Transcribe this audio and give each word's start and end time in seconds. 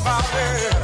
about 0.00 0.24
it. 0.34 0.77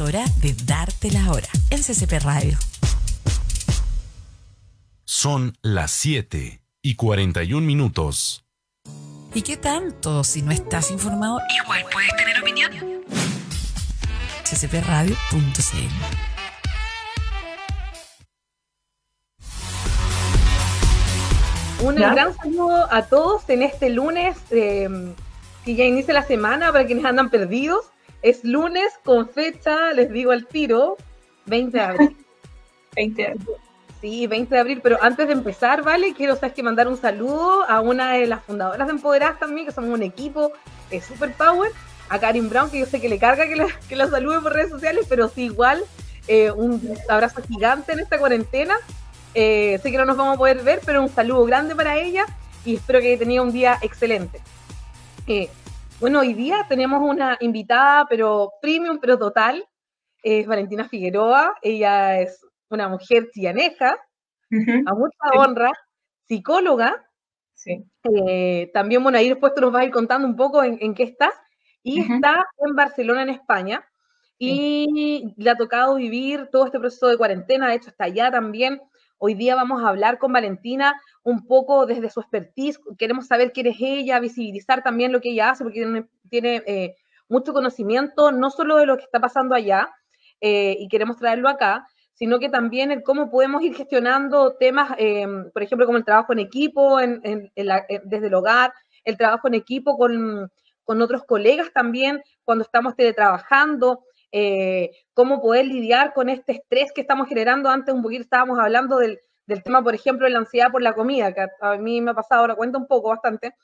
Hora 0.00 0.24
de 0.40 0.54
darte 0.64 1.10
la 1.12 1.30
hora 1.30 1.46
en 1.70 1.82
CCP 1.82 2.24
Radio. 2.24 2.58
Son 5.04 5.56
las 5.62 5.92
7 5.92 6.60
y 6.82 6.94
41 6.96 7.64
minutos. 7.64 8.44
¿Y 9.34 9.42
qué 9.42 9.56
tanto? 9.56 10.24
Si 10.24 10.42
no 10.42 10.50
estás 10.50 10.90
informado, 10.90 11.38
igual 11.62 11.84
puedes 11.92 12.10
tener 12.16 12.40
opinión. 12.40 12.72
ccpradio.cl 14.42 15.14
Un 21.84 21.94
gran 21.94 22.34
saludo 22.34 22.92
a 22.92 23.02
todos 23.06 23.48
en 23.48 23.62
este 23.62 23.90
lunes 23.90 24.36
eh, 24.50 24.88
que 25.64 25.76
ya 25.76 25.84
inicia 25.84 26.14
la 26.14 26.24
semana 26.24 26.72
para 26.72 26.84
quienes 26.84 27.04
andan 27.04 27.30
perdidos. 27.30 27.84
Es 28.22 28.44
lunes 28.44 28.92
con 29.04 29.28
fecha, 29.28 29.92
les 29.92 30.10
digo 30.10 30.32
al 30.32 30.46
tiro, 30.46 30.96
20 31.46 31.76
de 31.76 31.84
abril. 31.84 32.16
20 32.96 33.22
de 33.22 33.28
abril. 33.28 33.48
Sí, 34.00 34.26
20 34.26 34.54
de 34.54 34.60
abril, 34.60 34.80
pero 34.82 34.98
antes 35.02 35.26
de 35.26 35.32
empezar, 35.32 35.82
¿vale? 35.82 36.14
Quiero, 36.14 36.36
¿sabes 36.36 36.52
que 36.52 36.62
Mandar 36.62 36.86
un 36.86 36.96
saludo 36.96 37.64
a 37.68 37.80
una 37.80 38.12
de 38.12 38.26
las 38.26 38.44
fundadoras 38.44 38.86
de 38.86 38.92
Empoderadas 38.92 39.40
también, 39.40 39.66
que 39.66 39.72
somos 39.72 39.90
un 39.90 40.02
equipo 40.02 40.52
de 40.90 41.00
Super 41.00 41.32
Power, 41.32 41.72
a 42.08 42.18
Karin 42.18 42.48
Brown, 42.48 42.70
que 42.70 42.78
yo 42.78 42.86
sé 42.86 43.00
que 43.00 43.08
le 43.08 43.18
carga 43.18 43.48
que 43.48 43.56
la, 43.56 43.66
que 43.88 43.96
la 43.96 44.08
salude 44.08 44.40
por 44.40 44.52
redes 44.52 44.70
sociales, 44.70 45.06
pero 45.08 45.28
sí, 45.28 45.44
igual, 45.44 45.82
eh, 46.28 46.50
un 46.50 46.96
abrazo 47.08 47.42
gigante 47.42 47.92
en 47.92 48.00
esta 48.00 48.18
cuarentena. 48.18 48.76
Eh, 49.34 49.78
sé 49.82 49.90
que 49.90 49.98
no 49.98 50.04
nos 50.04 50.16
vamos 50.16 50.34
a 50.34 50.38
poder 50.38 50.62
ver, 50.62 50.80
pero 50.84 51.02
un 51.02 51.08
saludo 51.08 51.44
grande 51.44 51.74
para 51.74 51.96
ella 51.98 52.24
y 52.64 52.76
espero 52.76 53.00
que 53.00 53.08
haya 53.08 53.18
tenido 53.18 53.42
un 53.42 53.52
día 53.52 53.78
excelente. 53.82 54.40
Eh, 55.26 55.50
bueno, 56.00 56.20
hoy 56.20 56.32
día 56.34 56.64
tenemos 56.68 57.02
una 57.02 57.36
invitada, 57.40 58.06
pero 58.08 58.52
premium, 58.62 58.98
pero 59.00 59.18
total. 59.18 59.66
Es 60.22 60.46
Valentina 60.46 60.88
Figueroa. 60.88 61.56
Ella 61.62 62.20
es 62.20 62.44
una 62.68 62.88
mujer 62.88 63.30
chianeja, 63.32 63.90
a 63.90 64.94
mucha 64.94 65.18
honra, 65.34 65.72
psicóloga. 66.26 67.04
Sí. 67.54 67.84
Eh, 68.04 68.70
también, 68.72 69.02
bueno, 69.02 69.18
ahí 69.18 69.28
después 69.28 69.54
tú 69.54 69.60
nos 69.60 69.72
vas 69.72 69.82
a 69.82 69.86
ir 69.86 69.90
contando 69.90 70.28
un 70.28 70.36
poco 70.36 70.62
en, 70.62 70.94
qué 70.94 71.02
estás. 71.02 71.34
Y 71.82 72.00
está 72.00 72.44
en 72.58 72.76
Barcelona, 72.76 73.22
en 73.22 73.30
España. 73.30 73.84
Y 74.38 75.34
le 75.36 75.50
ha 75.50 75.56
tocado 75.56 75.96
vivir 75.96 76.48
todo 76.52 76.66
este 76.66 76.78
proceso 76.78 77.08
de 77.08 77.16
cuarentena. 77.16 77.68
De 77.68 77.74
hecho, 77.74 77.90
está 77.90 78.04
allá 78.04 78.30
también. 78.30 78.80
Hoy 79.20 79.34
día 79.34 79.56
vamos 79.56 79.82
a 79.82 79.88
hablar 79.88 80.18
con 80.18 80.32
Valentina 80.32 81.00
un 81.24 81.44
poco 81.46 81.86
desde 81.86 82.08
su 82.08 82.20
expertise, 82.20 82.78
queremos 82.96 83.26
saber 83.26 83.52
quién 83.52 83.66
es 83.66 83.76
ella, 83.80 84.20
visibilizar 84.20 84.84
también 84.84 85.10
lo 85.10 85.20
que 85.20 85.30
ella 85.30 85.50
hace, 85.50 85.64
porque 85.64 86.04
tiene, 86.30 86.62
eh, 86.66 86.94
mucho 87.28 87.52
conocimiento, 87.52 88.30
no 88.30 88.50
solo 88.50 88.76
de 88.76 88.86
lo 88.86 88.96
que 88.96 89.02
está 89.02 89.20
pasando 89.20 89.56
allá, 89.56 89.90
eh, 90.40 90.76
y 90.78 90.88
queremos 90.88 91.16
traerlo 91.16 91.48
acá, 91.48 91.84
sino 92.14 92.38
que 92.38 92.48
también 92.48 92.92
el 92.92 93.02
cómo 93.02 93.28
podemos 93.28 93.60
ir 93.62 93.74
gestionando 93.74 94.54
temas, 94.54 94.92
eh, 94.98 95.26
por 95.52 95.62
ejemplo, 95.64 95.86
como 95.86 95.98
el 95.98 96.04
trabajo 96.04 96.32
en 96.32 96.38
equipo 96.38 96.98
desde 96.98 98.26
el 98.26 98.34
hogar, 98.34 98.72
el 99.04 99.16
trabajo 99.16 99.48
en 99.48 99.54
equipo 99.54 99.98
con, 99.98 100.50
con 100.84 101.02
otros 101.02 101.24
colegas 101.24 101.72
también, 101.72 102.22
cuando 102.44 102.62
estamos 102.62 102.94
teletrabajando, 102.94 104.04
eh, 104.32 104.90
cómo 105.14 105.40
poder 105.40 105.66
lidiar 105.66 106.12
con 106.12 106.28
este 106.28 106.52
estrés 106.52 106.92
que 106.92 107.00
estamos 107.00 107.28
generando. 107.28 107.68
Antes 107.68 107.94
un 107.94 108.02
poquito 108.02 108.22
estábamos 108.22 108.58
hablando 108.58 108.98
del, 108.98 109.20
tema, 109.64 109.82
por 109.82 109.94
ejemplo, 109.94 110.26
de 110.26 110.32
la 110.32 110.40
ansiedad 110.40 110.70
por 110.70 110.82
la 110.82 110.94
comida, 110.94 111.32
que 111.32 111.46
a, 111.60 111.76
mí 111.76 112.00
me 112.00 112.10
ha 112.10 112.14
pasado, 112.14 112.42
ahora 112.42 112.54
cuenta 112.54 112.78
un 112.78 112.86
poco 112.86 113.08
bastante. 113.08 113.54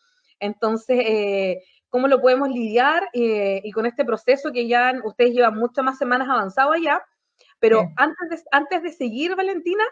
Entonces, 0.41 0.99
eh, 1.05 1.63
¿cómo 1.89 2.09
lo 2.09 2.21
podemos 2.21 2.49
lidiar? 2.49 3.09
Eh, 3.13 3.61
y 3.63 3.71
con 3.73 3.87
este 3.87 4.05
proceso 4.05 4.53
que 4.53 4.67
ya 4.67 4.95
ustedes 5.05 5.33
llevan 5.33 5.57
muchas 5.57 5.85
más 5.85 5.99
semanas 5.99 6.29
avanzado 6.29 6.73
allá. 6.73 7.03
Pero 7.59 7.89
antes, 7.97 8.29
de, 8.29 8.43
antes 8.51 8.83
de 8.83 8.93
seguir, 8.93 9.37
Valentina, 9.37 9.85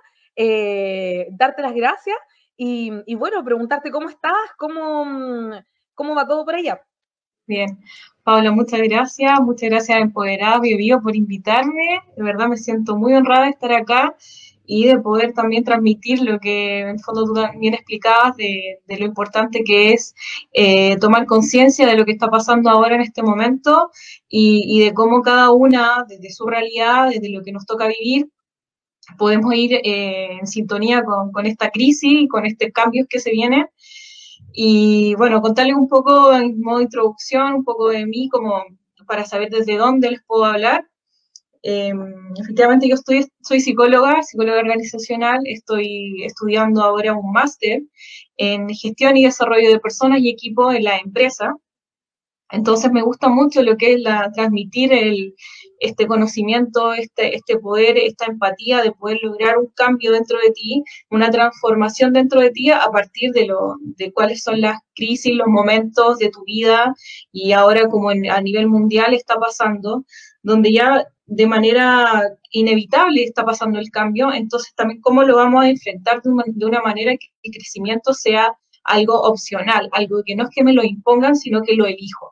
darte 1.31 1.62
las 1.62 1.75
gracias 1.75 2.16
y, 2.56 2.93
y, 3.06 3.15
bueno, 3.15 3.43
preguntarte 3.43 3.91
cómo 3.91 4.11
estás, 4.11 4.34
cómo, 4.59 5.62
cómo 5.94 6.15
va 6.15 6.27
todo 6.27 6.44
por 6.44 6.55
allá. 6.55 6.82
Bien, 7.47 7.78
Paula, 8.25 8.53
muchas 8.53 8.81
gracias, 8.83 9.41
muchas 9.41 9.69
gracias 9.69 9.99
a 9.99 10.00
Empoderada 10.00 10.60
Bio, 10.60 11.03
por 11.03 11.16
invitarme, 11.16 12.03
de 12.16 12.22
verdad 12.22 12.47
me 12.47 12.56
siento 12.56 12.97
muy 12.97 13.15
honrada 13.15 13.47
de 13.47 13.50
estar 13.50 13.72
acá 13.72 14.15
y 14.65 14.87
de 14.87 15.00
poder 15.00 15.33
también 15.33 15.65
transmitir 15.65 16.22
lo 16.22 16.38
que 16.38 16.82
en 16.82 16.88
el 16.91 17.00
fondo 17.00 17.25
tú 17.25 17.34
también 17.34 17.75
explicabas 17.75 18.37
de, 18.37 18.78
lo 18.87 19.06
importante 19.06 19.65
que 19.65 19.93
es 19.93 20.15
eh, 20.53 20.97
tomar 20.99 21.27
conciencia 21.27 21.84
de 21.84 21.97
lo 21.97 22.05
que 22.05 22.12
está 22.12 22.28
pasando 22.28 22.71
ahora 22.71 22.94
en 22.94 23.00
este 23.00 23.25
momento 23.25 23.91
y, 24.28 24.79
de 24.85 24.94
cómo 24.94 25.23
cada 25.23 25.50
una, 25.50 26.05
desde 26.08 26.31
su 26.31 26.46
realidad, 26.46 27.08
desde 27.11 27.29
lo 27.29 27.43
que 27.43 27.50
nos 27.50 27.67
toca 27.67 27.88
vivir, 27.88 28.29
podemos 29.19 29.52
ir 29.52 29.81
eh, 29.82 30.38
en 30.41 30.46
sintonía 30.46 31.02
con, 31.02 31.32
con, 31.32 31.44
esta 31.46 31.70
crisis 31.70 32.23
y 32.23 32.29
con 32.29 32.46
estos 32.46 32.69
cambios 32.73 33.08
que 33.08 33.19
se 33.19 33.32
vienen 33.32 33.67
y 34.54 35.14
bueno, 35.14 35.40
contarles 35.43 35.76
un 35.76 35.88
poco 35.88 36.32
en 36.34 36.60
modo 36.60 36.82
introducción, 36.82 37.54
un 37.54 37.64
poco 37.64 37.88
de 37.90 38.06
mí, 38.06 38.28
como 38.28 38.64
para 39.06 39.25
saber 39.25 39.50
desde 39.50 39.76
dónde 39.76 40.10
les 40.10 40.22
puedo 40.25 40.44
hablar. 40.44 40.87
Em, 41.62 42.14
efectivamente, 42.40 42.88
yo 42.88 42.94
estoy, 42.94 43.26
soy 43.43 43.60
psicóloga, 43.60 44.22
psicóloga 44.22 44.58
organizacional, 44.58 45.40
estoy 45.46 46.25
estudiando 46.25 46.82
ahora 46.82 47.14
un 47.14 47.32
máster 47.32 47.82
en 48.37 48.69
gestión 48.70 49.16
y 49.16 49.25
desarrollo 49.25 49.70
de 49.70 49.78
personas 49.81 50.20
y 50.20 50.31
equipo 50.31 50.72
en 50.72 50.84
la 50.84 50.98
empresa. 50.98 51.55
Entonces 52.50 52.93
me 52.93 53.02
gusta 53.02 53.28
mucho 53.28 53.62
lo 53.62 53.76
que 53.76 53.94
es 53.94 54.00
la, 54.00 54.31
transmitir 54.32 54.93
el, 54.93 55.34
este 55.82 56.06
conocimiento, 56.06 56.93
este, 56.93 57.37
este 57.37 57.58
poder, 57.58 57.99
esta 57.99 58.26
empatía 58.26 58.82
de 58.82 58.93
poder 58.93 59.19
lograr 59.23 59.58
un 59.58 59.67
cambio 59.75 60.12
dentro 60.12 60.38
de 60.38 60.52
ti, 60.52 60.84
una 61.11 61.31
transformación 61.31 62.12
dentro 62.12 62.40
de 62.40 62.50
ti 62.50 62.70
a 62.70 62.88
partir 62.93 63.32
de, 63.32 63.46
lo, 63.46 63.76
de 63.81 64.12
cuáles 64.12 64.43
son 64.43 64.61
las 64.61 64.79
crisis, 64.94 65.34
los 65.34 65.49
momentos 65.49 66.19
de 66.19 66.31
tu 66.31 66.44
vida 66.44 66.94
y 67.32 67.52
ahora 67.52 67.88
como 67.88 68.11
a 68.11 68.40
nivel 68.40 68.69
mundial 68.69 69.12
está 69.12 69.37
pasando, 69.37 70.05
donde 70.43 70.73
ya 70.73 71.05
de 71.26 71.46
manera 71.46 72.23
inevitable 72.50 73.25
está 73.25 73.44
pasando 73.44 73.81
el 73.81 73.90
cambio, 73.90 74.32
entonces 74.32 74.73
también 74.76 75.00
cómo 75.00 75.25
lo 75.25 75.37
vamos 75.37 75.64
a 75.64 75.69
enfrentar 75.69 76.23
de 76.23 76.31
una, 76.31 76.44
de 76.46 76.67
una 76.67 76.81
manera 76.81 77.12
que 77.17 77.26
el 77.43 77.52
crecimiento 77.52 78.12
sea 78.14 78.56
algo 78.84 79.20
opcional, 79.23 79.88
algo 79.93 80.23
que 80.25 80.37
no 80.37 80.44
es 80.44 80.50
que 80.55 80.64
me 80.64 80.73
lo 80.73 80.84
impongan, 80.84 81.37
sino 81.37 81.62
que 81.62 81.75
lo 81.75 81.87
elijo. 81.87 82.31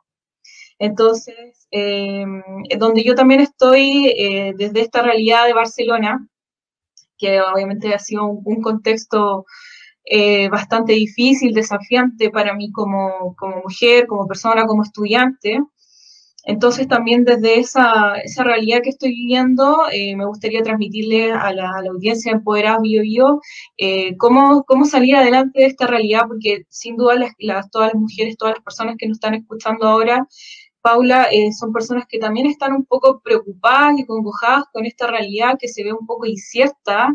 Entonces, 0.81 1.67
eh, 1.69 2.25
donde 2.79 3.03
yo 3.03 3.13
también 3.13 3.39
estoy 3.39 4.07
eh, 4.17 4.53
desde 4.57 4.81
esta 4.81 5.03
realidad 5.03 5.45
de 5.45 5.53
Barcelona, 5.53 6.27
que 7.19 7.39
obviamente 7.39 7.93
ha 7.93 7.99
sido 7.99 8.25
un, 8.25 8.63
contexto 8.63 9.45
eh, 10.05 10.49
bastante 10.49 10.93
difícil, 10.93 11.53
desafiante 11.53 12.31
para 12.31 12.55
mí 12.55 12.71
como, 12.71 13.35
como, 13.37 13.57
mujer, 13.57 14.07
como 14.07 14.27
persona, 14.27 14.65
como 14.65 14.81
estudiante. 14.81 15.59
Entonces 16.45 16.87
también 16.87 17.25
desde 17.25 17.59
esa, 17.59 18.15
esa 18.15 18.43
realidad 18.43 18.81
que 18.83 18.89
estoy 18.89 19.09
viviendo, 19.09 19.83
me 19.91 20.25
gustaría 20.25 20.63
transmitirle 20.63 21.31
a 21.31 21.53
la, 21.53 21.69
a 21.77 21.83
la 21.83 21.91
audiencia 21.91 22.31
empoderada 22.31 22.79
Bio 22.81 23.03
Bio 23.03 23.41
cómo, 24.17 24.63
cómo 24.63 24.85
salir 24.85 25.15
adelante 25.15 25.59
de 25.59 25.67
esta 25.67 25.85
realidad, 25.85 26.23
porque 26.27 26.63
sin 26.69 26.97
duda 26.97 27.13
las, 27.37 27.69
todas 27.69 27.93
las 27.93 28.01
mujeres, 28.01 28.35
todas 28.37 28.55
las 28.55 28.63
personas 28.63 28.95
que 28.97 29.07
nos 29.07 29.17
están 29.17 29.35
escuchando 29.35 29.87
ahora, 29.87 30.27
Paula, 30.81 31.25
eh, 31.31 31.51
son 31.53 31.71
personas 31.73 32.05
que 32.07 32.19
también 32.19 32.47
están 32.47 32.73
un 32.73 32.85
poco 32.85 33.21
preocupadas 33.21 33.99
y 33.99 34.05
congojadas 34.05 34.65
con 34.73 34.85
esta 34.85 35.07
realidad 35.07 35.57
que 35.59 35.67
se 35.67 35.83
ve 35.83 35.93
un 35.93 36.05
poco 36.05 36.25
incierta, 36.25 37.09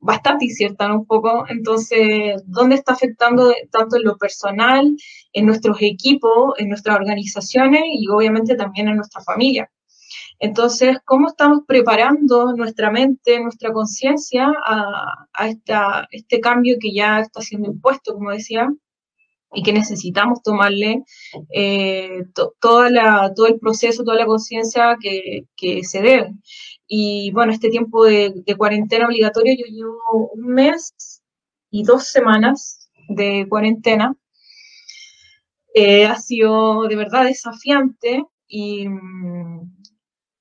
bastante 0.00 0.46
incierta, 0.46 0.92
Un 0.92 1.06
poco. 1.06 1.44
Entonces, 1.48 2.42
¿dónde 2.46 2.76
está 2.76 2.92
afectando 2.94 3.52
tanto 3.70 3.96
en 3.96 4.04
lo 4.04 4.16
personal, 4.16 4.96
en 5.32 5.46
nuestros 5.46 5.78
equipos, 5.80 6.54
en 6.58 6.68
nuestras 6.68 6.96
organizaciones 6.96 7.82
y 7.92 8.08
obviamente 8.08 8.54
también 8.56 8.88
en 8.88 8.96
nuestra 8.96 9.22
familia? 9.22 9.70
Entonces, 10.40 10.98
¿cómo 11.04 11.28
estamos 11.28 11.60
preparando 11.66 12.52
nuestra 12.54 12.90
mente, 12.90 13.40
nuestra 13.40 13.72
conciencia 13.72 14.52
a, 14.64 15.26
a 15.34 16.06
este 16.10 16.40
cambio 16.40 16.76
que 16.80 16.92
ya 16.94 17.20
está 17.20 17.40
siendo 17.40 17.70
impuesto, 17.70 18.14
como 18.14 18.30
decía? 18.30 18.68
Y 19.52 19.62
que 19.62 19.72
necesitamos 19.72 20.42
tomarle 20.42 21.04
eh, 21.50 22.24
toda 22.60 22.90
la, 22.90 23.32
todo 23.34 23.46
el 23.46 23.58
proceso, 23.58 24.04
toda 24.04 24.16
la 24.16 24.26
conciencia 24.26 24.96
que, 25.00 25.44
que, 25.56 25.82
se 25.84 26.02
debe. 26.02 26.34
Y 26.86 27.30
bueno, 27.32 27.52
este 27.52 27.70
tiempo 27.70 28.04
de, 28.04 28.34
cuarentena 28.56 29.06
obligatoria, 29.06 29.54
yo 29.56 29.64
llevo 29.66 30.30
un 30.34 30.46
mes 30.46 31.22
y 31.70 31.82
dos 31.84 32.08
semanas 32.08 32.90
de 33.08 33.46
cuarentena. 33.48 34.14
Eh, 35.74 36.06
ha 36.06 36.16
sido 36.16 36.84
de 36.88 36.96
verdad 36.96 37.24
desafiante 37.24 38.24
y, 38.48 38.86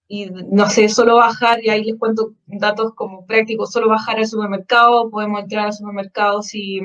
y 0.08 0.30
no 0.52 0.70
sé, 0.70 0.90
solo 0.90 1.18
bajar, 1.18 1.64
y 1.64 1.70
ahí 1.70 1.84
les 1.84 1.98
cuento 1.98 2.34
datos 2.48 2.94
como 2.96 3.26
prácticos, 3.26 3.72
solo 3.72 3.90
bajar 3.90 4.18
al 4.18 4.28
supermercado, 4.28 5.10
podemos 5.10 5.42
entrar 5.42 5.68
al 5.68 5.74
supermercado 5.74 6.42
si 6.42 6.80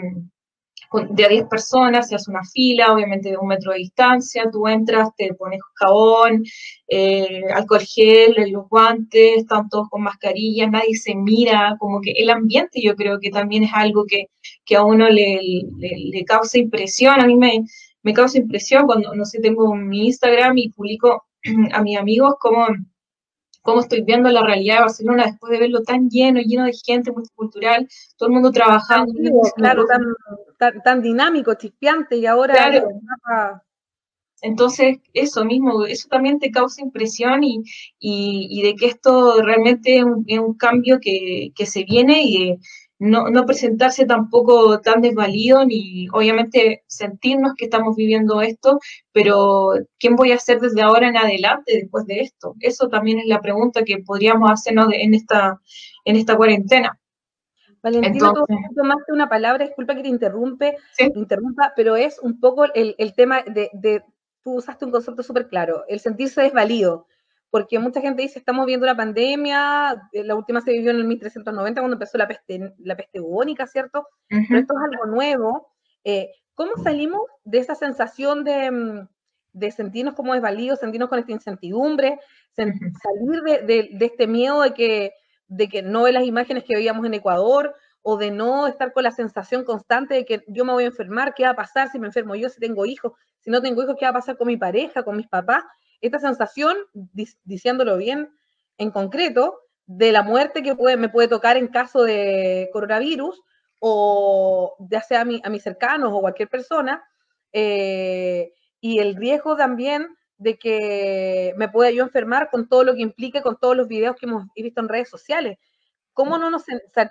de 1.11 1.25
a 1.25 1.29
10 1.29 1.49
personas, 1.49 2.09
se 2.09 2.15
hace 2.15 2.31
una 2.31 2.45
fila, 2.45 2.93
obviamente 2.93 3.31
de 3.31 3.37
un 3.37 3.49
metro 3.49 3.73
de 3.73 3.79
distancia, 3.79 4.45
tú 4.53 4.67
entras, 4.69 5.11
te 5.17 5.35
pones 5.35 5.61
jabón, 5.75 6.45
eh, 6.89 7.43
alcohol 7.55 7.81
gel, 7.81 8.35
los 8.51 8.69
guantes, 8.69 9.39
están 9.39 9.69
todos 9.69 9.89
con 9.89 10.03
mascarillas, 10.03 10.71
nadie 10.71 10.95
se 10.97 11.15
mira, 11.15 11.77
como 11.79 12.01
que 12.01 12.13
el 12.13 12.31
ambiente 12.31 12.81
yo 12.83 12.95
creo 12.97 13.19
que 13.21 13.31
también 13.31 13.65
es 13.65 13.71
algo 13.75 14.05
que, 14.07 14.27
a 14.77 14.85
uno 14.85 15.09
le, 15.11 15.39
le, 15.79 16.25
causa 16.25 16.59
impresión, 16.59 17.21
a 17.21 17.27
mí 17.27 17.37
me, 17.37 17.65
me 18.03 18.15
causa 18.15 18.39
impresión 18.39 18.87
cuando, 18.87 19.15
no 19.15 19.25
sé, 19.25 19.41
tengo 19.41 19.75
mi 19.75 20.07
Instagram 20.07 20.57
y 20.59 20.71
publico 20.71 21.25
a 21.73 21.83
mis 21.83 21.99
amigos 21.99 22.35
como 22.41 22.67
cómo 23.63 23.81
estoy 23.81 24.03
viendo 24.03 24.29
la 24.29 24.45
realidad 24.45 24.77
de 24.77 24.81
Barcelona 24.83 25.27
después 25.27 25.51
de 25.53 25.59
verlo 25.61 25.83
tan 25.83 26.09
lleno, 26.09 26.41
lleno 26.41 26.65
de 26.65 26.73
gente 26.85 27.13
multicultural, 27.13 27.89
todo 28.17 28.29
el 28.29 28.35
mundo 28.35 28.51
trabajando. 28.51 29.13
claro, 29.57 29.85
tan, 30.85 31.03
dinámico, 31.03 31.55
chispeante 31.55 32.17
y 32.17 32.27
ahora... 32.27 32.55
Entonces, 34.45 34.99
eso 35.15 35.45
mismo, 35.45 35.85
eso 35.85 36.09
también 36.09 36.41
te 36.41 36.51
causa 36.51 36.83
impresión 36.83 37.45
y, 37.45 37.63
y, 38.01 38.61
de 38.63 38.75
que 38.75 38.87
esto 38.87 39.41
realmente 39.41 39.99
es 39.99 40.39
un, 40.39 40.55
cambio 40.55 40.99
que, 41.01 41.53
que, 41.55 41.65
se 41.65 41.85
viene 41.85 42.25
y 42.25 42.59
no, 43.03 43.29
no, 43.31 43.45
presentarse 43.47 44.07
tampoco 44.07 44.81
tan 44.81 45.01
desvalido 45.01 45.65
ni 45.65 46.07
obviamente 46.13 46.85
sentirnos 46.87 47.55
que 47.57 47.65
estamos 47.65 47.97
viviendo 47.97 48.41
esto, 48.41 48.79
pero 49.11 49.73
¿quién 49.99 50.15
voy 50.15 50.31
a 50.31 50.39
ser 50.39 50.61
desde 50.61 50.83
ahora 50.83 51.09
en 51.09 51.17
adelante 51.17 51.73
después 51.75 52.07
de 52.07 52.21
esto? 52.21 52.55
Eso 52.61 52.89
también 52.89 53.19
es 53.19 53.27
la 53.27 53.41
pregunta 53.41 53.83
que 53.83 53.99
podríamos 53.99 54.49
hacernos 54.53 54.89
en, 54.93 55.15
esta, 55.15 55.61
en 56.05 56.15
esta 56.15 56.37
cuarentena. 56.37 56.97
Valentina, 57.83 58.33
tú 58.33 58.45
tomaste 58.77 59.13
una 59.13 59.29
palabra, 59.29 59.67
disculpa 59.67 59.97
que 59.97 60.03
te 60.03 60.09
interrumpe, 60.09 60.77
interrumpa, 61.17 61.73
pero 61.75 61.97
es 61.97 62.21
un 62.21 62.39
poco 62.39 62.67
el, 62.73 62.95
el 62.99 63.15
tema 63.15 63.43
de, 63.43 63.69
de, 63.73 64.05
tú 64.45 64.55
usaste 64.55 64.85
un 64.85 64.93
concepto 64.93 65.25
súper 65.25 65.49
claro, 65.49 65.85
el 65.89 65.99
sentirse 65.99 66.43
desvalido 66.43 67.09
porque 67.53 67.79
mucha 67.79 68.01
gente 68.01 68.23
dice, 68.23 68.39
estamos 68.39 68.65
viendo 68.65 68.87
la 68.87 68.97
pandemia, 68.97 70.09
eh, 70.13 70.25
la 70.25 70.35
última 70.35 70.63
se 70.63 70.73
vivió 70.73 70.91
en 70.91 70.97
el 70.97 71.05
1390 71.05 71.83
cuando 71.83 71.97
empezó 71.97 72.17
la 72.17 72.27
peste, 72.27 72.73
la 72.79 72.97
peste 72.97 73.21
bubónica, 73.21 73.67
¿cierto? 73.67 74.09
Pero 74.27 74.59
esto 74.59 74.73
es 74.73 74.91
algo 74.91 75.15
nuevo. 75.15 75.69
Eh, 76.03 76.31
¿Cómo 76.55 76.73
salimos 76.83 77.21
de 77.45 77.59
esa 77.59 77.75
sensación 77.75 78.43
de, 78.43 78.71
mm, 78.71 79.09
de 79.53 79.71
sentirnos 79.71 80.15
como 80.15 80.33
desvalidos, 80.33 80.81
sentirnos 80.81 81.11
con 81.11 81.19
esta 81.19 81.33
incertidumbre, 81.33 82.19
salir 82.57 83.43
de, 83.43 83.91
de, 83.99 84.07
este 84.07 84.27
miedo 84.27 84.63
de 84.63 84.73
que, 84.73 85.13
de 85.47 85.69
que 85.69 85.83
no 85.83 86.05
ve 86.05 86.13
las 86.13 86.25
imágenes 86.25 86.65
que 86.65 86.75
veíamos 86.75 87.05
en 87.05 87.13
Ecuador 87.13 87.75
o 88.01 88.17
de 88.17 88.31
no 88.31 88.67
estar 88.67 88.95
con 88.95 89.03
la 89.03 89.11
sensación 89.11 89.65
constante 89.65 90.15
de 90.15 90.25
que 90.25 90.43
yo 90.47 90.65
me 90.65 90.73
voy 90.73 90.85
a 90.85 90.87
enfermar, 90.87 91.35
qué 91.35 91.45
va 91.45 91.51
a 91.51 91.57
pasar 91.57 91.91
si 91.91 91.99
me 91.99 92.07
enfermo 92.07 92.35
yo, 92.35 92.49
si 92.49 92.61
tengo 92.61 92.87
hijos, 92.87 93.13
si 93.41 93.51
no 93.51 93.61
tengo 93.61 93.83
hijos, 93.83 93.97
qué 93.99 94.07
va 94.07 94.11
a 94.13 94.15
pasar 94.15 94.39
con 94.39 94.47
mi 94.47 94.57
pareja, 94.57 95.03
con 95.03 95.19
mis 95.19 95.29
papás 95.29 95.65
esta 96.03 96.19
sensación, 96.19 96.77
diciéndolo 97.45 97.97
bien 97.97 98.31
en 98.79 98.91
concreto, 98.91 99.59
de 99.87 100.13
la 100.13 100.23
muerte 100.23 100.63
que 100.63 100.75
puede, 100.75 100.97
me 100.97 101.09
puede 101.09 101.29
tocar 101.29 101.57
en 101.57 101.69
caso 101.69 102.03
de 102.03 102.69
coronavirus, 102.73 103.41
o 103.79 104.77
ya 104.91 105.01
sea 105.01 105.21
a, 105.21 105.27
a 105.45 105.51
mis 105.51 105.63
cercanos 105.63 106.13
o 106.13 106.21
cualquier 106.21 106.49
persona, 106.49 107.03
eh, 107.53 108.53
y 108.81 108.99
el 108.99 109.17
riesgo 109.17 109.57
también 109.57 110.17
de 110.39 110.59
que 110.59 111.55
me 111.57 111.69
pueda 111.69 111.91
yo 111.91 112.03
enfermar 112.03 112.51
con 112.51 112.69
todo 112.69 112.85
lo 112.85 112.95
que 112.95 113.03
implique, 113.03 113.43
con 113.43 113.57
todos 113.59 113.77
los 113.77 113.87
videos 113.87 114.17
que 114.17 114.27
hemos 114.27 114.45
visto 114.57 114.81
en 114.81 114.89
redes 114.89 115.09
sociales. 115.09 115.59
¿Cómo 116.15 116.37
no 116.37 116.51
nos 116.51 116.65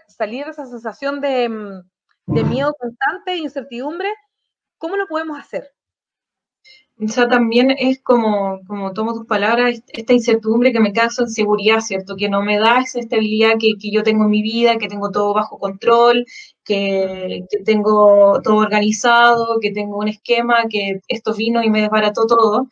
salir 0.07 0.45
de 0.45 0.51
esa 0.51 0.65
sensación 0.65 1.21
de, 1.21 1.50
mm, 1.50 1.81
de 2.27 2.43
miedo 2.43 2.74
constante 2.77 3.33
e 3.33 3.38
incertidumbre? 3.38 4.10
¿Cómo 4.77 4.98
lo 4.98 5.07
podemos 5.07 5.39
hacer? 5.39 5.71
O 7.03 7.08
sea, 7.08 7.27
también 7.27 7.72
es 7.72 8.00
como, 8.03 8.62
como 8.67 8.93
tomo 8.93 9.13
tus 9.13 9.25
palabras, 9.25 9.81
esta 9.88 10.13
incertidumbre 10.13 10.72
que 10.72 10.79
me 10.79 10.93
causa 10.93 11.25
seguridad, 11.25 11.79
¿cierto? 11.79 12.15
Que 12.15 12.29
no 12.29 12.43
me 12.43 12.60
da 12.60 12.79
esa 12.79 13.00
estabilidad 13.00 13.53
que, 13.60 13.74
que 13.79 13.91
yo 13.91 14.03
tengo 14.03 14.25
en 14.25 14.29
mi 14.29 14.43
vida, 14.43 14.77
que 14.77 14.88
tengo 14.88 15.10
todo 15.10 15.34
bajo 15.34 15.58
control, 15.58 16.25
que, 16.63 17.46
que, 17.50 17.63
tengo 17.63 18.39
todo 18.43 18.58
organizado, 18.58 19.60
que 19.60 19.72
tengo 19.72 19.98
un 19.98 20.10
esquema, 20.10 20.65
que 20.70 21.00
esto 21.08 21.34
vino 21.34 21.63
y 21.63 21.72
me 21.72 21.81
desbarató 21.81 22.27
todo. 22.27 22.70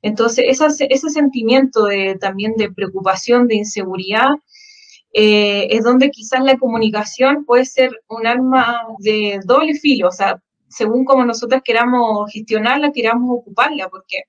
Entonces, 0.00 0.44
ese 0.48 1.10
sentimiento 1.10 1.86
de, 1.86 2.16
también 2.20 2.54
de 2.56 2.70
preocupación, 2.70 3.48
de 3.48 3.56
inseguridad, 3.56 4.30
eh, 5.12 5.68
es 5.70 5.82
donde 5.84 6.10
quizás 6.10 6.42
la 6.44 6.56
comunicación 6.56 7.44
puede 7.44 7.64
ser 7.66 7.90
un 8.08 8.26
arma 8.26 8.82
de 8.98 9.40
doble 9.44 9.74
filo, 9.74 10.08
o 10.08 10.12
sea, 10.12 10.40
según 10.72 11.04
como 11.04 11.24
nosotras 11.24 11.62
queramos 11.64 12.30
gestionarla, 12.32 12.92
queramos 12.92 13.38
ocuparla, 13.38 13.88
porque 13.88 14.24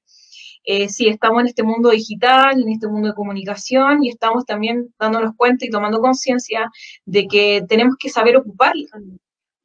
eh, 0.66 0.88
sí, 0.90 1.08
estamos 1.08 1.42
en 1.42 1.48
este 1.48 1.64
mundo 1.64 1.90
digital, 1.90 2.62
en 2.62 2.70
este 2.70 2.88
mundo 2.88 3.10
de 3.10 3.16
comunicación 3.16 4.04
y 4.04 4.10
estamos 4.10 4.46
también 4.46 4.94
dándonos 5.00 5.36
cuenta 5.36 5.66
y 5.66 5.70
tomando 5.70 6.00
conciencia 6.00 6.72
de 7.06 7.28
que 7.28 7.64
tenemos 7.68 7.96
que 8.00 8.10
saber 8.10 8.38
ocuparla. 8.38 8.88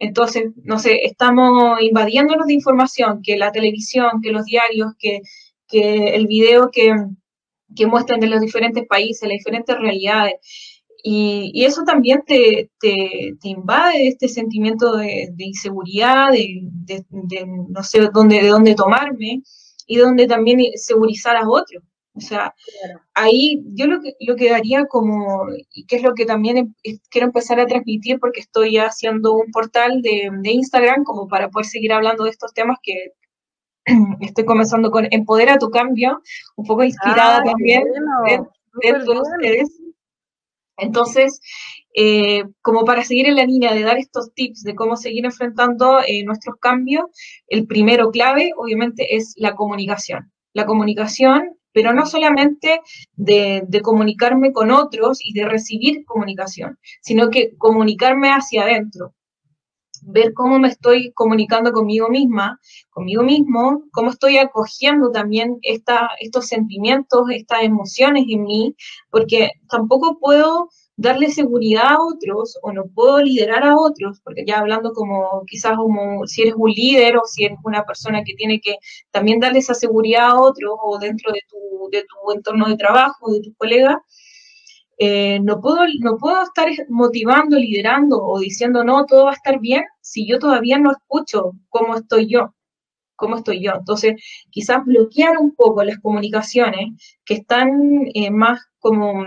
Entonces, 0.01 0.53
no 0.65 0.79
sé, 0.79 1.05
estamos 1.05 1.81
invadiéndonos 1.81 2.47
de 2.47 2.55
información, 2.55 3.21
que 3.23 3.37
la 3.37 3.53
televisión, 3.53 4.21
que 4.23 4.33
los 4.33 4.45
diarios, 4.45 4.93
que, 4.99 5.21
que 5.69 6.15
el 6.15 6.27
video 6.27 6.71
que, 6.71 6.95
que 7.77 7.87
muestran 7.87 8.21
de 8.21 8.29
los 8.29 8.41
diferentes 8.41 8.87
países, 8.87 9.29
las 9.29 9.39
diferentes 9.39 9.77
realidades. 9.79 10.35
Y, 11.03 11.65
eso 11.65 11.85
también 11.85 12.23
te, 12.27 12.71
te, 12.81 13.37
invade 13.43 14.09
este 14.09 14.29
sentimiento 14.29 14.97
de, 14.97 15.33
inseguridad, 15.39 16.29
de, 16.33 16.63
no 17.69 17.83
sé 17.83 18.09
dónde, 18.13 18.43
de 18.43 18.49
dónde 18.49 18.75
tomarme. 18.75 19.43
y 19.87 19.97
donde 19.97 20.27
también 20.27 20.61
segurizar 20.77 21.37
a 21.37 21.49
otros. 21.49 21.83
O 22.19 22.21
sea, 22.21 22.55
ahí 23.15 23.63
yo 23.75 23.87
lo 23.87 24.01
que, 24.01 24.15
lo 24.21 24.35
que 24.35 24.51
daría 24.51 24.87
como, 24.87 25.47
y 25.73 25.87
que 25.87 25.97
es 25.97 26.03
lo 26.03 26.15
que 26.15 26.27
también 26.27 26.75
quiero 27.11 27.29
empezar 27.29 27.61
a 27.61 27.67
transmitir 27.67 28.19
porque 28.19 28.41
estoy 28.41 28.77
haciendo 28.79 29.35
un 29.35 29.51
portal 29.53 30.03
de, 30.03 30.31
Instagram 30.43 31.05
como 31.05 31.29
para 31.29 31.49
poder 31.49 31.67
seguir 31.67 31.93
hablando 31.93 32.25
de 32.25 32.31
estos 32.31 32.53
temas 32.53 32.79
que 32.83 33.13
estoy 34.21 34.45
comenzando 34.45 34.91
con 34.91 35.07
Empodera 35.11 35.59
tu 35.59 35.71
cambio, 35.71 36.21
un 36.57 36.67
poco 36.67 36.83
inspirada 36.83 37.43
también 37.45 37.85
de, 38.27 38.93
ustedes. 38.93 39.78
Entonces, 40.79 41.41
eh, 41.95 42.45
como 42.63 42.85
para 42.85 43.05
seguir 43.05 43.27
en 43.27 43.37
la 43.37 43.45
línea 43.45 43.75
de 43.75 43.83
dar 43.83 43.99
estos 43.99 44.33
tips 44.35 44.63
de 44.63 44.75
cómo 44.75 44.97
seguir 44.97 45.25
enfrentando 45.25 46.01
eh, 46.07 46.25
nuestros 46.25 46.57
cambios, 46.61 47.07
el 47.49 47.67
primero 47.67 48.11
clave, 48.11 48.53
obviamente, 48.57 49.17
es 49.17 49.35
la 49.37 49.55
comunicación. 49.55 50.33
La 50.55 50.65
comunicación, 50.65 51.57
pero 51.73 51.93
no 51.93 52.07
solamente 52.07 52.81
de, 53.17 53.63
de 53.67 53.81
comunicarme 53.83 54.53
con 54.53 54.71
otros 54.71 55.19
y 55.23 55.33
de 55.35 55.47
recibir 55.47 56.05
comunicación, 56.05 56.79
sino 57.03 57.31
que 57.31 57.57
comunicarme 57.59 58.31
hacia 58.31 58.63
adentro, 58.63 59.15
ver 60.05 60.33
cómo 60.35 60.59
me 60.59 60.69
estoy 60.69 61.13
comunicando 61.13 61.73
conmigo 61.73 62.09
misma, 62.09 62.61
conmigo 62.91 63.23
mismo, 63.23 63.83
cómo 63.93 64.11
estoy 64.11 64.39
acogiendo 64.39 65.11
también 65.11 65.59
esta, 65.63 66.11
estos 66.21 66.47
sentimientos, 66.47 67.31
estas 67.31 67.63
emociones 67.63 68.25
en 68.29 68.45
mí, 68.45 68.75
porque 69.11 69.53
tampoco 69.69 70.19
puedo 70.19 70.69
darle 70.99 71.31
seguridad 71.31 71.93
a 71.93 72.03
otros 72.03 72.59
o 72.61 72.73
no 72.73 72.87
puedo 72.93 73.23
liderar 73.23 73.63
a 73.63 73.77
otros, 73.77 74.21
porque 74.25 74.45
ya 74.45 74.59
hablando 74.59 74.93
como 74.93 75.45
quizás 75.47 75.77
como 75.77 76.27
si 76.27 76.43
eres 76.43 76.55
un 76.57 76.73
líder 76.73 77.17
o 77.17 77.23
si 77.25 77.45
eres 77.45 77.59
una 77.65 77.85
persona 77.85 78.25
que 78.25 78.35
tiene 78.35 78.61
que 78.61 78.79
también 79.13 79.39
darle 79.39 79.61
esa 79.61 79.75
seguridad 79.75 80.31
a 80.31 80.41
otros 80.41 80.75
o 80.83 80.99
dentro 80.99 81.33
de 81.33 81.41
tu, 81.49 81.89
de 81.93 82.03
tu 82.03 82.33
entorno 82.33 82.69
de 82.69 82.77
trabajo, 82.77 83.31
de 83.33 83.41
tus 83.41 83.55
colegas, 83.57 83.99
eh, 84.99 85.39
no, 85.41 85.61
puedo, 85.61 85.79
no 86.01 86.17
puedo 86.19 86.43
estar 86.43 86.69
motivando, 86.89 87.57
liderando 87.57 88.21
o 88.21 88.41
diciendo, 88.41 88.83
no, 88.83 89.07
todo 89.07 89.27
va 89.27 89.31
a 89.31 89.35
estar 89.35 89.61
bien 89.61 89.85
si 90.01 90.27
yo 90.27 90.39
todavía 90.41 90.79
no 90.79 90.91
escucho 90.91 91.53
cómo 91.69 91.97
estoy 91.97 92.27
yo, 92.27 92.55
cómo 93.15 93.37
estoy 93.37 93.63
yo. 93.63 93.73
Entonces, 93.79 94.21
quizás 94.51 94.85
bloquear 94.85 95.39
un 95.39 95.55
poco 95.55 95.85
las 95.85 95.99
comunicaciones 96.01 97.19
que 97.25 97.35
están 97.35 97.71
eh, 98.15 98.31
más 98.31 98.61
como 98.81 99.25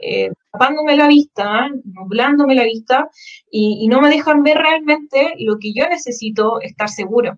eh, 0.00 0.30
tapándome 0.52 0.96
la 0.96 1.08
vista, 1.08 1.68
nublándome 1.84 2.54
la 2.54 2.64
vista 2.64 3.08
y, 3.50 3.86
no 3.88 4.00
me 4.00 4.08
dejan 4.08 4.42
ver 4.42 4.58
realmente 4.58 5.34
lo 5.38 5.58
que 5.58 5.72
yo 5.74 5.88
necesito 5.88 6.60
estar 6.60 6.88
seguro. 6.88 7.36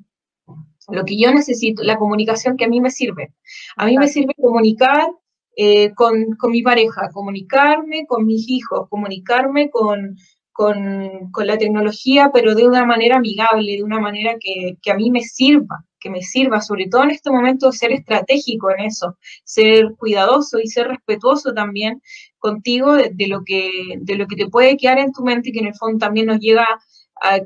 Lo 0.88 1.04
que 1.04 1.18
yo 1.18 1.32
necesito, 1.32 1.82
la 1.82 1.96
comunicación 1.98 2.56
que 2.56 2.64
a 2.64 2.68
mí 2.68 2.80
me 2.80 2.90
sirve. 2.90 3.32
A 3.76 3.86
mí 3.86 3.98
me 3.98 4.06
sirve 4.06 4.34
comunicar 4.40 5.08
eh, 5.56 5.94
con, 5.94 6.36
con, 6.38 6.52
mi 6.52 6.62
pareja, 6.62 7.08
comunicarme 7.12 8.06
con 8.06 8.26
mis 8.26 8.46
hijos, 8.48 8.88
comunicarme 8.90 9.70
con, 9.70 10.16
con, 10.52 11.30
con, 11.32 11.46
la 11.46 11.56
tecnología, 11.56 12.30
pero 12.32 12.54
de 12.54 12.66
una 12.66 12.84
manera 12.84 13.16
amigable, 13.16 13.76
de 13.76 13.82
una 13.82 13.98
manera 13.98 14.36
que, 14.38 14.76
que, 14.82 14.90
a 14.90 14.96
mí 14.96 15.10
me 15.10 15.22
sirva, 15.22 15.84
que 15.98 16.10
me 16.10 16.20
sirva, 16.20 16.60
sobre 16.60 16.88
todo 16.88 17.04
en 17.04 17.10
este 17.10 17.30
momento, 17.30 17.72
ser 17.72 17.92
estratégico 17.92 18.70
en 18.70 18.84
eso, 18.84 19.16
ser 19.44 19.94
cuidadoso 19.96 20.58
y 20.58 20.66
ser 20.68 20.88
respetuoso 20.88 21.54
también 21.54 22.02
contigo 22.38 22.94
de, 22.94 23.10
de, 23.14 23.26
lo, 23.26 23.42
que, 23.42 23.70
de 23.98 24.14
lo 24.16 24.26
que 24.26 24.36
te 24.36 24.48
puede 24.48 24.76
quedar 24.76 24.98
en 24.98 25.12
tu 25.12 25.22
mente, 25.24 25.52
que 25.52 25.60
en 25.60 25.68
el 25.68 25.74
fondo 25.74 25.98
también 25.98 26.26
nos 26.26 26.38
llega 26.38 26.66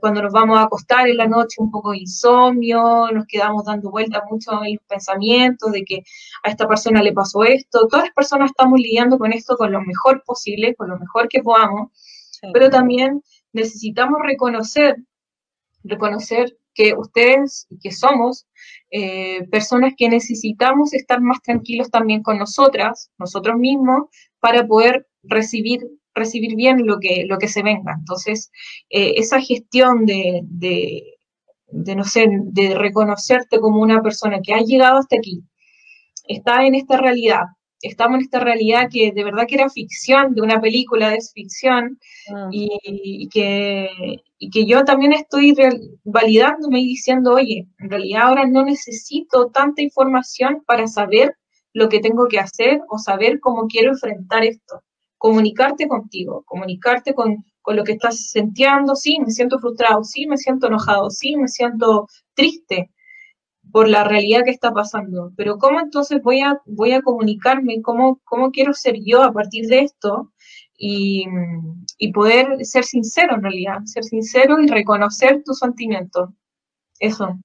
cuando 0.01 0.23
nos 0.23 0.33
vamos 0.33 0.59
a 0.59 0.63
acostar 0.63 1.09
en 1.09 1.17
la 1.17 1.27
noche 1.27 1.57
un 1.59 1.71
poco 1.71 1.93
de 1.93 1.99
insomnio, 1.99 3.11
nos 3.13 3.27
quedamos 3.27 3.65
dando 3.65 3.91
vueltas 3.91 4.23
mucho 4.31 4.53
en 4.65 4.75
los 4.75 4.85
pensamientos 4.87 5.73
de 5.73 5.85
que 5.85 6.03
a 6.43 6.51
esta 6.51 6.67
persona 6.67 7.03
le 7.03 7.13
pasó 7.13 7.45
esto. 7.45 7.87
Todas 7.89 8.07
las 8.07 8.15
personas 8.15 8.51
estamos 8.51 8.81
lidiando 8.81 9.19
con 9.19 9.33
esto 9.33 9.57
con 9.57 9.73
lo 9.73 9.81
mejor 9.83 10.23
posible, 10.25 10.75
con 10.75 10.89
lo 10.89 10.99
mejor 10.99 11.29
que 11.29 11.43
podamos, 11.43 11.91
pero 12.53 12.71
también 12.71 13.23
necesitamos 13.53 14.21
reconocer, 14.23 14.97
reconocer 15.85 16.57
que 16.75 16.95
ustedes, 16.95 17.67
que 17.83 17.91
somos 17.91 18.47
eh, 18.91 19.47
personas 19.51 19.95
que 19.97 20.09
necesitamos 20.09 20.95
estar 20.95 21.21
más 21.21 21.41
tranquilos 21.43 21.91
también 21.91 22.23
con 22.23 22.39
nosotras, 22.39 23.11
nosotros 23.19 23.57
mismos, 23.59 24.09
para 24.41 24.67
poder 24.67 25.07
recibir 25.23 25.81
recibir 26.21 26.55
bien 26.55 26.87
lo 26.87 26.99
que, 27.01 27.25
lo 27.27 27.39
que 27.39 27.49
se 27.49 27.63
venga. 27.63 27.95
Entonces, 27.99 28.51
eh, 28.91 29.15
esa 29.17 29.41
gestión 29.41 30.07
de, 30.07 30.43
de, 30.45 31.97
no 31.97 32.05
sé, 32.05 32.27
de 32.31 32.75
reconocerte 32.75 33.59
como 33.59 33.81
una 33.83 34.03
persona 34.03 34.41
que 34.43 34.55
ha 34.55 34.61
llegado 34.61 34.99
hasta 34.99 35.17
aquí, 35.17 35.43
está 36.29 36.65
en 36.67 36.75
esta 36.75 36.97
realidad, 36.97 37.43
estamos 37.83 38.19
en 38.19 38.25
esta 38.25 38.41
realidad 38.41 38.89
que 38.93 39.13
de 39.13 39.25
verdad 39.25 39.47
que 39.49 39.57
era 39.57 39.71
ficción, 39.71 40.35
de 40.35 40.43
una 40.43 40.61
película 40.61 41.11
de 41.11 41.21
ficción, 41.35 41.99
ah. 42.35 42.49
y, 42.53 43.29
que, 43.33 43.89
y, 44.39 44.51
que, 44.51 44.67
yo 44.67 44.85
también 44.85 45.13
estoy 45.13 45.55
validándome 46.05 46.81
y 46.81 46.89
diciendo, 46.89 47.35
oye, 47.35 47.67
en 47.79 47.91
realidad 47.91 48.23
ahora 48.29 48.47
no 48.47 48.65
necesito 48.65 49.51
tanta 49.51 49.83
información 49.83 50.63
para 50.67 50.87
saber 50.87 51.35
lo 51.73 51.89
que 51.89 52.01
tengo 52.01 52.27
que 52.29 52.41
hacer 52.41 52.81
o 52.89 52.99
saber 52.99 53.41
cómo 53.41 53.67
quiero 53.69 53.93
enfrentar 53.93 54.45
esto 54.45 54.83
comunicarte 55.21 55.87
contigo, 55.87 56.45
comunicarte 56.47 57.15
con, 57.15 57.45
lo 57.67 57.85
que 57.85 57.93
estás 57.93 58.31
sintiendo, 58.31 58.97
sí, 58.97 59.19
me 59.21 59.31
siento 59.31 59.59
frustrado, 59.61 60.03
sí, 60.03 60.27
me 60.27 60.39
siento 60.39 60.67
enojado, 60.67 61.11
sí, 61.11 61.37
me 61.37 61.47
siento 61.47 62.09
triste 62.35 62.91
por 63.71 63.87
la 63.87 64.03
realidad 64.03 64.43
que 64.45 64.51
está 64.51 64.73
pasando, 64.73 65.31
pero 65.37 65.59
¿cómo 65.59 65.79
entonces 65.79 66.21
voy 66.23 66.41
a, 66.41 66.59
voy 66.65 66.93
a 66.93 67.03
comunicarme? 67.03 67.83
¿Cómo, 67.83 68.19
¿Cómo 68.25 68.51
quiero 68.51 68.73
ser 68.73 68.97
yo 69.05 69.23
a 69.23 69.33
partir 69.33 69.67
de 69.67 69.81
esto? 69.81 70.33
Y, 70.77 71.27
poder 72.15 72.65
ser 72.65 72.85
sincero 72.85 73.35
en 73.35 73.43
realidad, 73.43 73.79
ser 73.85 74.03
sincero 74.05 74.59
y 74.59 74.67
reconocer 74.69 75.43
tus 75.45 75.59
sentimientos. 75.59 76.31
Eso. 76.99 77.39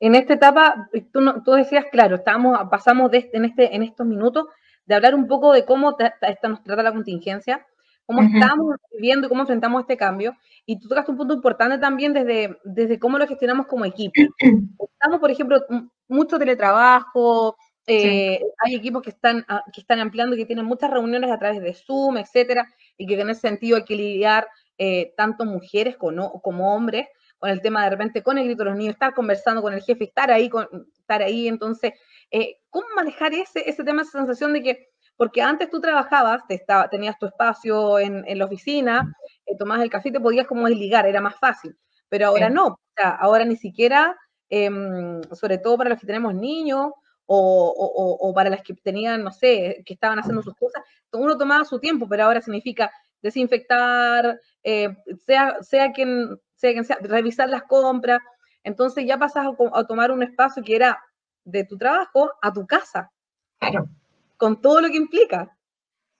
En 0.00 0.16
esta 0.16 0.34
etapa, 0.34 0.88
tú, 1.12 1.20
tú 1.44 1.52
decías, 1.52 1.84
claro, 1.92 2.16
estamos, 2.16 2.58
pasamos 2.68 3.12
de, 3.12 3.30
en, 3.32 3.44
este, 3.44 3.74
en 3.74 3.84
estos 3.84 4.06
minutos 4.06 4.46
de 4.86 4.94
hablar 4.94 5.14
un 5.14 5.26
poco 5.26 5.52
de 5.52 5.64
cómo 5.64 5.96
esta 5.98 6.48
nos 6.48 6.62
trata 6.62 6.82
la 6.82 6.92
contingencia, 6.92 7.66
cómo 8.06 8.22
estamos 8.22 8.76
viviendo 8.92 9.26
y 9.26 9.28
cómo 9.28 9.42
enfrentamos 9.42 9.82
este 9.82 9.96
cambio. 9.96 10.36
Y 10.66 10.78
tú 10.80 10.88
tocaste 10.88 11.12
un 11.12 11.16
punto 11.16 11.34
importante 11.34 11.78
también 11.78 12.12
desde, 12.12 12.58
desde 12.64 12.98
cómo 12.98 13.18
lo 13.18 13.26
gestionamos 13.26 13.66
como 13.66 13.84
equipo. 13.84 14.12
Estamos, 14.92 15.20
por 15.20 15.30
ejemplo, 15.30 15.60
mucho 16.08 16.38
teletrabajo, 16.38 17.56
eh, 17.86 18.40
hay 18.64 18.74
equipos 18.74 19.02
que 19.02 19.10
están, 19.10 19.44
ah, 19.48 19.64
que 19.72 19.80
están 19.80 20.00
ampliando, 20.00 20.36
que 20.36 20.46
tienen 20.46 20.64
muchas 20.64 20.90
reuniones 20.90 21.30
a 21.30 21.38
través 21.38 21.60
de 21.60 21.74
Zoom, 21.74 22.18
etcétera, 22.18 22.68
y 22.96 23.06
que 23.06 23.20
en 23.20 23.30
ese 23.30 23.40
sentido 23.40 23.76
hay 23.76 23.84
que 23.84 23.96
lidiar 23.96 24.46
eh, 24.78 25.12
tanto 25.16 25.44
mujeres 25.44 25.96
como, 25.96 26.40
como 26.40 26.74
hombres 26.74 27.06
con 27.38 27.50
el 27.50 27.62
tema 27.62 27.84
de 27.84 27.90
repente 27.90 28.22
con 28.22 28.38
el 28.38 28.44
grito 28.44 28.64
de 28.64 28.70
los 28.70 28.78
niños, 28.78 28.92
estar 28.92 29.14
conversando 29.14 29.62
con 29.62 29.72
el 29.72 29.80
jefe, 29.80 30.04
estar 30.04 30.30
ahí, 30.30 30.48
con, 30.48 30.68
estar 30.98 31.22
ahí, 31.22 31.48
entonces 31.48 31.94
eh, 32.30 32.56
¿Cómo 32.70 32.86
manejar 32.94 33.34
ese, 33.34 33.68
ese 33.68 33.84
tema, 33.84 34.02
esa 34.02 34.18
sensación 34.18 34.52
de 34.52 34.62
que, 34.62 34.88
porque 35.16 35.42
antes 35.42 35.70
tú 35.70 35.80
trabajabas, 35.80 36.46
te 36.46 36.54
estaba, 36.54 36.88
tenías 36.88 37.18
tu 37.18 37.26
espacio 37.26 37.98
en, 37.98 38.24
en 38.26 38.38
la 38.38 38.44
oficina, 38.44 39.12
eh, 39.46 39.56
tomabas 39.58 39.82
el 39.82 39.90
café 39.90 40.10
y 40.10 40.12
te 40.12 40.20
podías 40.20 40.46
como 40.46 40.68
desligar, 40.68 41.06
era 41.06 41.20
más 41.20 41.36
fácil, 41.38 41.76
pero 42.08 42.28
ahora 42.28 42.48
no, 42.48 42.66
o 42.66 42.80
sea, 42.96 43.10
ahora 43.10 43.44
ni 43.44 43.56
siquiera, 43.56 44.16
em, 44.48 45.22
sobre 45.32 45.58
todo 45.58 45.76
para 45.76 45.90
los 45.90 46.00
que 46.00 46.06
tenemos 46.06 46.34
niños, 46.34 46.92
o, 47.32 47.68
o, 47.68 48.28
o, 48.28 48.34
para 48.34 48.50
las 48.50 48.62
que 48.62 48.74
tenían, 48.74 49.22
no 49.22 49.30
sé, 49.30 49.84
que 49.86 49.94
estaban 49.94 50.18
haciendo 50.18 50.42
sus 50.42 50.56
cosas, 50.56 50.82
uno 51.12 51.38
tomaba 51.38 51.64
su 51.64 51.78
tiempo, 51.78 52.08
pero 52.08 52.24
ahora 52.24 52.40
significa 52.40 52.90
desinfectar, 53.22 54.40
eh, 54.64 54.96
sea, 55.26 55.56
sea, 55.62 55.92
quien, 55.92 56.40
sea 56.56 56.72
quien 56.72 56.84
sea, 56.84 56.98
revisar 57.00 57.48
las 57.48 57.62
compras. 57.64 58.18
Entonces 58.64 59.06
ya 59.06 59.18
pasas 59.18 59.46
a, 59.46 59.78
a, 59.78 59.86
tomar 59.86 60.10
un 60.10 60.24
espacio 60.24 60.62
que 60.62 60.74
era 60.74 61.00
de 61.50 61.64
tu 61.64 61.76
trabajo 61.76 62.30
a 62.40 62.52
tu 62.52 62.66
casa. 62.66 63.10
Claro. 63.58 63.88
Con 64.36 64.60
todo 64.60 64.80
lo 64.80 64.88
que 64.88 64.96
implica. 64.96 65.56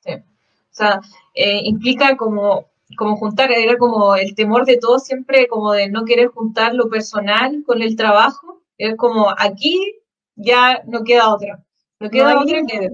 Sí. 0.01 0.13
O 0.13 0.73
sea, 0.73 1.01
eh, 1.35 1.61
implica 1.65 2.17
como, 2.17 2.67
como 2.97 3.17
juntar, 3.17 3.51
era 3.51 3.77
como 3.77 4.15
el 4.15 4.35
temor 4.35 4.65
de 4.65 4.79
todo 4.79 4.99
siempre, 4.99 5.49
como 5.49 5.73
de 5.73 5.89
no 5.89 6.05
querer 6.05 6.29
juntar 6.29 6.75
lo 6.75 6.89
personal 6.89 7.63
con 7.67 7.83
el 7.83 7.97
trabajo. 7.97 8.63
Es 8.79 8.97
como 8.97 9.31
aquí 9.37 10.01
ya 10.37 10.83
no 10.87 11.03
queda 11.05 11.35
otra. 11.35 11.65
No 11.99 12.09
queda 12.09 12.41
otra 12.41 12.61
que. 12.67 12.91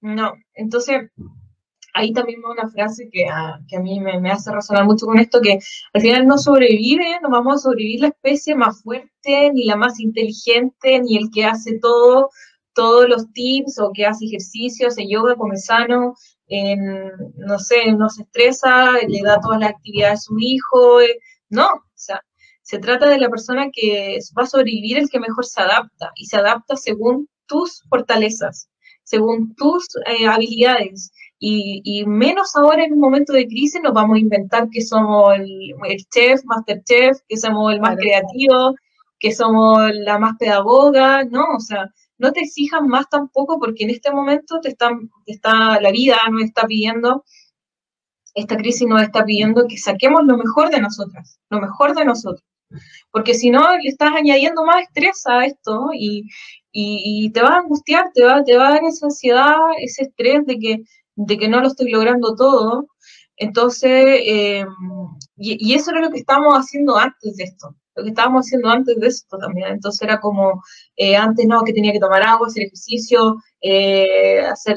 No. 0.00 0.34
Entonces, 0.54 1.10
ahí 1.96 2.12
también 2.12 2.40
va 2.44 2.52
una 2.52 2.68
frase 2.68 3.08
que 3.10 3.24
a, 3.26 3.58
que 3.68 3.76
a 3.76 3.80
mí 3.80 4.00
me, 4.00 4.20
me, 4.20 4.30
hace 4.30 4.52
razonar 4.52 4.84
mucho 4.84 5.06
con 5.06 5.18
esto, 5.18 5.40
que 5.40 5.58
al 5.92 6.00
final 6.00 6.26
no 6.26 6.38
sobrevive, 6.38 7.18
no 7.22 7.30
vamos 7.30 7.56
a 7.56 7.58
sobrevivir 7.58 8.00
la 8.00 8.08
especie 8.08 8.54
más 8.54 8.82
fuerte, 8.82 9.52
ni 9.52 9.64
la 9.64 9.76
más 9.76 9.98
inteligente, 10.00 11.00
ni 11.00 11.16
el 11.16 11.30
que 11.32 11.44
hace 11.44 11.78
todo, 11.80 12.30
todos 12.74 13.08
los 13.08 13.32
tips 13.32 13.80
o 13.80 13.90
que 13.92 14.06
hace 14.06 14.26
ejercicios, 14.26 14.92
hace 14.92 15.08
yoga, 15.08 15.34
come 15.34 15.56
sano, 15.56 16.14
no 17.36 17.58
sé, 17.58 17.92
no 17.92 18.08
se 18.08 18.22
estresa, 18.22 18.92
le 19.08 19.22
da 19.22 19.40
todas 19.40 19.60
las 19.60 19.70
actividades 19.70 20.20
a 20.20 20.22
su 20.22 20.38
hijo, 20.38 21.00
eh, 21.00 21.18
no, 21.48 21.66
o 21.66 21.82
sea, 21.94 22.20
Se 22.62 22.78
trata 22.78 23.08
de 23.08 23.18
la 23.18 23.28
persona 23.30 23.70
que 23.72 24.18
va 24.36 24.42
a 24.42 24.46
sobrevivir 24.46 24.98
el 24.98 25.08
que 25.08 25.20
mejor 25.20 25.46
se 25.46 25.60
adapta 25.60 26.10
y 26.16 26.26
se 26.26 26.36
adapta 26.36 26.76
según 26.76 27.28
tus 27.46 27.82
fortalezas, 27.88 28.68
según 29.04 29.54
tus 29.54 29.86
eh, 30.06 30.26
habilidades. 30.26 31.12
Y, 31.38 32.04
menos 32.06 32.56
ahora 32.56 32.84
en 32.84 32.94
un 32.94 33.00
momento 33.00 33.32
de 33.32 33.46
crisis 33.46 33.80
nos 33.82 33.92
vamos 33.92 34.16
a 34.16 34.20
inventar 34.20 34.68
que 34.70 34.80
somos 34.82 35.34
el, 35.36 35.74
chef, 36.10 36.42
master 36.44 36.82
chef, 36.84 37.18
que 37.28 37.36
somos 37.36 37.72
el 37.72 37.80
más 37.80 37.96
creativo, 37.96 38.74
que 39.18 39.32
somos 39.32 39.90
la 39.94 40.18
más 40.18 40.36
pedagoga, 40.38 41.24
¿no? 41.24 41.44
O 41.56 41.60
sea, 41.60 41.90
no 42.18 42.32
te 42.32 42.40
exijas 42.40 42.82
más 42.82 43.08
tampoco 43.10 43.58
porque 43.58 43.84
en 43.84 43.90
este 43.90 44.10
momento 44.10 44.60
te, 44.60 44.70
están, 44.70 45.10
está, 45.26 45.80
la 45.80 45.90
vida 45.90 46.16
nos 46.30 46.44
está 46.44 46.66
pidiendo, 46.66 47.24
esta 48.34 48.56
crisis 48.56 48.86
nos 48.86 49.02
está 49.02 49.24
pidiendo 49.24 49.66
que 49.68 49.78
saquemos 49.78 50.24
lo 50.24 50.36
mejor 50.36 50.70
de 50.70 50.80
nosotras, 50.80 51.38
lo 51.50 51.60
mejor 51.60 51.94
de 51.94 52.04
nosotros. 52.04 52.44
Porque 53.10 53.34
si 53.34 53.50
no, 53.50 53.76
le 53.78 53.88
estás 53.88 54.12
añadiendo 54.14 54.64
más 54.64 54.82
estrés 54.82 55.26
a 55.26 55.44
esto 55.46 55.90
y, 55.94 56.28
te 57.32 57.42
va 57.42 57.48
a 57.56 57.58
angustiar, 57.60 58.10
te 58.12 58.24
va, 58.24 58.44
te 58.44 58.56
va 58.56 58.68
a 58.68 58.70
dar 58.72 58.84
esa 58.84 59.06
ansiedad, 59.06 59.56
ese 59.78 60.02
estrés 60.04 60.44
de 60.46 60.58
que, 60.58 60.82
de 61.16 61.38
que 61.38 61.48
no 61.48 61.60
lo 61.60 61.68
estoy 61.68 61.90
logrando 61.90 62.34
todo. 62.36 62.88
Entonces, 63.36 64.20
y, 64.24 64.64
y, 65.36 65.74
eso 65.74 65.90
era 65.90 66.00
lo 66.00 66.10
que 66.10 66.18
estábamos 66.20 66.54
haciendo 66.54 66.96
antes 66.96 67.36
de 67.36 67.44
esto 67.44 67.76
lo 67.96 68.04
que 68.04 68.10
estábamos 68.10 68.46
haciendo 68.46 68.68
antes 68.68 68.98
de 69.00 69.06
esto 69.08 69.38
también. 69.38 69.68
Entonces 69.68 70.02
era 70.02 70.20
como, 70.20 70.62
eh, 70.96 71.16
antes 71.16 71.46
no, 71.46 71.62
que 71.62 71.72
tenía 71.72 71.92
que 71.92 71.98
tomar 71.98 72.22
agua, 72.22 72.46
hacer 72.46 72.64
ejercicio, 72.64 73.36
eh, 73.60 74.40
hacer, 74.42 74.76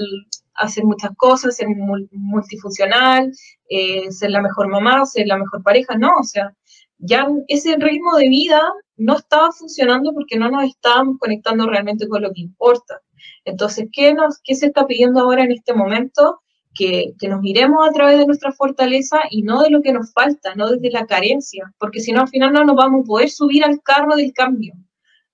hacer 0.55 0.85
muchas 0.85 1.11
cosas, 1.17 1.55
ser 1.55 1.67
multifuncional, 2.11 3.31
eh, 3.69 4.11
ser 4.11 4.31
la 4.31 4.41
mejor 4.41 4.69
mamá, 4.69 5.05
ser 5.05 5.27
la 5.27 5.37
mejor 5.37 5.61
pareja, 5.63 5.95
no, 5.97 6.11
o 6.19 6.23
sea, 6.23 6.53
ya 6.97 7.27
ese 7.47 7.75
ritmo 7.77 8.17
de 8.17 8.29
vida 8.29 8.61
no 8.97 9.17
estaba 9.17 9.51
funcionando 9.51 10.13
porque 10.13 10.37
no 10.37 10.49
nos 10.49 10.65
estábamos 10.65 11.17
conectando 11.19 11.67
realmente 11.67 12.07
con 12.07 12.21
lo 12.21 12.31
que 12.33 12.41
importa. 12.41 13.01
Entonces, 13.49 13.87
¿qué, 13.91 14.13
nos, 14.13 14.39
qué 14.43 14.55
se 14.55 14.67
está 14.67 14.85
pidiendo 14.85 15.21
ahora 15.21 15.43
en 15.43 15.51
este 15.51 15.73
momento? 15.73 16.41
que, 16.73 17.27
nos 17.27 17.41
miremos 17.41 17.87
a 17.87 17.91
través 17.91 18.17
de 18.17 18.25
nuestra 18.25 18.51
fortaleza 18.51 19.19
y 19.29 19.41
no 19.41 19.61
de 19.61 19.69
lo 19.69 19.81
que 19.81 19.91
nos 19.91 20.13
falta, 20.13 20.55
no 20.55 20.69
desde 20.69 20.91
la 20.91 21.05
carencia, 21.05 21.73
porque 21.77 21.99
si 21.99 22.11
no, 22.11 22.21
al 22.21 22.29
final 22.29 22.53
no 22.53 22.63
nos 22.63 22.75
vamos 22.75 23.01
a 23.03 23.05
poder 23.05 23.29
subir 23.29 23.63
al 23.63 23.81
carro 23.81 24.15
del 24.15 24.33
cambio, 24.33 24.75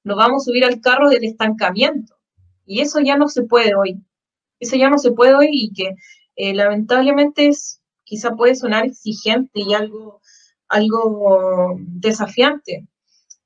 nos 0.04 0.18
vamos 0.18 0.44
a 0.44 0.46
subir 0.46 0.66
al 0.66 0.82
carro 0.82 1.10
del 1.10 1.24
estancamiento. 1.24 2.16
Y 2.66 2.82
eso 2.82 3.00
ya 3.00 3.16
no 3.16 3.28
se 3.28 3.44
puede 3.44 3.76
hoy. 3.76 4.02
Eso 4.60 4.76
ya 4.76 4.90
no 4.90 4.98
se 4.98 5.12
puede 5.12 5.36
hoy 5.36 5.50
y 5.52 5.72
que 5.74 5.96
eh, 6.36 6.54
lamentablemente 6.56 7.48
es, 7.48 7.82
quizá 8.04 8.32
puede 8.32 8.56
sonar 8.56 8.86
exigente 8.86 9.62
y 9.62 9.74
algo, 9.74 10.22
algo 10.68 11.76
desafiante, 11.80 12.88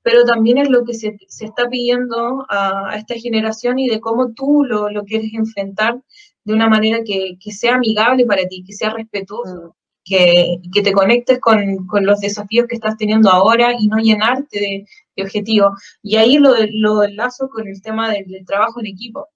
pero 0.02 0.24
también 0.24 0.58
es 0.58 0.70
lo 0.70 0.84
que 0.84 0.94
se, 0.94 1.16
está 1.40 1.68
pidiendo 1.68 2.46
a, 2.48 2.96
esta 2.96 3.14
generación 3.14 3.78
y 3.78 3.88
de 3.88 4.00
cómo 4.00 4.32
tú 4.32 4.64
lo, 4.64 4.90
lo 4.90 5.04
quieres 5.04 5.32
enfrentar 5.34 6.00
de 6.44 6.54
una 6.54 6.68
manera 6.68 7.00
que, 7.04 7.36
sea 7.52 7.74
amigable 7.76 8.24
para 8.26 8.46
ti, 8.46 8.64
que 8.66 8.72
sea 8.72 8.90
respetuoso, 8.90 9.68
mm. 9.68 9.70
que, 10.04 10.56
que, 10.72 10.82
te 10.82 10.92
conectes 10.92 11.38
con, 11.40 11.86
los 12.02 12.20
desafíos 12.20 12.66
que 12.68 12.76
estás 12.76 12.96
teniendo 12.96 13.30
ahora 13.30 13.72
y 13.78 13.86
no 13.88 13.98
llenarte 13.98 14.58
de, 14.58 14.86
objetivos. 15.22 15.78
Y 16.02 16.16
ahí 16.16 16.38
lo, 16.38 16.54
lo 16.72 17.04
enlazo 17.04 17.48
con 17.50 17.68
el 17.68 17.82
tema 17.82 18.10
del, 18.10 18.44
trabajo 18.46 18.80
en 18.80 18.86
equipo. 18.86 19.28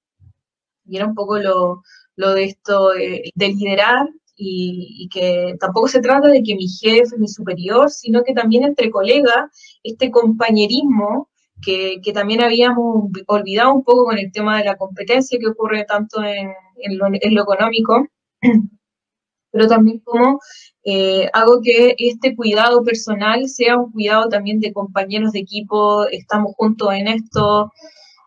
Y 0.86 0.96
era 0.96 1.06
un 1.06 1.14
poco 1.14 1.38
lo, 1.38 1.82
de 2.16 2.44
esto 2.44 2.90
de, 2.90 3.32
liderar 3.36 4.08
y, 4.36 5.04
y, 5.04 5.08
que 5.08 5.56
tampoco 5.60 5.88
se 5.88 6.00
trata 6.00 6.28
de 6.28 6.42
que 6.42 6.54
mi 6.54 6.68
jefe, 6.68 7.18
mi 7.18 7.28
superior, 7.28 7.90
sino 7.90 8.22
que 8.24 8.34
también 8.34 8.64
entre 8.64 8.90
colegas, 8.90 9.50
este 9.84 10.10
compañerismo 10.10 11.28
que, 11.62 12.00
también 12.12 12.42
habíamos 12.42 13.10
olvidado 13.26 13.74
un 13.74 13.84
poco 13.84 14.06
con 14.06 14.18
el 14.18 14.32
tema 14.32 14.58
de 14.58 14.64
la 14.64 14.76
competencia 14.76 15.38
que 15.38 15.48
ocurre 15.48 15.84
tanto 15.84 16.22
en, 16.22 16.52
lo, 16.98 17.06
económico, 17.42 18.06
pero 19.50 19.68
también 19.68 20.00
como 20.00 20.40
eh, 20.84 21.30
hago 21.32 21.60
que 21.62 21.94
este 21.98 22.34
cuidado 22.34 22.82
personal 22.82 23.48
sea 23.48 23.78
un 23.78 23.92
cuidado 23.92 24.28
también 24.28 24.60
de 24.60 24.72
compañeros 24.72 25.32
de 25.32 25.40
equipo, 25.40 26.06
estamos 26.08 26.54
juntos 26.56 26.92
en 26.92 27.08
esto, 27.08 27.72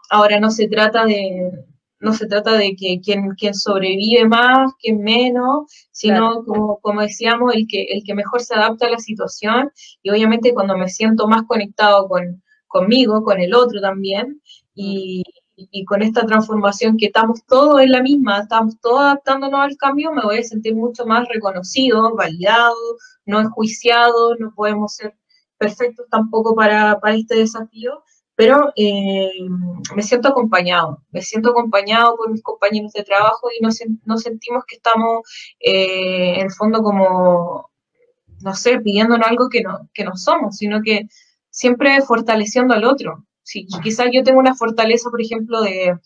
ahora 0.09 0.39
no 0.39 0.49
se 0.49 0.67
trata 0.67 1.05
de, 1.05 1.51
no 1.99 2.13
se 2.13 2.27
trata 2.27 2.53
de 2.53 2.75
que 2.75 2.99
quien, 3.03 3.31
quien 3.35 3.53
sobrevive 3.53 4.27
más, 4.27 4.73
quien 4.79 5.01
menos, 5.01 5.71
sino 5.91 6.43
como, 6.45 6.79
como, 6.79 7.01
decíamos, 7.01 7.55
el 7.55 7.67
que, 7.67 7.83
el 7.83 8.03
que 8.03 8.13
mejor 8.13 8.41
se 8.41 8.55
adapta 8.55 8.87
a 8.87 8.91
la 8.91 8.99
situación. 8.99 9.71
Y 10.03 10.11
obviamente 10.11 10.53
cuando 10.53 10.77
me 10.77 10.89
siento 10.89 11.27
más 11.27 11.43
conectado 11.47 12.07
con, 12.07 12.43
conmigo, 12.67 13.23
con 13.23 13.39
el 13.39 13.53
otro 13.53 13.81
también, 13.81 14.41
y, 14.75 15.23
con 15.87 16.03
esta 16.03 16.23
transformación 16.25 16.97
que 16.97 17.07
estamos 17.07 17.43
todos 17.47 17.81
en 17.81 17.91
la 17.91 18.03
misma, 18.03 18.41
estamos 18.41 18.79
todos 18.79 18.99
adaptándonos 18.99 19.59
al 19.59 19.75
cambio, 19.77 20.11
me 20.11 20.21
voy 20.21 20.37
a 20.37 20.43
sentir 20.43 20.75
mucho 20.75 21.05
más 21.07 21.27
reconocido, 21.29 22.15
validado, 22.15 22.75
no 23.25 23.39
enjuiciado, 23.39 24.35
no 24.35 24.53
podemos 24.55 24.93
ser 24.93 25.15
perfectos 25.57 26.05
tampoco 26.11 26.53
para, 26.55 26.99
este 27.15 27.37
desafío, 27.37 28.03
pero 28.37 28.71
eh, 28.75 29.31
me 29.95 30.03
siento 30.03 30.29
acompañado, 30.29 31.01
me 31.11 31.23
siento 31.23 31.49
acompañado 31.49 32.15
por 32.15 32.31
mis 32.31 32.43
compañeros 32.43 32.93
de 32.93 33.03
trabajo 33.03 33.49
y 33.51 33.63
no, 33.63 33.69
no 34.05 34.17
sentimos 34.19 34.63
que 34.67 34.75
estamos 34.75 35.23
eh, 35.59 36.35
en 36.35 36.41
el 36.41 36.51
fondo 36.51 36.83
como, 36.83 37.71
no 38.41 38.53
sé, 38.53 38.79
pidiéndonos 38.79 39.27
algo 39.27 39.49
que 39.49 39.61
no, 39.63 39.89
que 39.91 40.03
no 40.03 40.15
somos, 40.15 40.57
sino 40.57 40.83
que 40.83 41.07
siempre 41.49 41.99
fortaleciendo 42.03 42.75
al 42.75 42.85
otro. 42.85 43.25
Si 43.41 43.65
quizás 43.81 44.09
yo 44.13 44.21
tengo 44.23 44.39
una 44.39 44.53
fortaleza, 44.53 45.09
por 45.09 45.19
ejemplo, 45.21 45.61
de, 45.63 45.97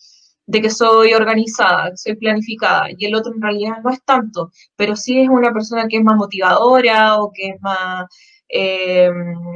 que 0.50 0.70
soy 0.70 1.14
organizada, 1.14 1.98
soy 1.98 2.16
planificada, 2.16 2.88
y 2.98 3.06
el 3.08 3.16
otro 3.16 3.34
en 3.34 3.42
realidad 3.42 3.80
no 3.84 3.90
es 3.90 4.02
tanto, 4.06 4.52
pero 4.78 4.96
sí 4.96 5.20
es 5.20 5.28
una 5.28 5.52
persona 5.52 5.88
que 5.90 5.98
es 5.98 6.04
más 6.04 6.16
motivadora 6.16 7.22
o 7.22 7.32
que 7.34 7.50
es 7.50 7.62
más, 7.62 8.06
eh, 8.52 9.10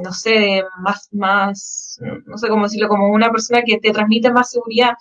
no 0.03 0.13
sé, 0.13 0.63
más, 0.79 1.09
más, 1.11 1.99
no 2.25 2.37
sé 2.37 2.47
cómo 2.47 2.63
decirlo, 2.63 2.87
como 2.87 3.09
una 3.11 3.31
persona 3.31 3.61
que 3.63 3.77
te 3.77 3.91
transmite 3.91 4.31
más 4.31 4.51
seguridad, 4.51 4.93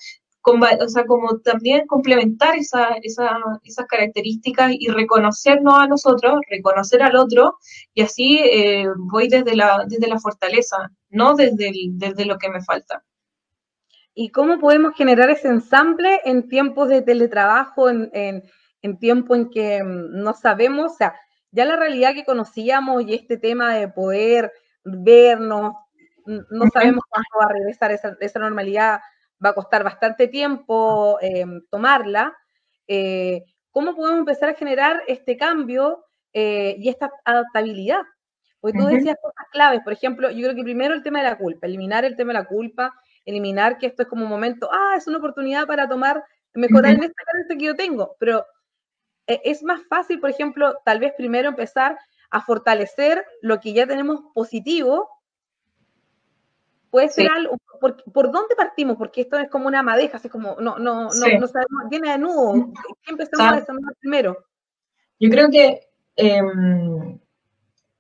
o 0.47 0.89
sea, 0.89 1.07
como 1.07 1.39
también 1.39 1.87
complementar 1.87 2.55
esa, 2.57 2.89
esas 3.03 3.87
características 3.89 4.73
y 4.79 4.89
reconocernos 4.89 5.75
a 5.75 5.87
nosotros, 5.87 6.41
reconocer 6.51 7.03
al 7.03 7.17
otro, 7.17 7.57
y 7.95 8.03
así 8.03 8.39
eh, 8.39 8.87
voy 9.11 9.29
desde 9.29 9.57
la, 9.57 9.85
desde 9.89 10.07
la 10.07 10.19
fortaleza, 10.19 10.91
no 11.09 11.35
desde, 11.35 11.73
desde 11.93 12.27
lo 12.27 12.37
que 12.37 12.51
me 12.51 12.63
falta. 12.63 13.03
¿Y 14.15 14.31
cómo 14.31 14.61
podemos 14.61 14.95
generar 14.95 15.31
ese 15.31 15.49
ensamble 15.49 16.21
en 16.25 16.49
tiempos 16.49 16.89
de 16.89 17.03
teletrabajo, 17.03 17.89
en, 17.89 18.11
en, 18.13 18.99
tiempo 18.99 19.35
en 19.35 19.49
que 19.49 19.83
mm, 19.83 20.23
no 20.23 20.35
sabemos, 20.35 20.93
o 20.93 20.95
sea, 20.95 21.15
ya 21.55 21.65
la 21.65 21.77
realidad 21.77 22.15
que 22.15 22.25
conocíamos 22.25 23.05
y 23.05 23.15
este 23.15 23.37
tema 23.39 23.75
de 23.75 23.87
poder 23.89 24.53
vernos, 24.83 25.75
no 26.27 26.67
sabemos 26.73 27.05
cuándo 27.09 27.29
va 27.41 27.47
a 27.47 27.53
regresar 27.53 27.93
esa, 27.93 28.17
esa 28.21 28.41
normalidad 28.41 29.01
va 29.45 29.51
a 29.51 29.55
costar 29.55 29.85
bastante 29.85 30.27
tiempo 30.27 31.19
em, 31.21 31.63
tomarla. 31.71 32.37
Eh, 32.89 33.45
¿Cómo 33.71 33.95
podemos 33.95 34.19
empezar 34.19 34.49
a 34.49 34.55
generar 34.55 35.03
este 35.07 35.37
cambio 35.37 36.05
eh, 36.33 36.75
y 36.79 36.89
esta 36.89 37.13
adaptabilidad? 37.25 38.03
Porque 38.61 38.79
tú 38.79 38.87
decías 38.87 39.17
cosas 39.23 39.47
claves, 39.53 39.81
por 39.85 39.93
ejemplo, 39.93 40.31
yo 40.31 40.43
creo 40.43 40.57
que 40.57 40.63
primero 40.63 40.95
el 40.95 41.03
tema 41.03 41.19
de 41.19 41.29
la 41.29 41.39
culpa, 41.39 41.67
eliminar 41.67 42.05
el 42.05 42.17
tema 42.17 42.33
de 42.33 42.39
la 42.41 42.47
culpa, 42.47 42.95
eliminar 43.25 43.79
que 43.79 43.87
esto 43.87 44.03
es 44.03 44.09
como 44.09 44.25
un 44.25 44.31
momento, 44.31 44.71
ah, 44.73 44.95
es 44.97 45.07
una 45.07 45.19
oportunidad 45.19 45.67
para 45.67 45.87
tomar, 45.87 46.25
mejorar 46.55 46.95
en 46.95 47.05
esta 47.05 47.57
que 47.57 47.65
yo 47.65 47.77
tengo, 47.77 48.17
pero 48.19 48.45
eh, 49.27 49.41
es 49.45 49.63
más 49.63 49.83
fácil, 49.89 50.21
por 50.21 50.31
ejemplo, 50.31 50.77
tal 50.85 51.01
vez 51.01 51.13
primero 51.17 51.49
empezar 51.49 51.99
a 52.31 52.41
fortalecer 52.41 53.25
lo 53.43 53.61
que 53.61 53.73
ya 53.73 53.87
tenemos 53.87 54.21
positivo. 54.35 55.09
Puede 56.91 57.09
ser 57.09 57.29
algo, 57.31 57.57
por, 57.81 58.31
dónde 58.31 58.55
partimos? 58.57 58.97
Porque 58.97 59.23
esto 59.23 59.39
es 59.39 59.51
como 59.51 59.67
una 59.67 59.83
madeja, 59.83 60.21
es 60.23 60.31
como, 60.31 60.57
no, 60.61 60.79
no, 60.79 61.05
no, 61.05 61.09
no 61.09 61.49
sabemos, 61.49 61.51
llena 61.91 62.13
de 62.13 62.19
nudos, 62.19 62.67
¿qué 63.03 63.11
empezamos 63.11 63.53
a 63.53 63.57
desarmar 63.57 63.95
primero? 64.01 64.37
Yo 65.19 65.31
creo 65.31 65.49
que 65.51 65.81
em, 66.17 67.19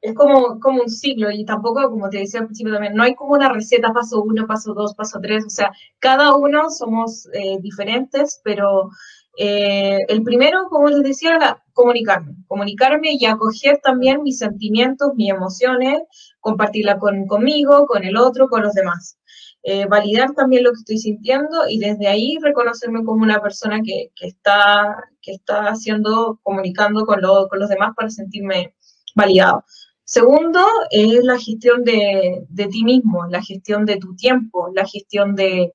es 0.01 0.15
como, 0.15 0.61
como 0.61 0.83
un 0.83 0.91
ciclo 0.91 1.31
y 1.31 1.45
tampoco, 1.45 1.91
como 1.91 2.09
te 2.09 2.19
decía 2.19 2.41
al 2.41 2.47
principio 2.47 2.73
también, 2.73 2.95
no 2.95 3.03
hay 3.03 3.15
como 3.15 3.35
una 3.35 3.49
receta 3.49 3.93
paso 3.93 4.23
uno, 4.23 4.47
paso 4.47 4.75
dos, 4.75 4.95
paso 4.95 5.19
tres, 5.21 5.45
o 5.47 5.51
sea, 5.51 5.73
cada 5.99 6.35
uno 6.37 6.71
somos 6.71 7.29
eh, 7.33 7.59
diferentes, 7.61 8.41
pero 8.45 8.91
eh, 9.37 9.99
el 10.09 10.23
primero, 10.23 10.69
como 10.69 10.89
les 10.89 11.03
decía, 11.03 11.37
era 11.37 11.63
comunicarme, 11.73 12.35
comunicarme 12.47 13.13
y 13.13 13.27
acoger 13.27 13.81
también 13.83 14.23
mis 14.23 14.39
sentimientos, 14.39 15.13
mis 15.17 15.31
emociones, 15.31 16.01
compartirla 16.41 16.99
con, 16.99 17.27
conmigo, 17.27 17.87
con 17.87 18.05
el 18.05 18.17
otro, 18.17 18.49
con 18.49 18.63
los 18.63 18.75
demás. 18.75 19.19
Eh, 19.63 19.87
validar 19.87 20.35
también 20.35 20.63
lo 20.63 20.73
que 20.73 20.81
estoy 20.81 20.99
sintiendo 20.99 21.67
y 21.69 21.79
desde 21.79 22.07
ahí 22.07 22.37
reconocerme 22.43 23.03
como 23.03 23.23
una 23.23 23.41
persona 23.41 23.81
que, 23.83 24.11
está, 24.21 24.95
que 25.23 25.33
está 25.33 25.69
haciendo, 25.69 26.39
comunicando 26.43 27.07
con, 27.07 27.21
con 27.23 27.59
los 27.59 27.69
demás 27.71 27.93
para 27.97 28.11
sentirme 28.11 28.75
validado. 29.15 29.65
Segundo, 30.05 30.61
es 30.91 31.25
la 31.25 31.39
gestión 31.39 31.83
de, 31.83 32.47
ti 32.71 32.85
mismo, 32.85 33.27
la 33.31 33.43
gestión 33.43 33.87
de 33.87 33.97
tu 33.97 34.15
tiempo, 34.15 34.71
la 34.75 34.87
gestión 34.87 35.35
de, 35.35 35.73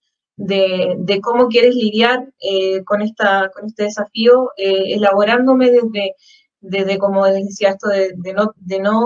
cómo 1.21 1.47
quieres 1.47 1.75
lidiar 1.75 2.27
eh, 2.39 2.83
con, 2.83 3.01
esta, 3.01 3.49
con 3.53 3.65
este 3.65 3.83
desafío, 3.83 4.51
eh, 4.57 4.93
elaborándome 4.95 5.71
desde, 5.71 6.15
desde, 6.61 6.97
como 6.97 7.25
les 7.27 7.45
decía, 7.45 7.69
esto 7.69 7.89
de, 7.89 8.33
no, 8.33 8.53
de, 8.55 8.79
no, 8.79 9.01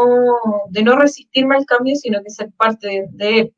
de 0.70 0.84
no 0.84 0.96
resistirme 0.96 1.56
al 1.56 1.66
cambio, 1.66 1.96
sino 1.96 2.22
que 2.24 2.30
ser 2.30 2.52
parte 2.58 3.08
de, 3.12 3.40
él. 3.40 3.54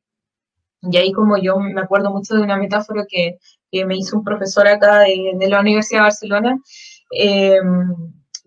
Y 0.81 0.97
ahí 0.97 1.11
como 1.11 1.37
yo 1.37 1.57
me 1.59 1.81
acuerdo 1.81 2.11
mucho 2.11 2.35
de 2.35 2.41
una 2.41 2.57
metáfora 2.57 3.05
que, 3.07 3.37
me 3.85 3.97
hizo 3.97 4.15
un 4.15 4.23
profesor 4.23 4.65
acá 4.69 4.99
de, 4.99 5.49
la 5.49 5.59
Universidad 5.59 5.99
de 5.99 6.03
Barcelona, 6.03 6.61
eh, 7.11 7.57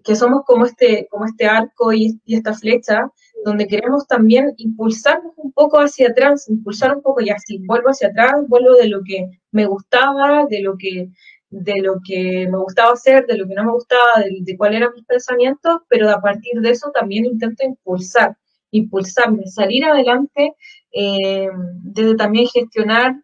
que 0.03 0.17
somos 0.17 0.43
como 0.47 0.65
este, 0.65 1.07
como 1.11 1.27
este 1.27 1.47
arco 1.47 1.93
y, 1.93 2.19
esta 2.27 2.55
flecha, 2.55 3.11
donde 3.45 3.67
queremos 3.67 4.07
también 4.07 4.55
impulsarnos 4.57 5.33
un 5.37 5.53
poco 5.53 5.79
hacia 5.79 6.09
atrás, 6.09 6.49
impulsar 6.49 6.97
un 6.97 7.03
poco 7.03 7.21
y 7.21 7.31
así, 7.31 7.59
vuelvo 7.67 7.89
hacia 7.89 8.09
atrás, 8.09 8.35
vuelvo 8.49 8.75
de 8.75 8.89
lo 8.89 9.01
que 9.05 9.29
me 9.53 9.67
gustaba, 9.67 10.47
de 10.47 10.61
lo 10.61 10.77
que, 10.77 11.09
de 11.51 11.75
lo 11.83 11.97
que 12.05 12.47
me 12.51 12.59
gustaba 12.59 12.93
hacer, 12.93 13.27
de 13.27 13.39
lo 13.39 13.47
que 13.47 13.55
no 13.55 13.65
me 13.65 13.73
gustaba, 13.73 14.25
de, 14.41 14.57
cuáles 14.57 14.79
eran 14.79 14.95
mis 14.95 15.05
pensamientos, 15.05 15.81
pero 15.89 16.11
a 16.11 16.21
partir 16.21 16.61
de 16.61 16.71
eso 16.71 16.91
también 16.93 17.25
intento 17.25 17.65
impulsar, 17.65 18.37
impulsarme, 18.71 19.47
salir 19.47 19.85
adelante, 19.85 20.55
eh, 20.93 21.49
desde 21.83 22.17
también 22.17 22.47
gestionar 22.47 23.15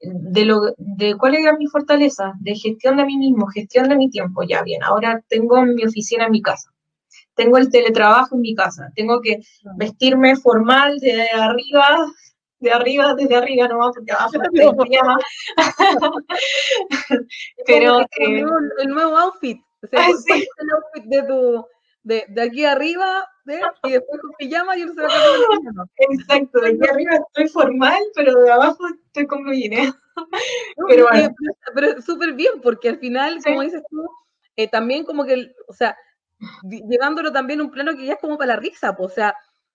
de, 0.00 0.44
lo, 0.44 0.60
de 0.78 1.16
cuál 1.16 1.34
era 1.34 1.56
mi 1.56 1.66
fortaleza, 1.66 2.32
de 2.40 2.54
gestión 2.54 2.96
de 2.96 3.04
mí 3.04 3.16
mismo, 3.16 3.46
gestión 3.48 3.88
de 3.88 3.96
mi 3.96 4.10
tiempo, 4.10 4.42
ya 4.42 4.62
bien, 4.62 4.82
ahora 4.82 5.22
tengo 5.28 5.62
mi 5.62 5.84
oficina 5.84 6.26
en 6.26 6.32
mi 6.32 6.42
casa, 6.42 6.70
tengo 7.38 7.56
el 7.56 7.70
teletrabajo 7.70 8.34
en 8.34 8.40
mi 8.42 8.54
casa, 8.54 8.90
tengo 8.96 9.20
que 9.20 9.40
vestirme 9.76 10.34
formal 10.34 10.98
de 10.98 11.22
arriba, 11.30 12.12
de 12.58 12.72
arriba, 12.72 13.14
desde 13.14 13.36
arriba 13.36 13.68
nomás, 13.68 13.92
porque 13.94 14.12
abajo 14.12 14.32
no. 14.38 14.72
Pero... 17.64 18.00
El, 18.18 18.44
el, 18.80 18.88
nuevo 18.88 19.16
outfit, 19.16 19.60
o 19.82 19.86
sea, 19.86 20.00
ah, 20.06 20.12
sí. 20.26 20.32
el 20.58 20.70
outfit 20.70 21.04
de 21.04 21.22
tu 21.22 21.64
de, 22.02 22.24
de 22.28 22.42
aquí 22.42 22.64
arriba, 22.64 23.28
y 23.84 23.90
después 23.92 24.20
con 24.20 24.32
pijama 24.38 24.76
y 24.76 24.82
uno 24.82 24.94
se 24.94 25.02
va 25.02 25.08
a 25.08 25.58
pijama. 25.58 25.86
Exacto, 25.96 26.60
de 26.60 26.68
aquí 26.70 26.90
arriba 26.90 27.10
estoy 27.28 27.48
formal, 27.48 28.02
pero 28.14 28.34
de 28.34 28.50
abajo 28.50 28.78
estoy 29.06 29.26
con 29.26 29.44
mi 29.44 29.68
pero 30.88 31.06
bueno. 31.08 31.34
Pero, 31.74 32.02
súper 32.02 32.32
bien, 32.32 32.60
porque 32.62 32.88
al 32.88 32.98
final, 32.98 33.38
como 33.44 33.62
dices 33.62 33.82
tú, 33.88 34.04
eh, 34.56 34.66
también 34.66 35.04
como 35.04 35.24
que, 35.24 35.52
o 35.68 35.72
sea, 35.72 35.96
llevándolo 36.62 37.32
también 37.32 37.60
a 37.60 37.64
un 37.64 37.70
plano 37.70 37.96
que 37.96 38.06
ya 38.06 38.14
es 38.14 38.20
como 38.20 38.38
para 38.38 38.54
la 38.54 38.60
risa, 38.60 38.96
pues, 38.96 39.12
o 39.12 39.14
sea, 39.14 39.34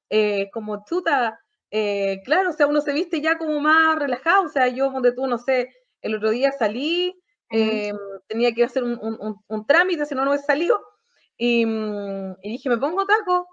eh, 0.10 0.50
como 0.52 0.84
chuta, 0.86 1.40
eh, 1.72 2.22
claro, 2.26 2.52
o 2.52 2.54
sea, 2.54 2.68
uno 2.68 2.82
se 2.82 2.94
viste 2.94 3.22
ya 3.22 3.38
como 3.38 3.60
más 3.60 3.98
relajado, 3.98 4.44
o 4.46 4.50
sea, 4.50 4.68
yo 4.68 4.90
donde 4.92 5.12
tú, 5.12 5.28
no 5.28 5.38
sé, 5.38 5.74
el 6.02 6.16
otro 6.16 6.30
día 6.32 6.52
salí, 6.52 7.20
tenía 8.28 8.52
que 8.54 8.64
hacer 8.64 8.84
un, 8.84 8.98
un, 9.00 9.38
un, 9.48 9.66
trámite, 9.68 10.08
si 10.08 10.16
no, 10.16 10.26
no 10.26 10.34
he 10.34 10.40
salido, 10.40 10.82
Mm, 11.40 12.34
y, 12.42 12.52
dije, 12.52 12.70
me 12.70 12.78
pongo 12.78 13.06
taco. 13.06 13.48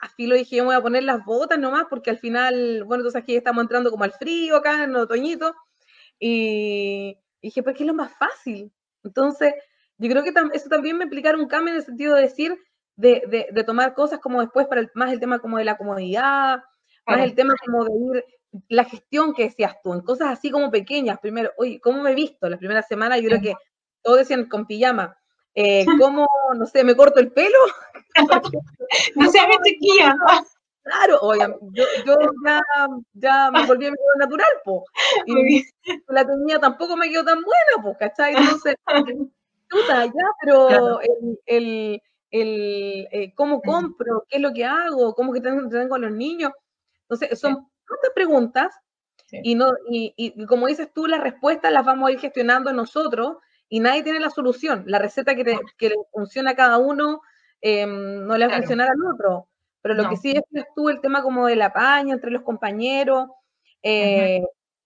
Así 0.00 0.26
lo 0.26 0.34
dije, 0.34 0.56
yo 0.56 0.62
me 0.62 0.68
voy 0.68 0.76
a 0.76 0.82
poner 0.82 1.04
las 1.04 1.24
botas 1.24 1.58
nomás, 1.58 1.84
porque 1.90 2.10
al 2.10 2.18
final, 2.18 2.84
bueno, 2.84 3.02
entonces 3.02 3.22
aquí 3.22 3.36
estamos 3.36 3.62
entrando 3.62 3.90
como 3.90 4.04
al 4.04 4.12
frío 4.12 4.56
acá 4.56 4.84
en 4.84 4.90
el 4.90 4.96
otoñito. 4.96 5.54
Y, 6.18 7.18
dije, 7.42 7.62
pues 7.62 7.76
que 7.76 7.84
es 7.84 7.86
lo 7.86 7.94
más 7.94 8.12
fácil. 8.18 8.72
Entonces, 9.04 9.54
yo 10.00 10.08
creo 10.08 10.22
que 10.22 10.32
eso 10.54 10.68
también 10.68 10.96
me 10.96 11.04
implica 11.04 11.34
un 11.34 11.46
cambio 11.46 11.74
en 11.74 11.78
el 11.78 11.84
sentido 11.84 12.14
de 12.14 12.22
decir, 12.22 12.58
de, 12.96 13.48
de, 13.52 13.64
tomar 13.64 13.94
cosas 13.94 14.18
como 14.18 14.40
después 14.40 14.66
para 14.66 14.80
el, 14.80 14.90
más 14.94 15.12
el 15.12 15.20
tema 15.20 15.38
como 15.38 15.58
de 15.58 15.64
la 15.64 15.76
comodidad, 15.76 16.62
más 17.06 17.20
el 17.20 17.34
tema 17.34 17.54
como 17.64 17.84
de 17.84 17.92
ir, 17.92 18.24
la 18.68 18.84
gestión 18.84 19.34
que 19.34 19.44
decías 19.44 19.76
tú, 19.82 19.92
en 19.92 20.00
cosas 20.00 20.28
así 20.28 20.50
como 20.50 20.70
pequeñas. 20.70 21.18
Primero, 21.20 21.50
oye, 21.58 21.80
¿cómo 21.80 22.02
me 22.02 22.12
he 22.12 22.14
visto? 22.14 22.48
La 22.48 22.58
primera 22.58 22.82
semana 22.82 23.18
yo 23.18 23.28
creo 23.28 23.40
que 23.40 23.54
todos 24.02 24.18
decían 24.18 24.48
con 24.48 24.66
pijama, 24.66 25.16
eh, 25.54 25.84
¿Cómo, 26.08 26.26
no 26.56 26.66
sé, 26.66 26.84
me 26.84 26.96
corto 26.96 27.20
el 27.20 27.32
pelo? 27.32 27.58
no 29.16 29.30
seas 29.30 29.46
chiquilla. 29.64 30.16
Claro, 30.82 31.20
yo, 31.72 31.84
yo 32.06 32.16
ya, 32.44 32.60
ya, 33.12 33.50
me 33.50 33.66
volví 33.66 33.86
a 33.86 33.90
mi 33.90 33.96
color 33.98 34.16
natural, 34.18 34.50
po. 34.64 34.84
Y 35.26 35.62
la 36.08 36.26
tenía 36.26 36.58
tampoco 36.58 36.96
me 36.96 37.10
quedó 37.10 37.24
tan 37.24 37.42
buena, 37.42 37.82
pues, 37.82 37.96
¿cachai? 37.98 38.34
Entonces, 38.34 38.76
ya, 39.88 40.12
pero 40.42 41.00
el, 41.00 41.38
el, 41.46 42.02
el 42.30 43.08
eh, 43.10 43.32
cómo 43.34 43.60
compro, 43.60 44.24
qué 44.28 44.36
es 44.36 44.42
lo 44.42 44.52
que 44.52 44.64
hago, 44.64 45.14
cómo 45.14 45.32
que 45.32 45.40
tengo, 45.40 45.68
tengo 45.68 45.94
a 45.94 45.98
los 45.98 46.12
niños. 46.12 46.52
Entonces, 47.02 47.38
son 47.38 47.52
muchas 47.52 48.10
preguntas 48.14 48.74
y, 49.30 49.54
no, 49.54 49.72
y, 49.88 50.12
y, 50.16 50.46
como 50.46 50.66
dices 50.66 50.92
tú, 50.92 51.06
las 51.06 51.20
respuestas 51.20 51.72
las 51.72 51.84
vamos 51.84 52.08
a 52.08 52.12
ir 52.12 52.20
gestionando 52.20 52.72
nosotros 52.72 53.36
y 53.68 53.80
nadie 53.80 54.02
tiene 54.02 54.20
la 54.20 54.30
solución. 54.30 54.84
La 54.86 54.98
receta 54.98 55.34
que, 55.34 55.44
le 55.44 55.94
funciona 56.12 56.50
a 56.52 56.56
cada 56.56 56.78
uno 56.78 57.20
em, 57.60 58.26
no 58.26 58.36
le 58.36 58.46
va 58.46 58.54
a 58.54 58.56
funcionar 58.56 58.88
al 58.88 59.14
otro. 59.14 59.48
Pero 59.82 59.94
lo 59.94 60.08
que 60.08 60.16
sí 60.16 60.32
es 60.32 60.42
que 60.52 60.64
tú 60.74 60.88
el 60.88 61.00
tema 61.00 61.22
como 61.22 61.46
de 61.46 61.56
la 61.56 61.72
paña 61.72 62.14
entre 62.14 62.30
los 62.30 62.42
compañeros. 62.42 63.28
Eh, 63.82 64.42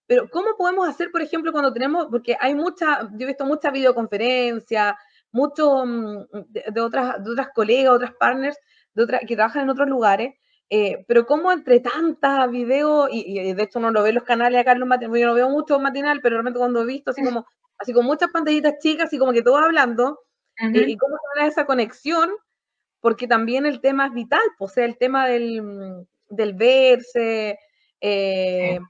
pero 0.06 0.28
¿cómo 0.30 0.56
podemos 0.56 0.88
hacer, 0.88 1.10
por 1.10 1.22
ejemplo, 1.22 1.52
cuando 1.52 1.72
tenemos, 1.72 2.06
porque 2.10 2.36
hay 2.40 2.54
mucha, 2.54 3.08
yo 3.12 3.24
he 3.24 3.26
visto 3.26 3.44
muchas 3.44 3.72
videoconferencias, 3.72 4.94
muchos 5.32 5.86
mm, 5.86 6.18
de, 6.72 6.80
otras, 6.80 7.22
de 7.24 7.30
otras 7.30 7.48
colegas, 7.54 7.94
otras 7.94 8.12
partners 8.14 8.56
de 8.94 9.20
que 9.26 9.34
trabajan 9.34 9.62
en 9.62 9.70
otros 9.70 9.88
lugares, 9.88 10.34
eh, 10.70 11.04
pero 11.08 11.26
cómo 11.26 11.52
entre 11.52 11.80
tantas 11.80 12.50
videos, 12.50 13.08
y, 13.10 13.52
de 13.52 13.62
hecho 13.62 13.78
uno 13.78 13.90
lo 13.90 14.02
ve 14.02 14.10
en 14.10 14.14
los 14.16 14.24
canales 14.24 14.60
acá 14.60 14.72
en 14.72 14.80
los 14.80 14.88
matinales, 14.88 15.20
yo 15.20 15.28
no 15.28 15.34
veo 15.34 15.50
mucho 15.50 15.78
matinal, 15.78 16.20
pero 16.22 16.36
realmente 16.36 16.58
cuando 16.58 16.82
he 16.82 16.86
visto 16.86 17.10
así 17.10 17.22
como 17.22 17.46
así 17.78 17.92
con 17.92 18.04
muchas 18.06 18.30
pantallitas 18.30 18.78
chicas 18.80 19.12
y 19.12 19.18
como 19.18 19.32
que 19.32 19.42
todo 19.42 19.58
hablando, 19.58 20.20
eh, 20.58 20.84
y 20.86 20.96
cómo 20.96 21.16
esa 21.42 21.66
conexión, 21.66 22.30
porque 23.00 23.26
también 23.26 23.66
el 23.66 23.80
tema 23.80 24.06
es 24.06 24.12
vital, 24.12 24.42
pues, 24.58 24.70
o 24.70 24.74
sea, 24.74 24.84
el 24.84 24.96
tema 24.96 25.26
del, 25.26 25.62
mm, 25.62 26.06
del 26.30 26.54
verse, 26.54 27.50
eh, 27.50 27.58
eh, 28.00 28.80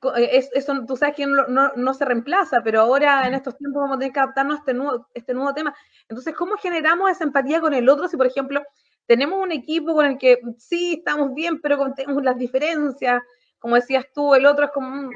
eso 0.00 0.84
tú 0.86 0.96
sabes 0.96 1.16
que 1.16 1.26
no, 1.26 1.72
no, 1.74 1.94
se 1.94 2.04
reemplaza, 2.04 2.60
pero 2.62 2.80
ahora 2.80 3.26
en 3.26 3.34
estos 3.34 3.56
tiempos 3.56 3.82
vamos 3.82 3.96
a 3.96 3.98
tener 3.98 4.12
que 4.12 4.20
adaptarnos 4.20 4.56
a 4.56 4.58
este 4.60 4.74
nuevo, 4.74 5.06
este 5.12 5.34
nuevo 5.34 5.52
tema. 5.54 5.74
Entonces, 6.08 6.34
¿cómo 6.36 6.56
generamos 6.56 7.10
esa 7.10 7.24
empatía 7.24 7.60
con 7.60 7.74
el 7.74 7.88
otro 7.88 8.06
si, 8.06 8.16
por 8.16 8.26
ejemplo, 8.26 8.62
tenemos 9.06 9.40
un 9.40 9.50
equipo 9.50 9.94
con 9.94 10.06
el 10.06 10.18
que 10.18 10.40
sí 10.58 10.94
estamos 10.98 11.34
bien, 11.34 11.60
pero 11.60 11.92
tenemos 11.94 12.22
las 12.22 12.38
diferencias? 12.38 13.20
Como 13.58 13.74
decías 13.74 14.06
tú, 14.14 14.34
el 14.34 14.46
otro 14.46 14.66
es 14.66 14.70
como, 14.70 15.10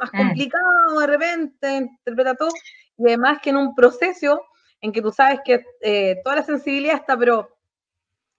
más 0.00 0.10
mm. 0.12 0.16
complicado 0.16 1.00
de 1.00 1.06
repente, 1.06 1.76
interpreta 1.76 2.34
todo, 2.34 2.50
y 2.98 3.06
además 3.06 3.38
que 3.42 3.50
en 3.50 3.56
un 3.56 3.74
proceso 3.74 4.42
en 4.82 4.92
que 4.92 5.00
tú 5.02 5.12
sabes 5.12 5.40
que 5.44 5.64
eh, 5.80 6.20
toda 6.22 6.36
la 6.36 6.42
sensibilidad 6.42 6.96
está, 6.96 7.16
pero... 7.16 7.56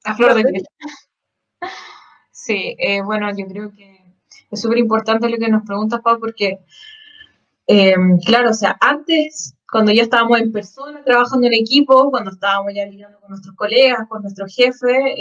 A 0.03 0.15
flor 0.15 0.33
de 0.35 0.63
Sí, 2.31 2.75
eh, 2.79 3.01
bueno, 3.03 3.29
yo 3.37 3.45
creo 3.45 3.71
que 3.71 4.00
es 4.49 4.61
súper 4.61 4.77
importante 4.77 5.29
lo 5.29 5.37
que 5.37 5.49
nos 5.49 5.63
preguntas, 5.63 6.01
Pau, 6.01 6.19
porque, 6.19 6.59
eh, 7.67 7.95
claro, 8.25 8.51
o 8.51 8.53
sea, 8.53 8.77
antes, 8.81 9.55
cuando 9.71 9.91
ya 9.91 10.03
estábamos 10.03 10.39
en 10.39 10.51
persona 10.51 11.03
trabajando 11.03 11.47
en 11.47 11.53
equipo, 11.53 12.11
cuando 12.11 12.31
estábamos 12.31 12.73
ya 12.75 12.85
lidiando 12.85 13.19
con 13.19 13.29
nuestros 13.29 13.55
colegas, 13.55 14.07
con 14.09 14.21
nuestro 14.21 14.45
jefe, 14.47 15.15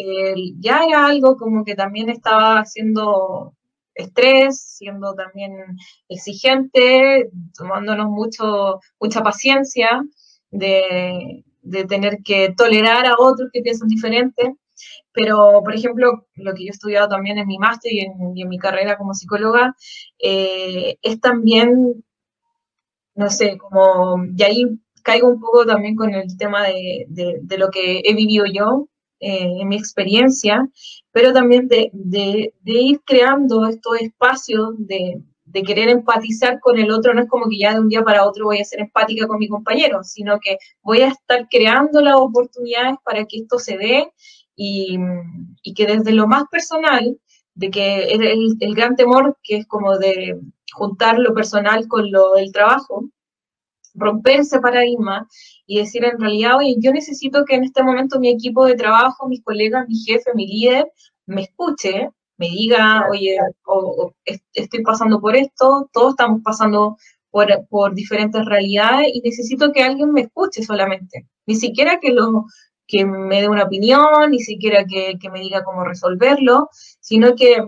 ya 0.59 0.85
era 0.85 1.07
algo 1.07 1.37
como 1.37 1.65
que 1.65 1.75
también 1.75 2.11
estaba 2.11 2.59
haciendo 2.59 3.55
estrés, 3.95 4.61
siendo 4.61 5.15
también 5.15 5.53
exigente, 6.09 7.31
tomándonos 7.57 8.09
mucho, 8.09 8.81
mucha 8.99 9.23
paciencia 9.23 10.05
de, 10.51 11.45
tener 11.89 12.19
que 12.25 12.53
tolerar 12.57 13.07
a 13.07 13.15
otros 13.19 13.51
que 13.53 13.63
piensan 13.63 13.89
diferente. 13.89 14.55
Pero, 15.13 15.63
por 15.65 15.75
ejemplo, 15.75 16.27
lo 16.35 16.55
que 16.55 16.65
yo 16.65 16.69
he 16.69 16.71
estudiado 16.71 17.09
también 17.09 17.39
en 17.39 17.47
mi 17.47 17.59
máster 17.59 17.93
y 17.93 18.01
en, 18.01 18.49
mi 18.49 18.59
carrera 18.59 18.97
como 18.97 19.15
psicóloga, 19.15 19.75
eh, 20.19 20.97
es 21.03 21.21
también, 21.21 22.05
no 23.15 23.31
sé, 23.31 23.59
como, 23.59 24.25
y 24.37 24.43
ahí 24.43 24.65
caigo 25.03 25.29
un 25.29 25.41
poco 25.41 25.67
también 25.67 25.97
con 25.97 26.15
el 26.15 26.37
tema 26.37 26.65
de, 26.65 27.07
de 27.09 27.59
lo 27.59 27.71
que 27.71 28.03
he 28.05 28.15
vivido 28.15 28.45
yo, 28.47 28.89
eh, 29.23 29.61
en 29.61 29.69
mi 29.69 29.77
experiencia, 29.77 30.67
pero 31.13 31.35
también 31.35 31.69
de, 31.69 31.91
ir 32.65 33.01
creando 33.05 33.67
estos 33.67 34.01
espacios 34.01 34.71
de, 34.79 35.23
querer 35.67 35.91
empatizar 35.91 36.59
con 36.59 36.79
el 36.79 36.91
otro, 36.91 37.13
no 37.13 37.21
es 37.21 37.29
como 37.29 37.47
que 37.51 37.59
ya 37.59 37.75
de 37.75 37.81
un 37.81 37.91
día 37.91 38.03
para 38.03 38.27
otro 38.27 38.47
voy 38.47 38.61
a 38.61 38.65
ser 38.65 38.81
empática 38.81 39.27
con 39.27 39.39
mi 39.39 39.47
compañero, 39.49 40.03
sino 40.05 40.41
que 40.41 40.57
voy 40.83 41.03
a 41.03 41.09
estar 41.09 41.47
creando 41.51 42.01
las 42.01 42.15
oportunidades 42.17 42.95
para 43.05 43.27
que 43.27 43.41
esto 43.41 43.59
se 43.59 43.77
dé 43.77 44.11
y, 44.63 45.75
que 45.75 45.87
desde 45.87 46.13
lo 46.13 46.27
más 46.27 46.45
personal, 46.51 47.19
de 47.55 47.71
que 47.71 48.05
el, 48.13 48.57
el, 48.61 48.75
gran 48.75 48.95
temor 48.95 49.39
que 49.43 49.57
es 49.57 49.67
como 49.67 49.97
de 49.97 50.39
juntar 50.73 51.19
lo 51.19 51.33
personal 51.35 51.89
con 51.89 52.11
lo 52.13 52.35
del 52.35 52.53
trabajo, 52.53 53.09
romper 53.95 54.41
ese 54.41 54.61
paradigma 54.61 55.27
y 55.67 55.79
decir 55.79 56.05
en 56.05 56.21
realidad, 56.21 56.59
oye, 56.59 56.77
yo 56.79 56.93
necesito 56.93 57.45
que 57.45 57.57
en 57.57 57.65
este 57.65 57.83
momento 57.83 58.21
mi 58.21 58.29
equipo 58.29 58.67
de 58.67 58.75
trabajo, 58.75 59.29
mis 59.29 59.43
colegas, 59.43 59.89
mi 59.89 59.97
jefe, 60.05 60.31
mi 60.35 60.47
líder, 60.47 60.87
me 61.27 61.43
escuche, 61.43 62.11
me 62.37 62.49
diga, 62.49 63.07
oye, 63.11 63.39
estoy 64.53 64.83
pasando 64.83 65.21
por 65.21 65.37
esto, 65.37 65.89
todos 65.93 66.11
estamos 66.11 66.43
pasando 66.45 66.97
por, 67.31 67.49
por, 67.69 67.95
diferentes 67.95 68.45
realidades 68.45 69.09
y 69.15 69.21
necesito 69.21 69.73
que 69.73 69.83
alguien 69.83 70.13
me 70.13 70.23
escuche 70.23 70.63
solamente. 70.63 71.27
Ni 71.47 71.57
siquiera 71.57 71.99
que, 72.01 72.11
lo, 72.11 72.47
que 72.91 73.05
me 73.07 73.41
dé 73.43 73.49
una 73.49 73.65
opinión, 73.65 74.31
ni 74.31 74.41
siquiera 74.41 74.85
que, 74.85 75.17
que 75.21 75.31
me 75.31 75.41
diga 75.41 75.65
cómo 75.65 75.85
resolverlo, 75.85 76.69
sino 77.01 77.35
que 77.37 77.67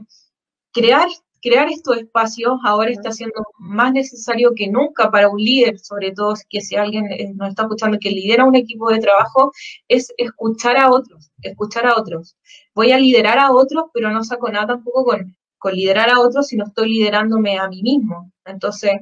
crear 0.72 1.08
crear 1.42 1.68
estos 1.68 1.98
espacios 1.98 2.54
ahora 2.64 2.90
está 2.90 3.10
siendo 3.10 3.44
más 3.58 3.92
necesario 3.92 4.52
que 4.54 4.68
nunca 4.68 5.10
para 5.10 5.28
un 5.28 5.38
líder, 5.38 5.78
sobre 5.80 6.12
todo 6.12 6.34
que 6.48 6.60
si 6.60 6.76
alguien 6.76 7.10
eh, 7.10 7.32
nos 7.34 7.50
está 7.50 7.62
escuchando 7.64 7.98
que 7.98 8.10
lidera 8.10 8.44
un 8.44 8.54
equipo 8.54 8.90
de 8.90 9.00
trabajo, 9.00 9.52
es 9.88 10.14
escuchar 10.16 10.76
a 10.78 10.90
otros, 10.90 11.32
escuchar 11.42 11.86
a 11.86 11.98
otros. 11.98 12.36
Voy 12.74 12.92
a 12.92 12.98
liderar 12.98 13.38
a 13.38 13.50
otros, 13.50 13.86
pero 13.92 14.10
no 14.10 14.22
saco 14.22 14.48
nada 14.50 14.68
tampoco 14.68 15.04
con, 15.04 15.36
con 15.58 15.74
liderar 15.74 16.10
a 16.10 16.20
otros 16.20 16.46
si 16.46 16.56
no 16.56 16.64
estoy 16.64 16.90
liderándome 16.90 17.58
a 17.58 17.68
mí 17.68 17.82
mismo. 17.82 18.32
Entonces, 18.44 18.92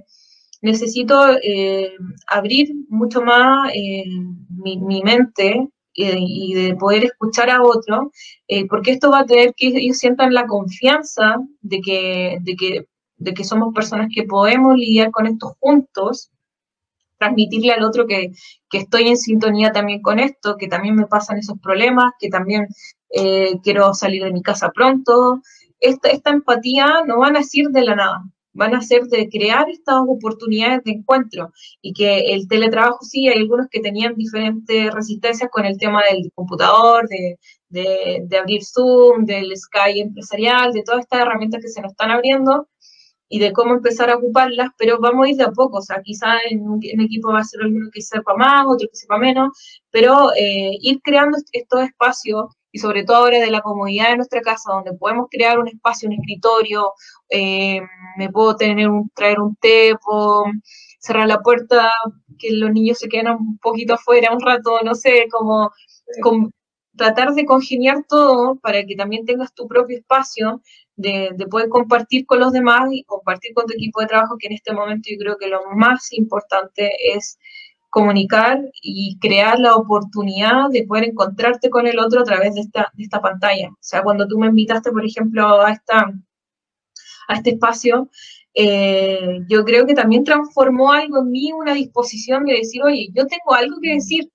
necesito 0.63 1.37
eh, 1.43 1.93
abrir 2.27 2.71
mucho 2.89 3.21
más 3.21 3.71
eh, 3.75 4.05
mi, 4.49 4.79
mi, 4.79 5.03
mente 5.03 5.69
y 6.01 6.55
de, 6.55 6.75
poder 6.77 7.05
escuchar 7.05 7.51
a 7.51 7.63
otro, 7.63 8.11
eh, 8.49 8.67
porque 8.67 8.93
esto 8.93 9.11
va 9.11 9.21
a 9.21 9.27
tener 9.27 9.55
que 9.57 9.69
ellos 9.69 9.99
sientan 9.99 10.35
la 10.35 10.47
confianza 10.47 11.37
de 11.61 11.81
que, 11.81 12.39
de, 12.41 12.57
que, 12.57 12.87
de 13.17 13.35
que 13.35 13.45
somos 13.45 13.75
personas 13.75 14.09
que 14.15 14.25
podemos 14.25 14.77
lidiar 14.77 15.11
con 15.11 15.27
esto 15.27 15.57
juntos, 15.61 16.31
transmitirle 17.19 17.73
al 17.73 17.85
otro 17.85 18.07
que, 18.07 18.33
que, 18.71 18.79
estoy 18.79 19.09
en 19.09 19.17
sintonía 19.17 19.73
también 19.73 20.01
con 20.01 20.19
esto, 20.19 20.57
que 20.57 20.69
también 20.69 20.97
me 20.97 21.07
pasan 21.07 21.39
esos 21.39 21.59
problemas, 21.61 22.13
que 22.19 22.31
también 22.31 22.67
eh, 23.11 23.59
quiero 23.63 23.93
salir 23.95 24.25
de 24.25 24.33
mi 24.33 24.43
casa 24.43 24.71
pronto. 24.71 25.43
Esta, 25.81 26.09
esta 26.09 26.31
empatía 26.31 27.03
no 27.07 27.19
va 27.19 27.29
a 27.29 27.33
nacer 27.33 27.67
de 27.69 27.83
la 27.83 27.95
nada, 27.95 28.25
van 28.53 28.75
a 28.75 28.83
ser 28.83 29.03
de 29.05 29.29
crear 29.29 29.69
estas 29.71 30.01
oportunidades 30.07 30.83
de 30.85 30.93
encuentro. 30.93 31.53
Y 31.83 31.93
que 31.93 32.33
el 32.35 32.49
teletrabajo 32.49 32.99
sí, 33.03 33.29
hay 33.29 33.39
algunos 33.39 33.67
que 33.71 33.81
tenían 33.81 34.15
diferentes 34.17 34.93
resistencias 34.93 35.51
con 35.51 35.65
el 35.65 35.79
tema 35.79 36.03
del 36.11 36.31
computador, 36.35 37.09
de, 37.09 37.39
de, 37.71 38.39
abrir 38.39 38.63
Zoom, 38.65 39.25
del 39.25 39.57
Sky 39.57 40.01
empresarial, 40.01 40.73
de 40.73 40.83
todas 40.83 41.03
estas 41.03 41.21
herramientas 41.21 41.63
que 41.63 41.69
se 41.69 41.81
nos 41.81 41.93
están 41.93 42.11
abriendo 42.11 42.69
y 43.29 43.39
de 43.39 43.53
cómo 43.53 43.75
empezar 43.75 44.11
a 44.11 44.17
ocuparlas, 44.17 44.71
pero 44.77 44.99
vamos 45.01 45.27
a 45.27 45.31
ir 45.31 45.37
de 45.37 45.45
a 45.45 45.53
poco, 45.53 45.79
o 45.79 45.83
sea, 45.83 46.03
quizá 46.03 46.39
en 46.51 46.69
un, 46.69 46.81
equipo 46.83 47.33
va 47.33 47.41
a 47.41 47.45
ser 47.45 47.63
alguno 47.63 47.89
que 47.93 48.03
sepa 48.03 48.35
más, 48.35 48.67
otro 48.67 48.89
que 48.89 48.97
sepa 48.97 49.19
menos, 49.19 49.51
pero 49.91 50.33
eh, 50.35 50.73
ir 50.81 51.01
creando 51.03 51.39
estos 51.53 51.83
espacios 51.85 52.47
y 52.73 52.79
sobre 52.79 53.05
todo 53.05 53.19
ahora 53.19 53.39
de 53.39 53.51
la 53.51 53.61
comodidad 53.61 54.11
de 54.11 54.17
nuestra 54.17 54.41
casa, 54.41 54.73
donde 54.73 54.93
podemos 54.93 55.27
crear 55.31 55.59
un 55.59 55.69
espacio, 55.69 56.09
un 56.09 56.15
escritorio, 56.15 56.93
eh, 57.29 57.81
me 58.17 58.31
puedo 58.31 58.57
tener 58.57 58.89
un, 58.89 59.11
traer 59.15 59.41
un 59.41 59.57
té, 59.57 59.95
puedo 60.05 60.45
cerrar 61.01 61.27
la 61.27 61.41
puerta, 61.41 61.91
que 62.39 62.53
los 62.53 62.71
niños 62.71 62.99
se 62.99 63.09
queden 63.09 63.29
un 63.29 63.59
poquito 63.59 63.95
afuera 63.95 64.33
un 64.33 64.41
rato, 64.41 64.81
no 64.85 64.95
sé, 64.95 65.27
como, 65.31 65.73
tratar 66.97 67.33
de 67.33 67.47
congeniar 67.47 68.05
todo 68.09 68.57
para 68.57 68.85
que 68.85 68.95
también 68.97 69.25
tengas 69.25 69.55
tu 69.55 69.67
propio 69.67 69.99
espacio 69.99 70.61
de, 70.97 71.31
de, 71.35 71.47
poder 71.47 71.69
compartir 71.71 72.27
con 72.27 72.41
los 72.41 72.53
demás 72.53 72.89
y 72.93 73.05
compartir 73.05 73.55
con 73.55 73.67
tu 73.67 73.73
equipo 73.73 74.01
de 74.01 74.07
trabajo, 74.07 74.37
que 74.39 74.49
en 74.49 74.55
este 74.55 74.75
momento 74.75 75.09
yo 75.11 75.17
creo 75.19 75.37
que 75.39 75.49
lo 75.49 75.63
más 75.75 76.13
importante 76.13 76.91
es 77.15 77.39
comunicar 77.91 78.61
y 78.83 79.19
crear 79.21 79.59
la 79.59 79.75
oportunidad 79.75 80.71
de 80.71 80.85
poder 80.85 81.05
encontrarte 81.05 81.71
con 81.71 81.87
el 81.87 81.99
otro 81.99 82.21
a 82.21 82.25
través 82.25 82.55
de 82.55 82.63
esta, 82.63 82.91
de 82.95 83.03
esta 83.05 83.21
pantalla. 83.21 83.69
O 83.71 83.77
sea, 83.81 84.03
cuando 84.03 84.27
tú 84.27 84.39
me 84.39 84.47
invitaste, 84.47 84.93
por 84.93 85.05
ejemplo, 85.05 85.61
a, 85.61 85.73
esta, 85.73 86.13
a 87.29 87.35
este 87.35 87.51
espacio, 87.51 88.09
eh, 88.55 89.41
yo 89.49 89.65
creo 89.65 89.87
que 89.87 89.95
también 89.95 90.25
transformó 90.25 90.93
algo 90.93 91.19
en 91.19 91.31
mí, 91.31 91.53
una 91.53 91.75
disposición 91.75 92.45
de 92.45 92.55
decir, 92.55 92.83
oye, 92.83 93.09
yo 93.13 93.27
tengo 93.27 93.55
algo 93.55 93.77
que 93.83 93.95
decir, 93.95 94.31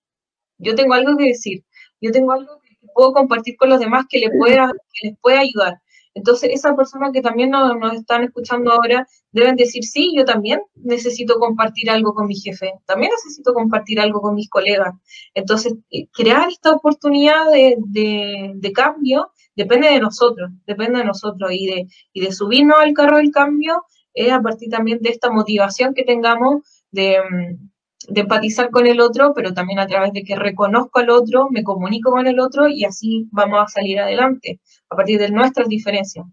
yo 0.57 0.75
tengo 0.75 0.93
algo 0.93 1.17
que 1.17 1.25
decir, 1.25 1.63
yo 2.01 2.11
tengo 2.11 2.33
algo 2.33 2.59
que 2.61 2.75
puedo 2.93 3.13
compartir 3.13 3.55
con 3.57 3.69
los 3.69 3.79
demás 3.79 4.05
que, 4.09 4.21
pueda, 4.37 4.71
que 4.93 5.09
les 5.09 5.17
pueda 5.19 5.39
ayudar. 5.39 5.81
Entonces, 6.15 6.49
esas 6.53 6.75
personas 6.75 7.11
que 7.11 7.21
también 7.21 7.51
nos, 7.51 7.93
están 7.93 8.23
escuchando 8.23 8.71
ahora 8.71 9.05
deben 9.31 9.55
decir, 9.55 9.83
sí, 9.83 10.13
yo 10.15 10.23
también 10.23 10.61
necesito 10.75 11.37
compartir 11.39 11.89
algo 11.91 12.13
con 12.13 12.27
mi 12.27 12.35
jefe, 12.35 12.71
también 12.85 13.11
necesito 13.11 13.53
compartir 13.53 13.99
algo 13.99 14.21
con 14.21 14.33
mis 14.33 14.49
colegas. 14.49 14.95
Entonces, 15.33 15.75
eh, 15.91 16.07
crear 16.13 16.49
esta 16.49 16.71
oportunidad 16.71 17.51
de, 17.51 18.71
cambio 18.73 19.31
depende 19.55 19.89
de 19.89 19.99
nosotros, 19.99 20.49
depende 20.65 20.99
de 20.99 21.05
nosotros 21.05 21.51
y 21.53 21.67
de, 21.67 21.87
y 22.13 22.21
de 22.21 22.31
subirnos 22.31 22.77
al 22.79 22.93
carro 22.93 23.17
del 23.17 23.31
cambio 23.31 23.83
es 24.13 24.31
a 24.31 24.41
partir 24.41 24.69
también 24.69 24.99
de 25.01 25.09
esta 25.09 25.29
motivación 25.29 25.93
que 25.93 26.03
tengamos 26.03 26.83
de, 26.91 27.17
mm, 27.19 27.69
de 28.07 28.21
empatizar 28.21 28.69
con 28.69 28.87
el 28.87 28.99
otro, 28.99 29.33
pero 29.33 29.53
también 29.53 29.79
a 29.79 29.87
través 29.87 30.13
de 30.13 30.23
que 30.23 30.35
reconozco 30.35 30.99
al 30.99 31.09
otro, 31.09 31.47
me 31.49 31.63
comunico 31.63 32.11
con 32.11 32.27
el 32.27 32.39
otro 32.39 32.67
y 32.67 32.85
así 32.85 33.27
vamos 33.31 33.63
a 33.63 33.67
salir 33.67 33.99
adelante, 33.99 34.59
a 34.89 34.95
partir 34.95 35.19
de 35.19 35.29
nuestras 35.29 35.67
diferencias. 35.67 36.25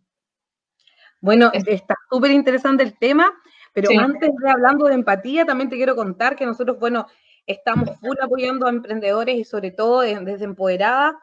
Bueno, 1.20 1.50
está 1.52 1.96
súper 2.10 2.32
interesante 2.32 2.82
el 2.82 2.98
tema, 2.98 3.32
pero 3.72 3.90
antes 3.98 4.30
de 4.42 4.50
hablando 4.50 4.86
de 4.86 4.94
empatía, 4.94 5.44
también 5.44 5.70
te 5.70 5.76
quiero 5.76 5.94
contar 5.94 6.36
que 6.36 6.46
nosotros, 6.46 6.78
bueno, 6.78 7.06
estamos 7.46 7.90
full 8.00 8.16
apoyando 8.20 8.66
a 8.66 8.70
emprendedores 8.70 9.36
y 9.36 9.44
sobre 9.44 9.70
todo 9.70 10.00
desde 10.00 10.44
Empoderada, 10.44 11.16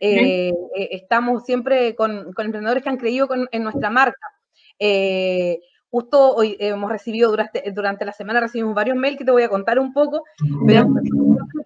eh, 0.00 0.52
eh, 0.76 0.88
estamos 0.90 1.44
siempre 1.44 1.94
con, 1.94 2.32
con, 2.32 2.46
emprendedores 2.46 2.82
que 2.82 2.88
han 2.88 2.96
creído 2.96 3.28
en 3.50 3.62
nuestra 3.62 3.90
marca. 3.90 4.34
Eh, 4.78 5.60
Justo 5.94 6.34
hoy 6.34 6.56
hemos 6.58 6.90
recibido 6.90 7.30
durante, 7.30 7.70
durante 7.70 8.04
la 8.04 8.10
semana, 8.10 8.40
recibimos 8.40 8.74
varios 8.74 8.96
mails 8.96 9.16
que 9.16 9.24
te 9.24 9.30
voy 9.30 9.44
a 9.44 9.48
contar 9.48 9.78
un 9.78 9.92
poco, 9.92 10.24
pero 10.66 10.88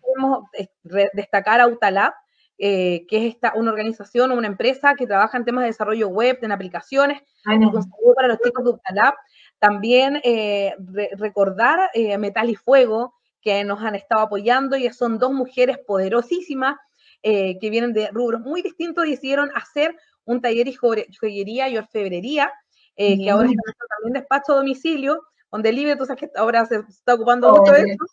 podemos 0.02 0.50
eh, 0.52 0.68
destacar 1.14 1.62
a 1.62 1.66
Utalab, 1.66 2.12
eh, 2.58 3.06
que 3.08 3.16
es 3.26 3.34
esta, 3.34 3.54
una 3.54 3.70
organización 3.70 4.30
o 4.30 4.34
una 4.34 4.48
empresa 4.48 4.96
que 4.96 5.06
trabaja 5.06 5.38
en 5.38 5.46
temas 5.46 5.62
de 5.62 5.68
desarrollo 5.68 6.08
web, 6.08 6.40
en 6.42 6.52
aplicaciones, 6.52 7.22
para 7.42 8.28
los 8.28 8.38
chicos 8.44 8.64
de 8.66 8.70
Utalab. 8.72 9.14
También 9.58 10.20
eh, 10.22 10.74
recordar 11.16 11.88
Metal 12.18 12.50
y 12.50 12.54
Fuego, 12.54 13.14
que 13.40 13.64
nos 13.64 13.80
han 13.80 13.94
estado 13.94 14.20
apoyando 14.20 14.76
y 14.76 14.92
son 14.92 15.18
dos 15.18 15.32
mujeres 15.32 15.78
poderosísimas 15.86 16.76
que 17.22 17.70
vienen 17.70 17.94
de 17.94 18.10
rubros 18.12 18.42
muy 18.42 18.60
distintos 18.60 19.06
y 19.06 19.12
decidieron 19.12 19.50
hacer 19.54 19.96
un 20.26 20.42
taller 20.42 20.68
y 20.68 20.74
joyería 20.74 21.70
y 21.70 21.78
orfebrería 21.78 22.52
eh, 22.98 23.16
que 23.16 23.30
ahora 23.30 23.48
está 23.48 23.87
también 23.96 24.12
despacho 24.20 24.52
a 24.52 24.56
domicilio, 24.56 25.22
donde 25.50 25.72
Libre, 25.72 25.96
tú 25.96 26.04
sabes 26.04 26.20
que 26.20 26.30
ahora 26.37 26.66
se 26.66 26.80
está 26.88 27.14
ocupando 27.14 27.50
mucho 27.56 27.72
de 27.72 27.82
eso. 27.82 28.04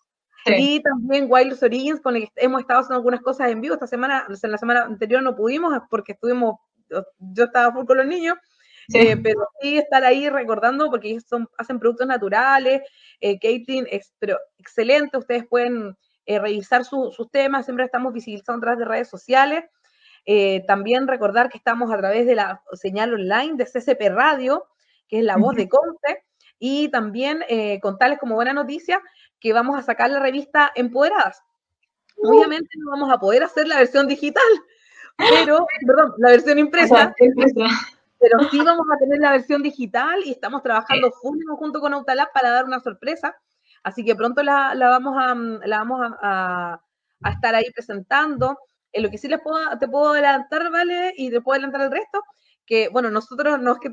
Y 0.45 0.79
también 0.81 1.25
Wild 1.27 1.61
Origins, 1.61 2.01
con 2.01 2.15
el 2.15 2.23
que 2.23 2.31
hemos 2.35 2.61
estado 2.61 2.81
haciendo 2.81 2.97
algunas 2.97 3.21
cosas 3.21 3.49
en 3.49 3.61
vivo. 3.61 3.73
Esta 3.73 3.87
semana, 3.87 4.27
en 4.29 4.51
la 4.51 4.57
semana 4.57 4.83
anterior 4.83 5.23
no 5.23 5.35
pudimos 5.35 5.73
porque 5.89 6.11
estuvimos, 6.11 6.59
yo 7.17 7.43
estaba 7.45 7.73
full 7.73 7.85
con 7.85 7.97
los 7.97 8.05
niños, 8.05 8.37
eh, 8.93 9.17
pero 9.17 9.47
sí 9.59 9.79
estar 9.79 10.03
ahí 10.03 10.29
recordando 10.29 10.91
porque 10.91 11.09
ellos 11.09 11.23
son, 11.27 11.49
hacen 11.57 11.79
productos 11.79 12.05
naturales. 12.05 12.81
Eh, 13.19 13.39
Caitlin 13.39 13.87
es 13.89 14.13
pero 14.19 14.37
excelente, 14.59 15.17
ustedes 15.17 15.47
pueden 15.47 15.97
eh, 16.27 16.37
revisar 16.37 16.85
sus 16.85 17.31
temas, 17.31 17.65
siempre 17.65 17.85
estamos 17.85 18.13
visibilizando 18.13 18.59
a 18.59 18.61
través 18.61 18.79
de 18.79 18.85
redes 18.85 19.09
sociales. 19.09 19.63
también 20.67 21.07
recordar 21.07 21.49
que 21.49 21.57
estamos 21.57 21.91
a 21.91 21.97
través 21.97 22.27
de 22.27 22.35
la 22.35 22.61
señal 22.73 23.13
online 23.15 23.55
de 23.55 23.65
CCP 23.65 24.09
Radio, 24.09 24.67
que 25.07 25.19
es 25.19 25.25
la 25.25 25.37
voz 25.37 25.55
de 25.55 25.69
Conte, 25.69 26.23
y 26.59 26.89
también 26.89 27.43
eh, 27.49 27.79
contarles 27.81 28.19
como 28.19 28.35
buena 28.35 28.53
noticia 28.53 29.01
que 29.39 29.53
vamos 29.53 29.77
a 29.77 29.83
sacar 29.83 30.09
la 30.09 30.19
revista 30.19 30.71
Empoderadas. 30.75 31.41
Uh. 32.17 32.29
Obviamente 32.29 32.69
no 32.77 32.91
vamos 32.91 33.11
a 33.11 33.19
poder 33.19 33.43
hacer 33.43 33.67
la 33.67 33.77
versión 33.77 34.07
digital, 34.07 34.43
pero, 35.17 35.65
perdón, 35.85 36.13
la 36.17 36.29
versión 36.29 36.59
impresa, 36.59 37.13
pero 38.19 38.39
sí 38.49 38.59
vamos 38.59 38.85
a 38.93 38.97
tener 38.97 39.19
la 39.19 39.31
versión 39.31 39.61
digital 39.61 40.19
y 40.25 40.31
estamos 40.31 40.63
trabajando 40.63 41.11
junto 41.11 41.79
con 41.79 41.93
Autalab 41.93 42.31
para 42.33 42.49
dar 42.49 42.65
una 42.65 42.79
sorpresa. 42.79 43.35
Así 43.83 44.03
que 44.03 44.15
pronto 44.15 44.41
la, 44.41 44.73
vamos, 44.73 45.15
a, 45.17 45.35
la 45.67 45.77
vamos 45.77 46.11
a, 46.21 46.81
estar 47.31 47.53
ahí 47.53 47.71
presentando. 47.71 48.57
En 48.91 49.03
lo 49.03 49.11
que 49.11 49.17
sí 49.17 49.27
les 49.27 49.41
puedo, 49.41 49.57
te 49.77 49.87
puedo 49.87 50.13
adelantar, 50.13 50.71
¿vale? 50.71 51.13
Y 51.17 51.29
te 51.29 51.41
puedo 51.41 51.55
adelantar 51.55 51.81
el 51.81 51.91
resto, 51.91 52.23
que, 52.65 52.89
bueno, 52.89 53.09
nosotros 53.11 53.59
no 53.59 53.73
es 53.73 53.79
que 53.79 53.91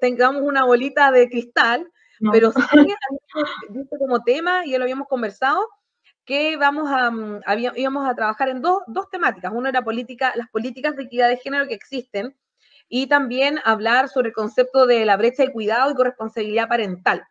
tengamos 0.00 0.42
una 0.42 0.64
bolita 0.64 1.10
de 1.10 1.28
cristal, 1.28 1.90
pero 2.30 2.52
sí 2.52 2.60
visto 3.70 3.96
como 3.98 4.22
tema, 4.22 4.64
y 4.64 4.72
ya 4.72 4.78
lo 4.78 4.84
habíamos 4.84 5.08
conversado, 5.08 5.68
que 6.24 6.56
vamos 6.56 6.90
a, 6.90 7.10
mm, 7.10 7.40
íbamos 7.76 8.08
a 8.08 8.14
trabajar 8.14 8.48
en 8.48 8.62
dos, 8.62 8.82
dos 8.86 9.10
temáticas. 9.10 9.52
Una 9.52 9.70
era 9.70 9.82
política, 9.82 10.32
las 10.36 10.48
políticas 10.50 10.96
de 10.96 11.04
equidad 11.04 11.28
de 11.28 11.38
género 11.38 11.66
que 11.66 11.74
existen, 11.74 12.36
y 12.88 13.06
también 13.06 13.58
hablar 13.64 14.08
sobre 14.08 14.28
el 14.28 14.34
concepto 14.34 14.86
de 14.86 15.06
la 15.06 15.16
brecha 15.16 15.44
de 15.44 15.52
cuidado 15.52 15.90
y 15.90 15.94
corresponsabilidad 15.94 16.68
parental. 16.68 17.26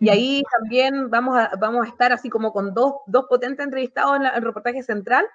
Y 0.00 0.10
ahí 0.10 0.42
también 0.58 1.10
vamos 1.10 1.36
a, 1.36 1.50
vamos 1.58 1.86
a 1.86 1.88
estar 1.88 2.12
así 2.12 2.28
como 2.28 2.52
con 2.52 2.72
dos, 2.72 2.94
dos 3.06 3.26
potentes 3.28 3.64
entrevistados 3.64 4.16
en, 4.16 4.26
el 4.26 4.42
reportaje 4.42 4.82
central. 4.82 5.26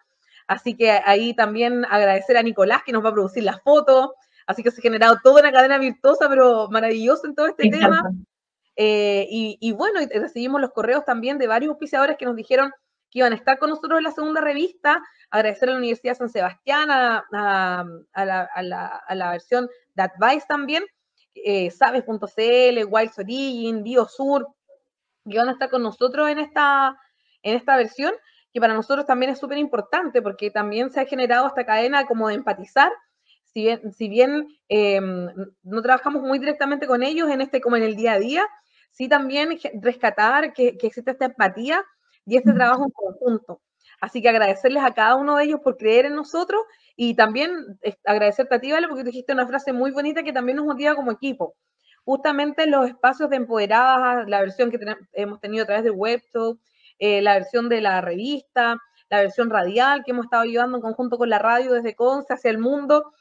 Así 0.47 0.75
que 0.75 0.91
ahí 0.91 1.33
también 1.33 1.85
agradecer 1.85 2.37
a 2.37 2.43
Nicolás 2.43 2.81
que 2.85 2.91
nos 2.91 3.03
va 3.03 3.09
a 3.09 3.13
producir 3.13 3.43
las 3.43 3.61
fotos. 3.61 4.11
Así 4.47 4.63
que 4.63 4.71
se 4.71 4.79
ha 4.79 4.81
generado 4.81 5.17
toda 5.23 5.41
una 5.41 5.51
cadena 5.51 5.77
virtuosa, 5.77 6.27
pero 6.29 6.69
maravillosa 6.69 7.27
en 7.27 7.35
todo 7.35 7.47
este 7.47 7.69
tema. 7.69 8.01
Eh, 8.75 9.27
y, 9.29 9.57
y, 9.61 9.71
bueno, 9.71 9.99
recibimos 10.13 10.59
los 10.59 10.71
correos 10.71 11.05
también 11.05 11.37
de 11.37 11.47
varios 11.47 11.71
auspiciadores 11.71 12.17
que 12.17 12.25
nos 12.25 12.35
dijeron 12.35 12.71
que 13.13 13.19
iban 13.19 13.31
a 13.31 13.35
estar 13.35 13.59
con 13.59 13.69
nosotros 13.69 13.99
en 13.99 14.05
la 14.05 14.11
segunda 14.11 14.41
revista. 14.41 15.01
Agradecer 15.29 15.69
a 15.69 15.73
la 15.73 15.77
Universidad 15.77 16.13
de 16.13 16.17
San 16.17 16.29
Sebastián, 16.29 16.89
a, 16.89 17.23
a, 17.31 18.25
la, 18.25 18.49
a 19.05 19.15
la, 19.15 19.31
versión 19.31 19.69
de 19.93 20.03
Advice 20.03 20.47
también, 20.47 20.83
eh, 21.35 21.69
Sabes.cl, 21.69 22.85
Wilds 22.87 23.19
Origin, 23.19 23.83
Biosur, 23.83 24.47
que 25.29 25.37
van 25.37 25.49
a 25.49 25.51
estar 25.51 25.69
con 25.69 25.83
nosotros 25.83 26.27
en 26.29 26.39
esta, 26.39 26.97
en 27.43 27.55
esta 27.55 27.77
versión, 27.77 28.13
que 28.51 28.59
para 28.59 28.73
nosotros 28.73 29.05
también 29.05 29.31
es 29.31 29.39
súper 29.39 29.59
importante 29.59 30.21
porque 30.23 30.49
también 30.49 30.91
se 30.91 30.99
ha 30.99 31.05
generado 31.05 31.47
esta 31.47 31.65
cadena 31.65 32.05
como 32.05 32.27
de 32.29 32.35
empatizar. 32.35 32.91
Si 33.53 33.61
bien, 33.61 33.93
si 33.93 34.09
bien 34.09 34.47
em, 34.67 35.27
no 35.63 35.81
trabajamos 35.81 36.23
muy 36.23 36.39
directamente 36.39 36.87
con 36.87 37.03
ellos 37.03 37.29
en 37.29 37.41
este 37.41 37.61
como 37.61 37.75
en 37.77 37.83
el 37.83 37.95
día 37.95 38.13
a 38.13 38.19
día, 38.19 38.47
sí 38.91 39.07
también 39.07 39.59
rescatar 39.81 40.53
que, 40.53 40.77
que 40.77 40.87
existe 40.87 41.11
esta 41.11 41.25
empatía 41.25 41.83
y 42.25 42.37
este 42.37 42.53
trabajo 42.53 42.85
en 42.85 42.91
conjunto. 42.91 43.61
Así 44.01 44.21
que 44.21 44.29
agradecerles 44.29 44.83
a 44.83 44.93
cada 44.93 45.15
uno 45.15 45.37
de 45.37 45.45
ellos 45.45 45.59
por 45.61 45.77
creer 45.77 46.05
en 46.05 46.15
nosotros 46.15 46.61
y 46.95 47.15
también 47.15 47.51
agradecerte 48.05 48.55
a 48.55 48.59
ti, 48.59 48.71
Vale, 48.71 48.87
porque 48.87 49.03
dijiste 49.03 49.33
una 49.33 49.47
frase 49.47 49.71
muy 49.71 49.91
bonita 49.91 50.23
que 50.23 50.33
también 50.33 50.57
nos 50.57 50.65
motiva 50.65 50.95
como 50.95 51.11
equipo. 51.11 51.55
Justamente 52.03 52.65
los 52.67 52.87
espacios 52.87 53.29
de 53.29 53.37
empoderadas, 53.37 54.27
la 54.27 54.41
versión 54.41 54.71
que 54.71 54.79
hemos 55.13 55.39
tenido 55.39 55.63
a 55.63 55.67
través 55.67 55.83
de 55.85 55.91
WebTalk, 55.91 56.59
eh, 56.99 57.21
la 57.21 57.35
versión 57.35 57.69
de 57.69 57.81
la 57.81 58.01
revista, 58.01 58.77
la 59.09 59.21
versión 59.21 59.49
radial 59.49 60.03
que 60.03 60.11
hemos 60.11 60.25
estado 60.25 60.43
ayudando 60.43 60.77
en 60.77 60.81
conjunto 60.81 61.17
con 61.17 61.29
la 61.29 61.39
radio 61.39 61.73
desde 61.73 61.95
Conce 61.95 62.33
hacia 62.33 62.51
el 62.51 62.57
mundo, 62.57 63.13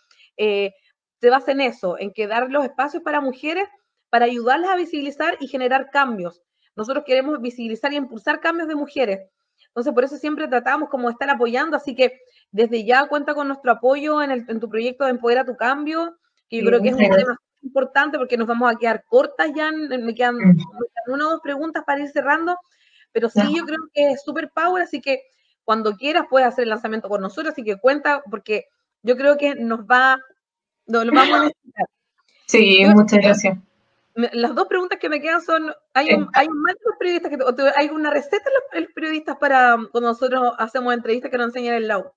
eh, 0.43 0.75
se 1.21 1.31
basa 1.31 1.53
en 1.53 1.61
eso, 1.61 1.97
en 1.99 2.13
que 2.13 2.27
dar 2.27 2.51
los 2.51 2.65
espacios 2.65 3.03
para 3.03 3.21
mujeres 3.21 3.69
para 4.11 4.25
ayudarlas 4.25 4.71
a 4.71 4.77
visibilizar 4.77 5.37
y 5.41 5.47
generar 5.47 5.89
cambios. 5.91 6.43
Nosotros 6.75 7.05
queremos 7.07 7.41
visibilizar 7.41 7.93
y 7.93 7.97
impulsar 7.97 8.41
cambios 8.41 8.69
de 8.69 8.75
mujeres. 8.75 9.21
Entonces, 9.69 9.95
por 9.95 10.05
eso 10.05 10.17
siempre 10.17 10.49
tratamos 10.49 10.89
como 10.89 11.09
de 11.09 11.13
estar 11.13 11.31
apoyando, 11.31 11.77
así 11.77 11.95
que 11.95 12.21
desde 12.51 12.85
ya 12.85 13.07
cuenta 13.07 13.35
con 13.35 13.47
nuestro 13.47 13.71
apoyo 13.73 14.21
en, 14.21 14.61
tu 14.61 14.69
proyecto 14.69 15.05
de 15.05 15.13
Empodera 15.13 15.45
tu 15.45 15.57
Cambio, 15.57 16.19
que 16.49 16.59
yo 16.59 16.67
creo 16.67 16.83
que 16.83 16.89
es 16.89 16.95
un 16.95 17.09
tema 17.09 17.41
importante 17.63 18.19
porque 18.19 18.37
nos 18.37 18.49
vamos 18.49 18.71
a 18.71 18.77
quedar 18.77 19.05
cortas 19.05 19.53
ya, 19.55 19.71
me 19.71 20.15
quedan 20.15 20.37
una 21.07 21.29
o 21.29 21.31
dos 21.31 21.41
preguntas 21.41 21.85
para 21.87 22.01
ir 22.01 22.09
cerrando, 22.11 22.59
pero 23.13 23.31
sí 23.31 23.41
yo 23.57 23.65
creo 23.65 23.79
que 23.95 24.11
es 24.11 24.23
super 24.23 24.51
power, 24.51 24.83
así 24.83 25.01
que 25.01 25.23
cuando 25.65 25.97
quieras 25.97 26.25
puedes 26.29 26.49
hacer 26.49 26.65
el 26.65 26.71
lanzamiento 26.71 27.09
con 27.09 27.21
nosotros, 27.23 27.53
así 27.53 27.63
que 27.63 27.79
cuenta 27.79 28.23
porque 28.29 28.67
yo 29.03 29.17
creo 29.17 29.37
que 29.37 29.55
nos 29.55 29.81
va, 29.81 30.19
nos 30.87 31.05
lo 31.05 31.13
vamos 31.13 31.35
a 31.35 31.45
necesitar. 31.45 31.87
Sí, 32.47 32.85
muchas 32.95 33.21
gracias 33.21 33.59
las 34.15 34.55
dos 34.55 34.67
preguntas 34.67 34.99
que 34.99 35.09
me 35.09 35.21
quedan 35.21 35.41
son, 35.41 35.73
¿hay 35.95 36.15
un, 36.15 36.29
¿hay 36.35 36.47
un 36.47 36.63
los 36.63 36.97
periodistas 36.99 37.31
que, 37.31 37.43
o 37.43 37.55
hay 37.77 37.89
una 37.89 38.11
receta 38.11 38.51
en 38.75 38.83
los, 38.83 38.93
periodistas 38.93 39.37
para 39.37 39.77
cuando 39.91 40.11
nosotros 40.11 40.53
hacemos 40.59 40.93
entrevistas 40.93 41.31
que 41.31 41.39
nos 41.39 41.47
enseñan 41.49 41.75
el 41.75 41.89
lado? 41.89 42.15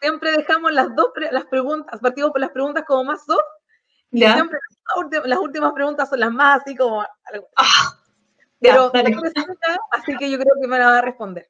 Siempre 0.00 0.32
dejamos 0.32 0.72
las 0.72 0.94
dos 0.94 1.08
las 1.30 1.44
preguntas, 1.46 2.00
partimos 2.00 2.30
por 2.30 2.40
las 2.40 2.50
preguntas 2.50 2.84
como 2.86 3.04
más 3.04 3.24
soft, 3.24 3.40
y 4.10 4.20
siempre 4.20 4.58
las, 5.24 5.38
últimas 5.38 5.72
preguntas 5.72 6.08
son 6.08 6.20
las 6.20 6.32
más 6.32 6.62
así 6.62 6.74
como... 6.74 7.02
Ah, 7.56 7.96
pero 8.58 8.90
así 9.90 10.16
que 10.18 10.30
yo 10.30 10.38
creo 10.38 10.54
que 10.60 10.66
me 10.66 10.78
van 10.78 10.82
a 10.82 11.00
responder. 11.02 11.48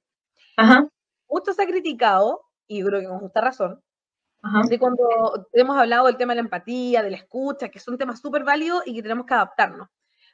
Ajá. 0.56 0.86
Mucho 1.28 1.52
se 1.52 1.62
ha 1.62 1.66
criticado, 1.66 2.42
y 2.66 2.80
yo 2.80 2.86
creo 2.86 3.00
que 3.00 3.06
con 3.06 3.20
justa 3.20 3.40
razón, 3.40 3.82
de 4.68 4.78
cuando 4.78 5.48
hemos 5.52 5.76
hablado 5.76 6.06
del 6.06 6.16
tema 6.16 6.32
de 6.32 6.36
la 6.36 6.46
empatía, 6.46 7.02
de 7.02 7.10
la 7.10 7.16
escucha, 7.18 7.68
que 7.68 7.78
son 7.78 7.98
temas 7.98 8.20
súper 8.20 8.44
válidos 8.44 8.82
y 8.86 8.94
que 8.94 9.02
tenemos 9.02 9.26
que 9.26 9.34
adaptarnos. 9.34 9.88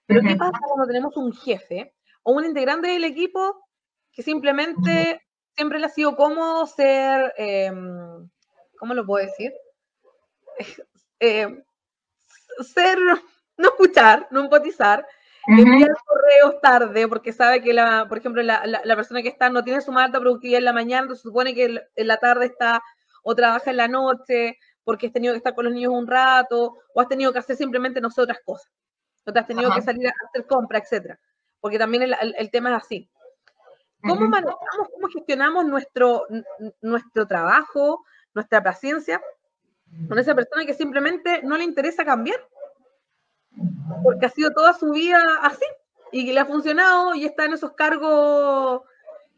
Pero 0.07 0.21
¿qué 0.23 0.37
pasa 0.37 0.59
cuando 0.61 0.87
tenemos 0.87 1.17
un 1.17 1.33
jefe 1.33 1.95
o 2.23 2.33
un 2.33 2.45
integrante 2.45 2.89
del 2.89 3.05
equipo 3.05 3.65
que 4.13 4.23
simplemente 4.23 5.21
siempre 5.55 5.81
le 5.81 5.87
ha 5.87 5.91
sido 5.91 6.17
cómodo 6.17 6.67
ser, 6.67 7.35
em, 7.37 8.29
¿cómo 8.79 8.95
lo 8.95 9.05
puedo 9.05 9.25
decir? 9.25 9.53
Em, 11.19 11.65
ser, 12.61 12.99
no 13.57 13.69
escuchar, 13.69 14.29
no 14.31 14.41
empatizar, 14.41 15.07
enviar 15.47 15.97
correos 16.05 16.61
tarde 16.61 17.09
porque 17.09 17.33
sabe 17.33 17.63
que, 17.63 17.73
la, 17.73 18.07
por 18.07 18.19
ejemplo, 18.19 18.43
la, 18.43 18.67
la, 18.67 18.97
persona 18.97 19.23
que 19.23 19.31
está 19.31 19.49
no 19.49 19.65
tiene 19.65 19.81
su 19.81 19.93
alta 19.93 20.21
productividad 20.21 20.59
en 20.59 20.67
la 20.67 20.75
mañana, 20.75 21.03
entonces 21.03 21.23
supone 21.23 21.55
que 21.55 21.83
en 21.95 22.07
la 22.07 22.19
tarde 22.19 22.47
está 22.47 22.83
o 23.29 23.35
trabaja 23.35 23.73
en 23.73 23.77
la 23.77 23.89
noche 23.89 24.57
porque 24.85 25.09
has 25.09 25.13
tenido 25.13 25.35
que 25.35 25.39
estar 25.39 25.53
con 25.53 25.65
los 25.65 25.75
niños 25.75 25.93
un 25.93 26.07
rato, 26.07 26.79
o 26.95 27.01
has 27.01 27.09
tenido 27.09 27.33
que 27.33 27.41
hacer 27.41 27.57
simplemente 27.57 28.01
no 28.01 28.09
sé 28.09 28.21
otras 28.21 28.39
cosas, 28.45 28.71
o 29.25 29.33
te 29.33 29.41
has 29.41 29.49
tenido 29.49 29.75
que 29.75 29.83
salir 29.83 30.07
a 30.07 30.13
hacer 30.29 30.47
compra, 30.47 30.79
etcétera, 30.79 31.19
porque 31.61 31.77
también 31.77 32.05
el, 32.05 32.51
tema 32.53 32.71
es 32.71 32.85
así. 32.85 33.11
¿Cómo 34.01 34.29
manejamos, 34.29 34.89
cómo 34.95 35.09
gestionamos 35.13 35.65
nuestro, 35.67 36.25
nuestro 36.81 37.27
trabajo, 37.27 38.05
nuestra 38.33 38.63
paciencia 38.63 39.21
con 40.09 40.21
esa 40.21 40.37
persona 40.37 40.65
que 40.65 40.75
simplemente 40.75 41.43
no 41.43 41.57
le 41.57 41.65
interesa 41.65 42.05
cambiar? 42.05 42.39
Porque 44.05 44.27
ha 44.27 44.31
sido 44.31 44.53
toda 44.53 44.73
su 44.73 44.93
vida 44.93 45.21
así 45.43 45.67
y 46.13 46.27
que 46.27 46.33
le 46.33 46.39
ha 46.39 46.47
funcionado 46.47 47.17
y 47.17 47.25
está 47.25 47.47
en 47.47 47.55
esos 47.55 47.73
cargos 47.73 48.83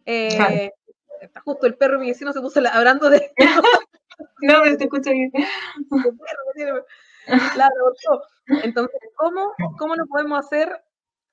eh, 0.05 0.73
está 1.21 1.41
justo 1.41 1.67
el 1.67 1.75
perro 1.75 1.99
mi 1.99 2.09
vecino 2.09 2.33
se 2.33 2.41
puso 2.41 2.61
hablando 2.73 3.11
de. 3.11 3.31
no, 4.43 4.55
pero 4.63 4.77
te 4.77 4.85
escucho 4.85 5.11
bien. 5.11 5.31
Entonces, 8.65 9.01
¿cómo, 9.17 9.53
¿cómo 9.79 9.95
lo 9.95 10.07
podemos 10.07 10.39
hacer 10.39 10.83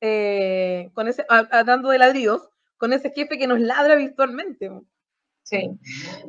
eh, 0.02 0.90
con 0.94 1.08
ese, 1.08 1.26
dando 1.66 1.90
de 1.90 1.98
ladrillos 1.98 2.50
con 2.78 2.92
ese 2.92 3.12
jefe 3.12 3.38
que 3.38 3.48
nos 3.48 3.60
ladra 3.60 3.96
virtualmente? 3.96 4.70
Sí, 5.44 5.72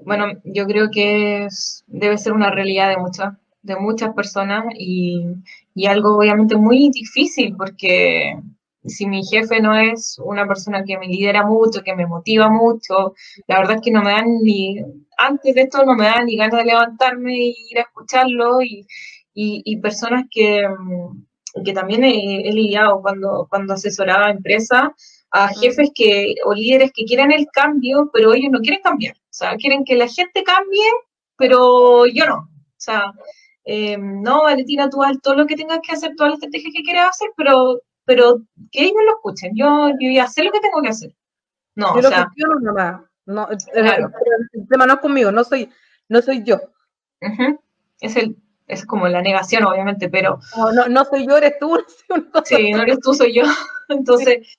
bueno, 0.04 0.26
yo 0.44 0.66
creo 0.66 0.90
que 0.92 1.48
debe 1.86 2.18
ser 2.18 2.32
una 2.32 2.50
realidad 2.50 2.90
de 2.90 2.98
muchas, 2.98 3.34
de 3.62 3.76
muchas 3.76 4.14
personas 4.14 4.64
y, 4.78 5.26
y 5.74 5.86
algo 5.86 6.16
obviamente 6.16 6.54
muy 6.56 6.90
difícil 6.90 7.56
porque 7.56 8.38
si 8.86 9.06
mi 9.06 9.24
jefe 9.24 9.60
no 9.60 9.76
es 9.76 10.18
una 10.24 10.46
persona 10.46 10.84
que 10.84 10.98
me 10.98 11.06
lidera 11.06 11.44
mucho, 11.44 11.82
que 11.82 11.94
me 11.94 12.06
motiva 12.06 12.48
mucho, 12.48 13.14
la 13.46 13.58
verdad 13.58 13.76
es 13.76 13.82
que 13.82 13.90
no 13.90 14.02
me 14.02 14.12
dan 14.12 14.26
ni, 14.42 14.78
antes 15.16 15.54
de 15.54 15.62
esto 15.62 15.84
no 15.84 15.94
me 15.94 16.04
dan 16.04 16.26
ni 16.26 16.36
ganas 16.36 16.58
de 16.58 16.64
levantarme 16.64 17.34
e 17.34 17.54
ir 17.70 17.78
a 17.78 17.82
escucharlo 17.82 18.62
y, 18.62 18.86
y, 19.34 19.76
personas 19.78 20.24
que, 20.30 20.66
mm, 20.68 21.62
que 21.64 21.72
también 21.72 22.04
he, 22.04 22.50
lidiado 22.52 23.00
cuando, 23.02 23.46
cuando 23.50 23.74
asesoraba 23.74 24.26
a 24.26 24.30
empresas, 24.30 24.88
a 25.30 25.48
jefes 25.48 25.90
que, 25.94 26.34
o 26.44 26.54
líderes 26.54 26.92
que 26.94 27.04
quieren 27.04 27.32
el 27.32 27.46
cambio, 27.52 28.10
pero 28.12 28.32
ellos 28.34 28.50
no 28.50 28.60
quieren 28.60 28.80
cambiar. 28.82 29.14
O 29.16 29.34
sea, 29.38 29.56
quieren 29.56 29.84
que 29.84 29.96
la 29.96 30.08
gente 30.08 30.42
cambie, 30.44 30.84
pero 31.36 32.06
yo 32.06 32.26
no. 32.26 32.36
O 32.36 32.78
sea, 32.78 33.12
eh, 33.64 33.98
no, 33.98 34.44
Valentina, 34.44 34.88
tú 34.88 35.02
haz 35.02 35.20
todo 35.20 35.34
lo 35.34 35.46
que 35.46 35.56
tengas 35.56 35.80
que 35.86 35.92
hacer, 35.92 36.14
toda 36.16 36.30
la 36.30 36.34
estrategia 36.36 36.70
que 36.72 36.82
quieras 36.82 37.10
hacer, 37.10 37.30
pero 37.36 37.80
pero 38.06 38.40
que 38.72 38.84
ellos 38.84 39.02
lo 39.04 39.16
escuchen. 39.16 39.52
Yo, 39.54 39.90
yo 40.00 40.10
ya 40.10 40.26
sé 40.28 40.42
lo 40.42 40.52
que 40.52 40.60
tengo 40.60 40.80
que 40.80 40.88
hacer. 40.88 41.14
No, 41.74 42.00
yo 42.00 42.08
o 42.08 42.10
sea, 42.10 42.32
lo 42.36 43.08
No, 43.26 43.48
el, 43.50 43.58
tema 44.70 44.86
no 44.86 44.94
es 44.94 45.00
conmigo, 45.00 45.30
no 45.30 45.44
soy, 45.44 45.70
no 46.08 46.22
soy 46.22 46.42
yo. 46.42 46.58
Es 48.00 48.16
el, 48.16 48.36
es 48.66 48.86
como 48.86 49.08
la 49.08 49.20
negación, 49.20 49.64
obviamente, 49.64 50.08
pero. 50.08 50.38
No, 50.56 50.72
no, 50.72 50.88
no 50.88 51.04
soy 51.04 51.26
yo, 51.26 51.36
eres 51.36 51.58
tú. 51.58 51.78
sí, 52.44 52.72
no 52.72 52.82
eres 52.82 53.00
tú, 53.00 53.12
soy 53.12 53.34
yo. 53.34 53.42
Entonces, 53.88 54.58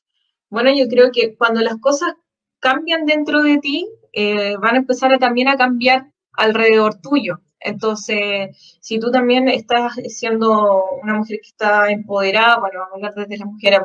bueno, 0.49 0.69
yo 0.75 0.87
creo 0.87 1.11
que 1.11 1.35
cuando 1.35 1.61
las 1.61 1.77
cosas 1.77 2.13
cambian 2.59 3.05
dentro 3.05 3.41
de 3.41 3.57
ti, 3.59 3.87
eh, 4.13 4.57
van 4.57 4.75
a 4.75 4.79
empezar 4.79 5.13
a, 5.13 5.17
también 5.17 5.47
a 5.47 5.57
cambiar 5.57 6.11
alrededor 6.33 7.01
tuyo. 7.01 7.41
Entonces, 7.59 8.77
si 8.81 8.99
tú 8.99 9.11
también 9.11 9.47
estás 9.49 9.93
siendo 10.07 10.83
una 11.01 11.15
mujer 11.15 11.39
que 11.41 11.49
está 11.49 11.89
empoderada, 11.89 12.59
bueno, 12.59 12.79
vamos 12.79 12.93
a 12.93 12.95
hablar 12.95 13.13
desde 13.15 13.37
la 13.37 13.45
mujer, 13.45 13.81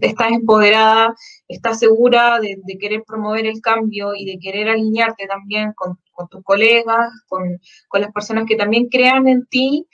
estás 0.00 0.32
empoderada, 0.32 1.14
estás 1.48 1.78
segura 1.78 2.40
de, 2.40 2.56
querer 2.78 3.04
promover 3.06 3.46
el 3.46 3.60
cambio 3.60 4.14
y 4.14 4.24
de 4.24 4.38
querer 4.38 4.68
alinearte 4.68 5.26
también 5.26 5.72
con, 5.74 5.98
tus 6.28 6.42
colegas, 6.44 7.12
con, 7.28 7.60
las 8.00 8.12
personas 8.12 8.44
que 8.46 8.56
también 8.56 8.88
crean 8.88 9.28
en 9.28 9.46
ti, 9.46 9.86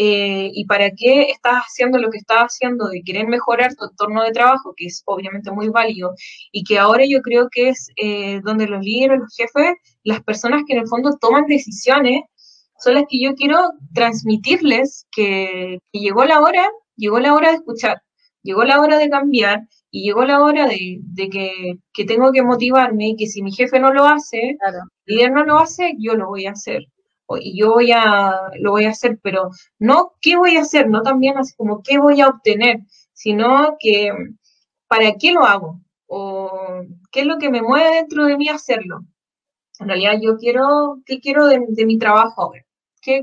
eh, 0.00 0.50
y 0.54 0.64
para 0.66 0.92
qué 0.92 1.22
estás 1.22 1.64
haciendo 1.64 1.98
lo 1.98 2.10
que 2.10 2.18
estás 2.18 2.44
haciendo, 2.44 2.86
de 2.88 3.02
querer 3.02 3.26
mejorar 3.26 3.74
tu 3.74 3.84
entorno 3.84 4.22
de 4.22 4.30
trabajo, 4.30 4.72
que 4.76 4.86
es 4.86 5.02
obviamente 5.06 5.50
muy 5.50 5.70
válido, 5.70 6.14
y 6.52 6.62
que 6.62 6.78
ahora 6.78 7.04
yo 7.04 7.20
creo 7.20 7.48
que 7.50 7.70
es 7.70 7.90
eh, 7.96 8.40
donde 8.44 8.68
los 8.68 8.80
líderes, 8.80 9.18
los 9.18 9.34
jefes, 9.36 9.74
las 10.04 10.22
personas 10.22 10.62
que 10.66 10.74
en 10.74 10.80
el 10.82 10.88
fondo 10.88 11.16
toman 11.20 11.46
decisiones, 11.46 12.22
son 12.78 12.94
las 12.94 13.04
que 13.08 13.20
yo 13.20 13.34
quiero 13.34 13.72
transmitirles 13.94 15.06
que, 15.10 15.80
llegó 15.92 16.24
la 16.24 16.40
hora, 16.40 16.68
llegó 16.96 17.20
la 17.20 17.34
hora 17.34 17.50
de 17.50 17.56
escuchar, 17.56 18.02
llegó 18.42 18.64
la 18.64 18.80
hora 18.80 18.98
de 18.98 19.10
cambiar 19.10 19.66
y 19.90 20.04
llegó 20.04 20.24
la 20.24 20.42
hora 20.42 20.66
de, 20.66 21.00
que, 21.30 22.04
tengo 22.06 22.32
que 22.32 22.42
motivarme 22.42 23.10
y 23.10 23.16
que 23.16 23.26
si 23.26 23.42
mi 23.42 23.52
jefe 23.52 23.80
no 23.80 23.92
lo 23.92 24.04
hace, 24.04 24.56
claro. 24.60 24.78
el 25.06 25.16
líder 25.16 25.32
no 25.32 25.44
lo 25.44 25.58
hace, 25.58 25.94
yo 25.98 26.14
lo 26.14 26.28
voy 26.28 26.46
a 26.46 26.52
hacer. 26.52 26.84
Y 27.40 27.60
yo 27.60 27.74
voy 27.74 27.92
a, 27.92 28.32
lo 28.58 28.70
voy 28.70 28.86
a 28.86 28.90
hacer, 28.90 29.18
pero 29.22 29.50
no 29.78 30.12
qué 30.22 30.36
voy 30.36 30.56
a 30.56 30.62
hacer, 30.62 30.88
no 30.88 31.02
también 31.02 31.36
así 31.36 31.54
como 31.56 31.82
qué 31.82 31.98
voy 31.98 32.20
a 32.22 32.28
obtener, 32.28 32.80
sino 33.12 33.76
que 33.78 34.10
para 34.88 35.14
qué 35.14 35.32
lo 35.32 35.44
hago 35.44 35.80
o 36.06 36.50
qué 37.12 37.20
es 37.20 37.26
lo 37.26 37.38
que 37.38 37.50
me 37.50 37.62
mueve 37.62 37.96
dentro 37.96 38.24
de 38.24 38.36
mí 38.38 38.48
hacerlo. 38.48 39.00
En 39.80 39.88
realidad 39.88 40.14
yo 40.20 40.36
quiero, 40.36 41.00
¿qué 41.06 41.20
quiero 41.20 41.46
de, 41.46 41.60
mi 41.86 41.98
trabajo 41.98 42.42
ahora? 42.42 42.64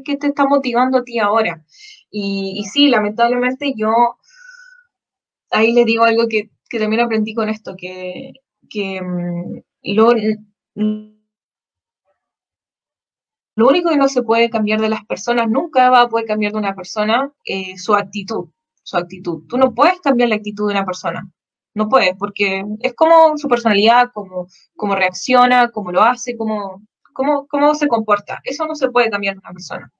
¿Qué, 0.03 0.17
te 0.17 0.27
está 0.27 0.45
motivando 0.47 0.97
a 0.99 1.03
ti 1.03 1.19
ahora? 1.19 1.63
Y, 2.09 2.63
sí, 2.71 2.87
lamentablemente 2.87 3.73
yo 3.75 4.17
ahí 5.51 5.73
les 5.73 5.85
digo 5.85 6.05
algo 6.05 6.27
que, 6.27 6.49
también 6.79 7.01
aprendí 7.01 7.33
con 7.33 7.47
esto, 7.49 7.75
que, 7.77 8.33
que 8.69 9.01
mm, 9.01 9.61
lo, 9.95 10.11
lo 13.55 13.67
único 13.69 13.89
que 13.89 13.97
no 13.97 14.09
se 14.09 14.23
puede 14.23 14.49
cambiar 14.49 14.81
de 14.81 14.89
las 14.89 15.05
personas, 15.05 15.49
nunca 15.49 15.89
va 15.89 16.01
a 16.01 16.09
poder 16.09 16.25
cambiar 16.25 16.51
de 16.51 16.57
una 16.57 16.75
persona 16.75 17.31
eh, 17.45 17.77
su 17.77 17.95
actitud, 17.95 18.49
su 18.83 18.97
actitud. 18.97 19.43
Tú 19.47 19.57
no 19.57 19.73
puedes 19.73 20.01
cambiar 20.01 20.29
la 20.29 20.35
actitud 20.35 20.67
de 20.67 20.73
una 20.73 20.85
persona, 20.85 21.29
no 21.75 21.87
puedes, 21.89 22.15
porque 22.17 22.65
es 22.79 22.93
como 22.95 23.37
su 23.37 23.47
personalidad, 23.47 24.11
como, 24.13 24.47
como 24.75 24.95
reacciona, 24.95 25.69
cómo 25.69 25.91
lo 25.91 26.01
hace, 26.01 26.35
cómo, 26.35 26.81
cómo, 27.15 27.47
cómo 27.47 27.73
se 27.73 27.87
comporta. 27.87 28.41
Eso 28.43 28.67
no 28.67 28.75
se 28.75 28.89
puede 28.89 29.09
cambiar 29.09 29.35
de 29.35 29.39
una 29.39 29.53
persona. 29.53 29.91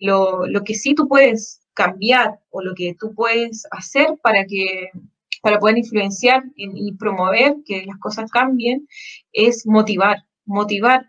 Lo, 0.00 0.46
lo 0.46 0.64
que 0.64 0.74
sí 0.74 0.94
tú 0.94 1.06
puedes 1.06 1.60
cambiar 1.74 2.40
o 2.50 2.62
lo 2.62 2.74
que 2.74 2.96
tú 2.98 3.14
puedes 3.14 3.66
hacer 3.70 4.18
para 4.22 4.44
que 4.46 4.90
para 5.44 5.58
poder 5.58 5.76
influenciar 5.76 6.42
y 6.56 6.90
promover 6.94 7.56
que 7.66 7.84
las 7.84 7.98
cosas 7.98 8.30
cambien 8.30 8.88
es 9.30 9.66
motivar, 9.66 10.24
motivar. 10.46 11.04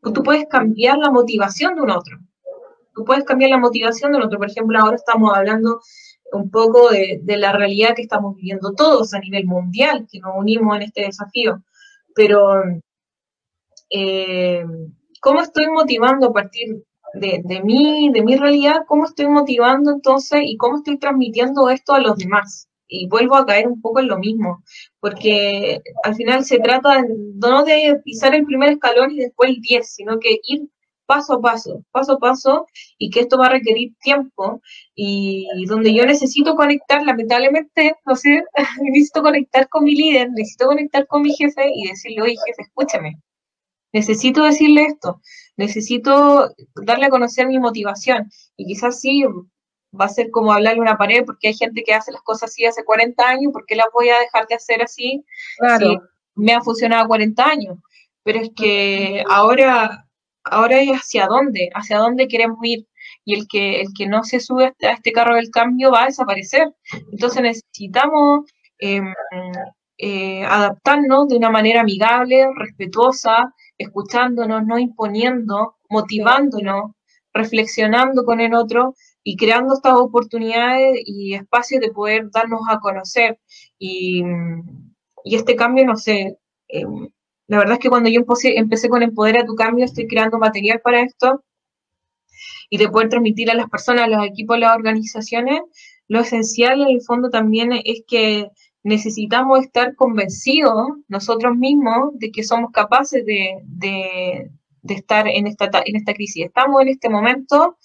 Tú 0.00 0.22
puedes 0.22 0.46
cambiar 0.46 0.98
la 0.98 1.10
motivación 1.10 1.74
de 1.74 1.80
un 1.80 1.90
otro. 1.90 2.16
Tú 2.94 3.04
puedes 3.04 3.24
cambiar 3.24 3.50
la 3.50 3.58
motivación 3.58 4.12
de 4.12 4.18
un 4.18 4.24
otro. 4.24 4.38
Por 4.38 4.48
ejemplo, 4.48 4.78
ahora 4.78 4.94
estamos 4.94 5.32
hablando 5.34 5.80
un 6.32 6.48
poco 6.48 6.90
de, 6.90 7.20
la 7.24 7.52
realidad 7.52 7.94
que 7.96 8.02
estamos 8.02 8.36
viviendo 8.36 8.72
todos 8.72 9.14
a 9.14 9.18
nivel 9.18 9.46
mundial, 9.46 10.06
que 10.08 10.20
nos 10.20 10.32
unimos 10.36 10.76
en 10.76 10.82
este 10.82 11.02
desafío. 11.02 11.62
Pero, 12.14 12.62
eh, 13.92 14.64
¿cómo 15.20 15.40
estoy 15.42 15.66
motivando 15.68 16.28
a 16.28 16.32
partir 16.32 16.82
de, 17.14 17.42
de, 17.44 17.62
mí, 17.62 18.10
de 18.12 18.22
mi 18.22 18.36
realidad, 18.36 18.84
cómo 18.86 19.04
estoy 19.04 19.28
motivando 19.28 19.90
entonces 19.90 20.40
y 20.44 20.56
cómo 20.56 20.78
estoy 20.78 20.98
transmitiendo 20.98 21.68
esto 21.70 21.94
a 21.94 22.00
los 22.00 22.16
demás. 22.16 22.68
Y 22.88 23.08
vuelvo 23.08 23.36
a 23.36 23.46
caer 23.46 23.68
un 23.68 23.80
poco 23.80 24.00
en 24.00 24.08
lo 24.08 24.18
mismo, 24.18 24.62
porque 25.00 25.80
al 26.04 26.14
final 26.14 26.44
se 26.44 26.58
trata 26.58 27.02
no 27.08 27.64
de 27.64 28.00
pisar 28.04 28.34
el 28.34 28.44
primer 28.44 28.70
escalón 28.70 29.12
y 29.12 29.20
después 29.20 29.50
el 29.50 29.60
10, 29.60 29.94
sino 29.94 30.18
que 30.18 30.38
ir 30.42 30.68
paso 31.06 31.34
a 31.34 31.40
paso, 31.40 31.84
paso 31.90 32.12
a 32.12 32.18
paso, 32.18 32.66
y 32.98 33.10
que 33.10 33.20
esto 33.20 33.38
va 33.38 33.46
a 33.46 33.50
requerir 33.50 33.94
tiempo, 34.02 34.60
y 34.94 35.46
donde 35.66 35.94
yo 35.94 36.04
necesito 36.06 36.54
conectar, 36.54 37.04
lamentablemente, 37.04 37.96
no 38.06 38.14
sé, 38.16 38.44
necesito 38.82 39.22
conectar 39.22 39.68
con 39.68 39.84
mi 39.84 39.94
líder, 39.94 40.30
necesito 40.30 40.66
conectar 40.66 41.06
con 41.06 41.22
mi 41.22 41.34
jefe 41.34 41.70
y 41.74 41.88
decirle, 41.88 42.22
oye, 42.22 42.36
jefe, 42.46 42.62
escúchame, 42.62 43.18
necesito 43.92 44.42
decirle 44.44 44.84
esto, 44.84 45.20
necesito 45.56 46.54
darle 46.74 47.06
a 47.06 47.10
conocer 47.10 47.46
mi 47.46 47.58
motivación. 47.58 48.30
Y 48.56 48.66
quizás 48.66 49.00
sí 49.00 49.24
va 49.98 50.06
a 50.06 50.08
ser 50.08 50.30
como 50.30 50.52
hablarle 50.52 50.80
a 50.80 50.82
una 50.82 50.98
pared, 50.98 51.24
porque 51.24 51.48
hay 51.48 51.54
gente 51.54 51.82
que 51.84 51.94
hace 51.94 52.12
las 52.12 52.22
cosas 52.22 52.50
así 52.50 52.64
hace 52.64 52.84
40 52.84 53.22
años, 53.28 53.52
¿por 53.52 53.66
qué 53.66 53.76
las 53.76 53.86
voy 53.92 54.08
a 54.08 54.18
dejar 54.18 54.46
de 54.46 54.54
hacer 54.54 54.82
así? 54.82 55.24
Claro. 55.58 56.02
me 56.34 56.54
ha 56.54 56.62
funcionado 56.62 57.06
40 57.08 57.44
años. 57.44 57.78
Pero 58.24 58.40
es 58.40 58.50
que 58.56 59.24
ahora, 59.28 60.06
ahora 60.44 60.80
es 60.80 60.90
hacia 60.90 61.26
dónde, 61.26 61.70
hacia 61.74 61.98
dónde 61.98 62.28
queremos 62.28 62.58
ir. 62.62 62.86
Y 63.24 63.34
el 63.34 63.46
que, 63.48 63.80
el 63.80 63.88
que 63.96 64.06
no 64.06 64.24
se 64.24 64.40
sube 64.40 64.72
a 64.82 64.90
este 64.90 65.12
carro 65.12 65.36
del 65.36 65.50
cambio 65.50 65.90
va 65.92 66.04
a 66.04 66.06
desaparecer. 66.06 66.72
Entonces 67.12 67.42
necesitamos 67.42 68.50
em, 68.78 69.12
eh, 69.98 70.44
adaptarnos 70.44 71.28
de 71.28 71.36
una 71.36 71.50
manera 71.50 71.82
amigable, 71.82 72.46
respetuosa, 72.56 73.54
escuchándonos, 73.82 74.66
no 74.66 74.78
imponiendo, 74.78 75.76
motivándonos, 75.88 76.92
reflexionando 77.32 78.24
con 78.24 78.40
el 78.40 78.54
otro 78.54 78.94
y 79.22 79.36
creando 79.36 79.74
estas 79.74 79.94
oportunidades 79.94 81.02
y 81.04 81.34
espacios 81.34 81.80
de 81.80 81.90
poder 81.92 82.30
darnos 82.30 82.62
a 82.68 82.78
conocer. 82.80 83.38
Y, 83.78 84.22
este 85.24 85.54
cambio, 85.56 85.86
no 85.86 85.96
sé, 85.96 86.38
eh, 86.68 86.84
la 87.46 87.58
verdad 87.58 87.74
es 87.74 87.78
que 87.80 87.90
cuando 87.90 88.08
yo 88.08 88.20
empecé, 88.20 88.58
empecé 88.58 88.88
con 88.88 89.02
Empodera 89.02 89.44
tu 89.44 89.54
Cambio, 89.54 89.84
estoy 89.84 90.06
creando 90.08 90.38
material 90.38 90.80
para 90.82 91.02
esto 91.02 91.44
y 92.70 92.78
de 92.78 92.88
poder 92.88 93.10
transmitir 93.10 93.50
a 93.50 93.54
las 93.54 93.68
personas, 93.68 94.04
a 94.04 94.08
los 94.08 94.26
equipos, 94.26 94.56
a 94.56 94.60
las 94.60 94.76
organizaciones, 94.76 95.60
lo 96.08 96.20
esencial 96.20 96.80
en 96.82 96.88
el 96.88 97.02
fondo 97.02 97.30
también 97.30 97.72
es 97.72 98.02
que 98.06 98.48
necesitamos 98.82 99.60
estar 99.60 99.94
convencidos 99.94 100.88
nosotros 101.08 101.56
mismos 101.56 102.10
de 102.14 102.30
que 102.30 102.42
somos 102.42 102.70
capaces 102.72 103.24
de, 103.24 104.50
estar 104.88 105.28
en 105.28 105.46
esta, 105.46 105.70
en 105.84 105.96
esta 105.96 106.14
crisis. 106.14 106.46
Estamos 106.46 106.82
en 106.82 106.88
este 106.88 107.08
momento, 107.08 107.78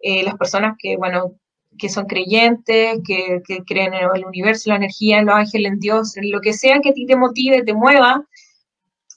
eh, 0.00 0.22
las 0.22 0.36
personas 0.36 0.76
que, 0.78 0.96
bueno, 0.96 1.34
que 1.78 1.88
son 1.88 2.06
creyentes, 2.06 3.00
que, 3.04 3.42
creen 3.66 3.94
en 3.94 4.08
el 4.14 4.24
universo, 4.24 4.70
la 4.70 4.76
energía, 4.76 5.18
en 5.18 5.26
los 5.26 5.34
ángeles, 5.34 5.72
en 5.72 5.80
Dios, 5.80 6.16
en 6.16 6.30
lo 6.30 6.40
que 6.40 6.52
sea 6.52 6.80
que 6.80 6.90
a 6.90 6.94
ti 6.94 7.06
te 7.06 7.16
motive, 7.16 7.64
te 7.64 7.74
mueva, 7.74 8.24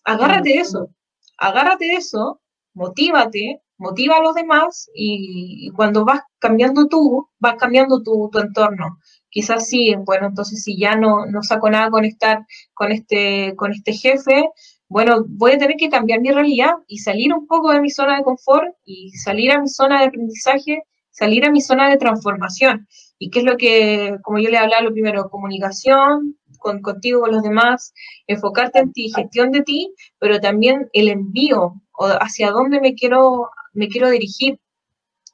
agárrate 0.03 0.49
de 0.49 0.59
eso, 0.59 0.89
agárrate 1.37 1.85
de 1.85 1.95
eso, 1.95 2.41
motívate, 2.73 3.61
motiva 3.77 4.17
a 4.17 4.21
los 4.21 4.35
demás 4.35 4.89
y, 4.93 5.69
cuando 5.75 6.03
vas 6.03 6.21
cambiando 6.39 6.87
tú, 6.87 7.29
vas 7.39 7.55
cambiando 7.57 8.01
tu, 8.01 8.29
tu 8.31 8.39
entorno 8.39 8.97
quizás 9.29 9.67
sí, 9.67 9.95
bueno, 10.05 10.27
entonces 10.27 10.63
si 10.63 10.77
ya 10.77 10.95
no, 10.95 11.25
no 11.25 11.43
saco 11.43 11.69
nada 11.69 11.89
con 11.89 12.05
estar 12.05 12.45
con 12.73 12.91
este, 12.91 13.55
con 13.55 13.71
este 13.71 13.93
jefe, 13.93 14.49
bueno, 14.89 15.23
voy 15.27 15.51
a 15.51 15.57
tener 15.57 15.77
que 15.77 15.89
cambiar 15.89 16.19
mi 16.19 16.31
realidad 16.31 16.73
y 16.87 16.97
salir 16.99 17.31
un 17.33 17.45
poco 17.47 17.71
de 17.71 17.79
mi 17.81 17.91
zona 17.91 18.17
de 18.17 18.23
confort 18.23 18.75
y 18.85 19.11
salir 19.11 19.51
a 19.51 19.61
mi 19.61 19.67
zona 19.67 19.99
de 20.01 20.07
aprendizaje, 20.07 20.83
salir 21.11 21.45
a 21.45 21.51
mi 21.51 21.61
zona 21.61 21.89
de 21.89 21.97
transformación. 21.97 22.87
¿Y 23.19 23.29
qué 23.29 23.39
es 23.39 23.45
lo 23.45 23.57
que, 23.57 24.17
como 24.23 24.39
yo 24.39 24.49
le 24.49 24.57
hablaba 24.57 24.81
lo 24.81 24.91
primero, 24.91 25.29
comunicación 25.29 26.37
con, 26.57 26.81
contigo, 26.81 27.21
con 27.21 27.31
los 27.31 27.43
demás, 27.43 27.93
enfocarte 28.27 28.79
en 28.79 28.91
ti, 28.93 29.11
gestión 29.15 29.51
de 29.51 29.61
ti, 29.61 29.93
pero 30.17 30.39
también 30.39 30.89
el 30.93 31.09
envío, 31.09 31.75
o 31.91 32.07
hacia 32.07 32.49
dónde 32.51 32.79
me 32.81 32.95
quiero, 32.95 33.49
me 33.73 33.89
quiero 33.89 34.09
dirigir, 34.09 34.59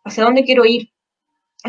hacia 0.04 0.26
dónde 0.26 0.44
quiero 0.44 0.66
ir. 0.66 0.90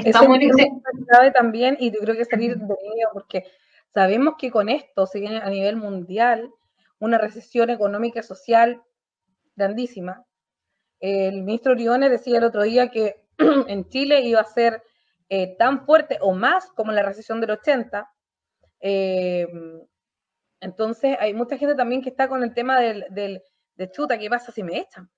Estamos 0.05 0.37
en 0.37 0.51
este... 0.51 0.71
clave 1.09 1.31
también 1.31 1.77
y 1.81 1.91
yo 1.91 2.01
creo 2.01 2.17
que 2.17 2.25
salir 2.25 2.57
de 2.57 2.75
ello 2.75 3.09
porque 3.13 3.45
sabemos 3.93 4.35
que 4.39 4.51
con 4.51 4.69
esto 4.69 5.07
se 5.07 5.21
viene 5.21 5.39
a 5.39 5.49
nivel 5.49 5.77
mundial 5.77 6.51
una 6.99 7.19
recesión 7.19 7.71
económica 7.71 8.21
y 8.21 8.23
social 8.23 8.83
grandísima. 9.55 10.25
El 11.01 11.43
ministro 11.43 11.73
Oriones 11.73 12.11
decía 12.11 12.39
el 12.39 12.45
otro 12.45 12.63
día 12.63 12.91
que 12.91 13.25
en 13.69 13.89
Chile 13.89 14.21
iba 14.21 14.41
a 14.41 14.45
ser 14.45 14.83
eh, 15.29 15.57
tan 15.57 15.85
fuerte 15.85 16.19
o 16.21 16.33
más 16.33 16.67
como 16.73 16.93
la 16.93 17.03
recesión 17.03 17.41
del 17.41 17.51
80. 17.53 18.11
Eh, 18.81 19.47
entonces 20.61 21.17
hay 21.21 21.35
mucha 21.35 21.59
gente 21.59 21.75
también 21.75 22.03
que 22.03 22.11
está 22.11 22.29
con 22.29 22.43
el 22.43 22.55
tema 22.55 22.81
del, 22.81 23.07
del 23.11 23.43
de 23.77 23.91
chuta, 23.91 24.19
¿qué 24.19 24.31
pasa 24.31 24.53
si 24.53 24.63
me 24.63 24.79
echan? 24.79 25.11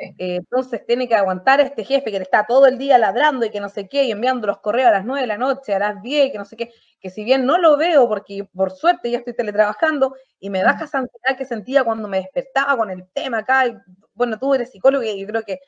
Eh, 0.00 0.14
entonces 0.36 0.86
tiene 0.86 1.08
que 1.08 1.16
aguantar 1.16 1.58
a 1.58 1.64
este 1.64 1.84
jefe 1.84 2.12
que 2.12 2.18
le 2.18 2.22
está 2.22 2.46
todo 2.46 2.66
el 2.66 2.78
día 2.78 2.98
ladrando 2.98 3.44
y 3.44 3.50
que 3.50 3.58
no 3.58 3.68
sé 3.68 3.88
qué, 3.88 4.04
y 4.04 4.12
enviando 4.12 4.46
los 4.46 4.60
correos 4.60 4.88
a 4.88 4.92
las 4.92 5.04
9 5.04 5.22
de 5.22 5.26
la 5.26 5.38
noche, 5.38 5.74
a 5.74 5.80
las 5.80 6.00
10, 6.02 6.30
que 6.30 6.38
no 6.38 6.44
sé 6.44 6.56
qué, 6.56 6.72
que 7.00 7.10
si 7.10 7.24
bien 7.24 7.44
no 7.44 7.58
lo 7.58 7.76
veo 7.76 8.08
porque 8.08 8.48
por 8.54 8.70
suerte 8.70 9.10
ya 9.10 9.18
estoy 9.18 9.34
teletrabajando 9.34 10.14
y 10.38 10.50
me 10.50 10.62
baja 10.62 10.84
esa 10.84 10.98
ansiedad 10.98 11.36
que 11.36 11.44
sentía 11.44 11.82
cuando 11.82 12.06
me 12.06 12.18
despertaba 12.18 12.76
con 12.76 12.90
el 12.90 13.08
tema 13.12 13.38
acá, 13.38 13.66
y, 13.66 13.76
bueno, 14.14 14.38
tú 14.38 14.54
eres 14.54 14.70
psicólogo 14.70 15.02
y 15.02 15.20
yo 15.20 15.26
creo 15.26 15.42
que 15.42 15.58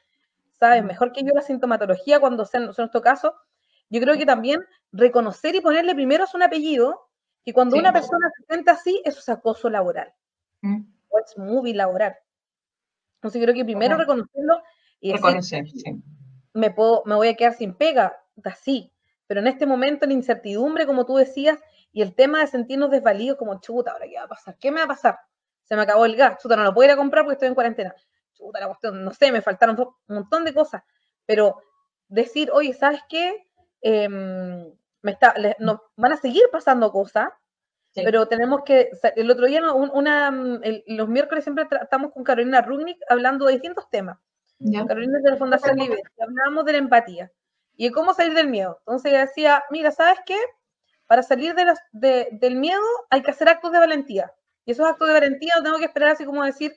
sabes 0.61 0.85
mejor 0.85 1.11
que 1.13 1.23
yo 1.23 1.31
la 1.35 1.43
sintomatología 1.43 2.21
cuando 2.21 2.45
sea, 2.45 2.61
nuestro 2.61 3.03
caso, 3.03 3.35
yo 3.89 4.01
creo 4.01 4.17
que 4.17 4.27
también 4.27 4.61
reconocer 4.93 5.57
y 5.57 5.61
ponerle 5.61 5.93
primero 5.95 6.25
su 6.29 6.37
un 6.37 6.45
apellido, 6.45 7.09
que 7.45 7.53
cuando 7.53 7.77
una 7.77 7.93
persona 7.93 8.31
se 8.37 8.45
sienta 8.45 8.73
así, 8.73 9.03
eso 9.05 9.19
es 9.19 9.29
acoso 9.29 9.69
laboral, 9.69 10.13
o 10.63 11.19
es 11.19 11.37
movie 11.37 11.75
laboral. 11.75 12.15
Entonces 13.21 13.43
creo 13.43 13.55
que 13.55 13.65
primero 13.65 13.99
reconocerlo 13.99 14.63
y 14.99 15.13
Reconocer, 15.13 15.65
me, 16.55 16.71
puedo, 16.71 17.03
me 17.05 17.15
voy 17.15 17.29
a 17.29 17.35
quedar 17.35 17.55
sin 17.55 17.75
pega, 17.75 18.17
así. 18.45 18.93
Pero 19.27 19.41
en 19.41 19.47
este 19.47 19.67
momento 19.67 20.07
la 20.07 20.15
incertidumbre, 20.15 20.87
como 20.87 21.05
tú 21.05 21.17
decías, 21.17 21.59
y 21.93 22.01
el 22.01 22.15
tema 22.15 22.41
de 22.41 22.47
sentirnos 22.47 22.91
desvalidos 22.91 23.37
como, 23.39 23.61
chuta, 23.61 23.93
¿ahora 23.93 24.07
qué 24.09 24.17
va 24.17 24.25
a 24.25 24.29
pasar? 24.29 24.57
¿Qué 24.59 24.71
me 24.71 24.79
va 24.79 24.85
a 24.85 24.89
pasar? 24.89 25.19
Se 25.65 25.77
me 25.77 25.83
acabó 25.83 26.07
el 26.07 26.17
gas, 26.17 26.39
chuta, 26.43 26.57
no 26.57 26.65
lo 26.65 26.73
puedo 26.73 26.87
ir 26.87 26.93
a 26.93 26.97
comprar 26.97 27.25
porque 27.25 27.35
estoy 27.35 27.49
en 27.49 27.55
cuarentena. 27.55 27.95
Chuta, 28.33 28.59
la 28.59 28.67
cuestión, 28.67 29.05
no 29.05 29.13
sé, 29.13 29.31
me 29.33 29.43
faltaron 29.43 29.79
un 29.79 30.15
montón 30.15 30.45
de 30.45 30.55
cosas. 30.55 30.83
Pero 31.27 31.61
decir, 32.09 32.51
oye, 32.53 32.73
¿sabes 32.73 33.01
qué? 33.09 33.47
Em, 33.83 34.73
me 35.03 35.13
está, 35.13 35.35
nos 35.59 35.81
van 35.97 36.13
a 36.13 36.17
seguir 36.17 36.45
pasando 36.51 36.91
cosas, 36.91 37.29
pero 37.95 38.27
tenemos 38.27 38.63
que, 38.65 38.91
el 39.17 39.31
otro 39.31 39.47
día, 39.47 39.63
una, 39.73 40.31
los 40.87 41.09
miércoles 41.09 41.45
siempre 41.45 41.67
estamos 41.83 42.13
con 42.13 42.25
Carolina 42.25 42.63
Rugnick 42.63 42.99
hablando 43.09 43.47
de 43.47 43.55
distintos 43.55 43.89
temas. 43.91 44.19
Carolina 44.87 45.19
es 45.19 45.25
de 45.25 45.31
la 45.31 45.37
Fundación 45.37 45.77
Libre, 45.79 46.03
hablamos 46.21 46.65
de 46.67 46.73
la 46.73 46.79
empatía 46.79 47.33
y 47.77 47.89
de 47.89 47.93
cómo 47.93 48.13
salir 48.13 48.35
del 48.35 48.49
miedo. 48.49 48.77
Entonces 48.81 49.11
ella 49.11 49.27
decía, 49.27 49.65
mira, 49.71 49.91
¿sabes 49.91 50.19
qué? 50.27 50.39
Para 51.07 51.23
salir 51.23 51.55
de 51.55 52.29
del 52.31 52.57
miedo 52.57 52.83
hay 53.09 53.23
que 53.23 53.31
hacer 53.31 53.49
actos 53.49 53.73
de 53.73 53.79
valentía. 53.79 54.33
Y 54.65 54.73
esos 54.73 54.87
actos 54.87 55.09
de 55.09 55.15
valentía 55.15 55.55
no 55.57 55.63
tengo 55.63 55.79
que 55.79 55.87
esperar 55.87 56.11
así 56.11 56.25
como 56.25 56.45
decir, 56.45 56.75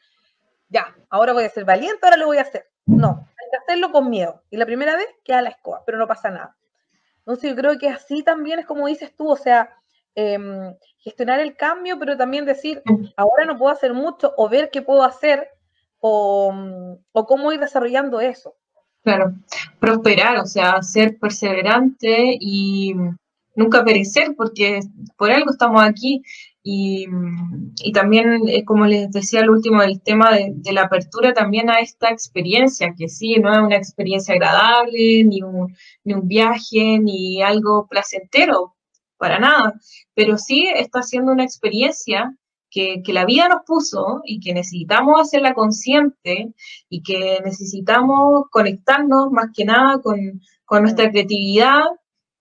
ya, 0.69 0.95
ahora 1.09 1.33
voy 1.33 1.43
a 1.43 1.49
ser 1.49 1.65
valiente, 1.65 1.99
ahora 2.01 2.17
lo 2.17 2.27
voy 2.27 2.37
a 2.37 2.41
hacer. 2.43 2.67
No, 2.85 3.19
hay 3.19 3.49
que 3.51 3.57
hacerlo 3.57 3.91
con 3.91 4.09
miedo. 4.09 4.41
Y 4.49 4.57
la 4.57 4.65
primera 4.65 4.95
vez 4.95 5.07
queda 5.23 5.41
la 5.41 5.49
escoba, 5.49 5.83
pero 5.85 5.97
no 5.97 6.07
pasa 6.07 6.29
nada. 6.31 6.55
Entonces 7.19 7.51
yo 7.51 7.55
creo 7.55 7.77
que 7.77 7.89
así 7.89 8.23
también 8.23 8.59
es 8.59 8.65
como 8.65 8.87
dices 8.87 9.15
tú, 9.15 9.29
o 9.29 9.37
sea, 9.37 9.77
em, 10.15 10.75
gestionar 10.99 11.39
el 11.39 11.55
cambio, 11.55 11.97
pero 11.99 12.17
también 12.17 12.45
decir, 12.45 12.81
ahora 13.17 13.45
no 13.45 13.57
puedo 13.57 13.71
hacer 13.71 13.93
mucho, 13.93 14.33
o 14.37 14.49
ver 14.49 14.69
qué 14.71 14.81
puedo 14.81 15.03
hacer, 15.03 15.49
o, 15.99 16.53
o 17.11 17.25
cómo 17.25 17.51
ir 17.51 17.59
desarrollando 17.59 18.19
eso. 18.19 18.55
Claro, 19.03 19.33
prosperar, 19.79 20.37
o 20.37 20.45
sea, 20.45 20.81
ser 20.81 21.17
perseverante 21.19 22.37
y 22.39 22.93
nunca 23.55 23.83
perecer, 23.83 24.33
porque 24.35 24.79
por 25.17 25.31
algo 25.31 25.51
estamos 25.51 25.83
aquí. 25.83 26.21
Y, 26.65 27.05
también, 27.93 28.47
eh, 28.47 28.63
como 28.63 28.85
les 28.85 29.11
decía 29.11 29.41
al 29.41 29.49
último, 29.49 29.81
el 29.81 30.01
tema 30.01 30.31
de, 30.31 30.71
la 30.71 30.83
apertura 30.83 31.33
también 31.33 31.69
a 31.69 31.79
esta 31.79 32.09
experiencia, 32.09 32.93
que 32.97 33.09
sí, 33.09 33.35
no 33.35 33.51
es 33.51 33.59
una 33.59 33.75
experiencia 33.75 34.33
agradable, 34.33 35.25
ni 35.25 35.41
un, 35.41 35.75
ni 36.05 36.13
un 36.13 36.25
viaje, 36.25 36.99
ni 36.99 37.41
algo 37.41 37.87
placentero, 37.89 38.72
para 39.23 39.39
nada, 39.39 39.73
pero 40.13 40.37
sí 40.37 40.67
está 40.75 41.01
siendo 41.01 41.31
una 41.31 41.45
experiencia 41.45 42.35
que, 42.69 43.01
que, 43.05 43.13
la 43.13 43.23
vida 43.23 43.47
nos 43.47 43.61
puso 43.65 44.19
y 44.25 44.41
que 44.41 44.53
necesitamos 44.53 45.21
hacerla 45.21 45.53
consciente 45.53 46.53
y 46.89 47.03
que 47.03 47.39
necesitamos 47.45 48.49
conectarnos 48.51 49.31
más 49.31 49.47
que 49.55 49.63
nada 49.63 50.01
con, 50.01 50.41
con 50.65 50.81
nuestra 50.81 51.09
creatividad 51.09 51.85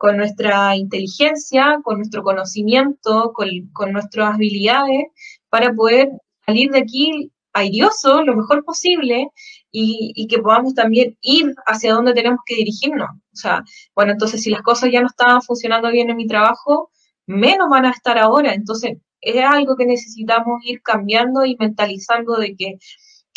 con 0.03 0.16
nuestra 0.16 0.74
inteligencia, 0.74 1.78
con 1.85 1.99
nuestro 1.99 2.24
conocimiento, 2.24 3.33
con, 3.33 3.93
nuestras 3.93 4.35
habilidades, 4.35 5.05
para 5.49 5.72
poder 5.72 6.09
salir 6.45 6.72
de 6.72 6.80
aquí 6.80 7.30
airioso 7.53 8.20
lo 8.24 8.35
mejor 8.35 8.64
posible 8.64 9.30
y, 9.73 10.27
que 10.29 10.39
podamos 10.39 10.75
también 10.75 11.16
ir 11.23 11.55
hacia 11.66 11.95
donde 11.95 12.14
tenemos 12.14 12.41
que 12.47 12.57
dirigirnos. 12.57 13.09
O 13.11 13.37
sea, 13.37 13.64
bueno, 13.95 14.12
entonces 14.12 14.43
si 14.43 14.51
las 14.51 14.62
cosas 14.62 14.91
ya 14.93 15.01
no 15.01 15.07
estaban 15.09 15.43
funcionando 15.43 15.91
bien 15.91 16.11
en 16.11 16.16
mi 16.16 16.27
trabajo, 16.27 16.91
menos 17.27 17.68
van 17.70 17.87
a 17.87 17.91
estar 17.91 18.18
ahora. 18.18 18.55
Entonces 18.55 18.99
es 19.20 19.45
algo 19.45 19.77
que 19.77 19.87
necesitamos 19.87 20.61
ir 20.64 20.83
cambiando 20.83 21.45
y 21.45 21.57
mentalizando 21.59 22.37
de 22.37 22.57
que 22.57 22.79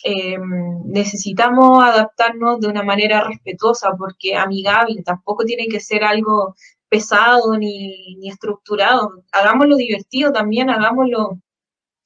eh, 0.04 0.38
necesitamos 0.86 1.84
adaptarnos 1.84 2.60
de 2.60 2.68
una 2.68 2.84
manera 2.84 3.24
respetuosa, 3.24 3.92
porque 3.98 4.36
amigable, 4.36 5.02
tampoco 5.04 5.44
tiene 5.46 5.68
que 5.68 5.80
ser 5.80 6.04
algo 6.04 6.56
pesado 6.90 7.58
ni, 7.58 8.30
estructurado. 8.30 9.24
Hagámoslo 9.32 9.76
divertido 9.78 10.32
también, 10.32 10.70
hagámoslo, 10.70 11.40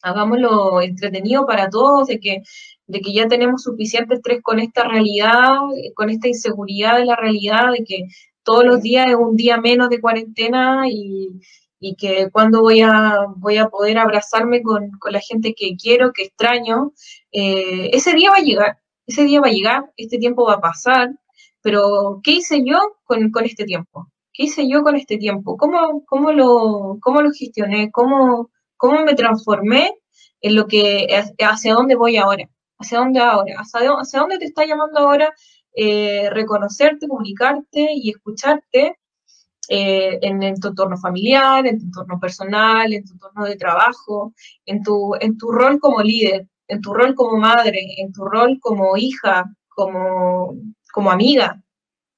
hagámoslo 0.01 0.81
entretenido 0.81 1.45
para 1.45 1.69
todos, 1.69 2.07
de 2.07 2.19
que, 2.19 2.41
de 2.89 3.01
que 3.01 3.13
ya 3.13 3.27
tenemos 3.27 3.63
suficiente 3.63 4.15
estrés 4.15 4.41
con 4.41 4.59
esta 4.59 4.83
realidad, 4.83 5.59
con 5.95 6.09
esta 6.09 6.27
inseguridad 6.27 6.97
de 6.97 7.05
la 7.05 7.15
realidad, 7.15 7.71
de 7.71 7.85
que 7.85 8.07
todos 8.43 8.65
los 8.65 8.81
días 8.81 9.07
es 9.09 9.15
un 9.15 9.35
día 9.35 9.57
menos 9.57 9.89
de 9.89 10.01
cuarentena 10.01 10.85
y, 10.89 11.29
y 11.79 11.95
que 11.95 12.29
cuando 12.31 12.61
voy 12.61 12.81
a, 12.81 13.27
voy 13.37 13.57
a 13.57 13.69
poder 13.69 13.99
abrazarme 13.99 14.63
con, 14.63 14.91
la 15.11 15.19
gente 15.19 15.53
que 15.53 15.75
quiero, 15.77 16.11
que 16.13 16.23
extraño, 16.23 16.93
eh, 17.31 17.91
ese 17.93 18.13
día 18.13 18.31
va 18.31 18.37
a 18.37 18.41
llegar, 18.41 18.79
ese 19.05 19.23
día 19.23 19.39
va 19.39 19.47
a 19.47 19.51
llegar, 19.51 19.91
este 19.95 20.17
tiempo 20.17 20.45
va 20.45 20.55
a 20.55 20.61
pasar, 20.61 21.11
pero 21.61 22.21
¿qué 22.23 22.31
hice 22.31 22.63
yo 22.65 22.97
con, 23.05 23.31
este 23.45 23.65
tiempo? 23.65 24.11
¿Qué 24.33 24.45
hice 24.45 24.67
yo 24.67 24.81
con 24.81 24.95
este 24.95 25.17
tiempo? 25.17 25.57
¿Cómo, 25.57 26.03
cómo, 26.07 26.31
lo, 26.31 26.97
cómo 27.01 27.21
lo 27.21 27.29
gestioné? 27.31 27.91
¿Cómo, 27.91 28.49
¿Cómo 28.77 29.03
me 29.03 29.13
transformé 29.13 29.93
en 30.41 30.55
lo 30.55 30.65
que, 30.65 31.07
hacia 31.39 31.73
dónde 31.75 31.95
voy 31.95 32.17
ahora? 32.17 32.49
¿Hacia 32.79 32.99
dónde 32.99 33.19
ahora? 33.19 33.55
¿Hacia, 33.57 34.19
dónde 34.21 34.37
te 34.39 34.45
está 34.45 34.65
llamando 34.65 34.99
ahora 34.99 35.33
eh, 35.75 36.29
reconocerte, 36.31 37.07
comunicarte 37.07 37.89
y 37.93 38.09
escucharte 38.09 38.97
eh, 39.67 40.17
en, 40.21 40.59
tu 40.59 40.69
entorno 40.69 40.97
familiar, 40.97 41.67
en 41.67 41.79
tu 41.79 41.85
entorno 41.85 42.19
personal, 42.19 42.93
en 42.93 43.05
tu 43.05 43.13
entorno 43.13 43.45
de 43.45 43.57
trabajo, 43.57 44.33
en 44.65 44.81
tu, 44.81 45.13
en 45.19 45.37
tu 45.37 45.51
rol 45.51 45.79
como 45.79 46.01
líder, 46.01 46.47
en 46.67 46.81
tu 46.81 46.93
rol 46.93 47.15
como 47.15 47.37
madre, 47.37 47.81
en 47.97 48.13
tu 48.13 48.23
rol 48.25 48.57
como 48.61 48.95
hija, 48.97 49.45
como, 49.67 50.55
como 50.93 51.11
amiga. 51.11 51.61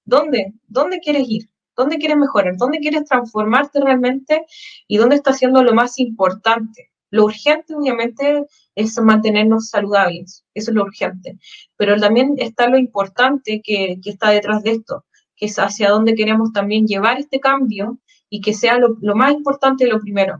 ¿Dónde? 0.06 0.54
¿Dónde 0.68 1.00
quieres 1.00 1.28
ir? 1.28 1.50
¿Dónde 1.76 1.98
quieres 1.98 2.18
mejorar? 2.18 2.56
¿Dónde 2.58 2.80
quieres 2.80 3.06
transformarte 3.06 3.80
realmente? 3.82 4.46
¿Y 4.88 4.98
dónde 4.98 5.16
está 5.16 5.34
siendo 5.34 5.64
lo 5.64 5.74
más 5.74 5.98
importante? 6.00 6.91
Lo 7.12 7.26
urgente, 7.26 7.76
obviamente, 7.76 8.46
es 8.74 8.98
mantenernos 9.00 9.70
saludables. 9.70 10.46
Eso 10.54 10.72
es 10.72 10.76
lo 10.76 10.84
urgente. 10.84 11.38
Pero 11.78 11.98
también 11.98 12.36
está 12.38 12.68
lo 12.68 12.78
importante 12.78 13.62
que, 13.64 14.00
está 14.04 14.32
detrás 14.32 14.64
de 14.64 14.72
esto 14.72 15.06
que 15.36 15.48
es 15.48 15.58
hacia 15.58 15.90
dónde 15.90 16.14
queremos 16.14 16.54
también 16.54 16.86
llevar 16.86 17.18
este 17.18 17.40
cambio 17.40 17.98
y 18.30 18.42
que 18.42 18.54
sea 18.54 18.78
lo, 18.78 18.96
más 19.16 19.34
importante 19.34 19.88
lo 19.88 20.00
primero, 20.00 20.38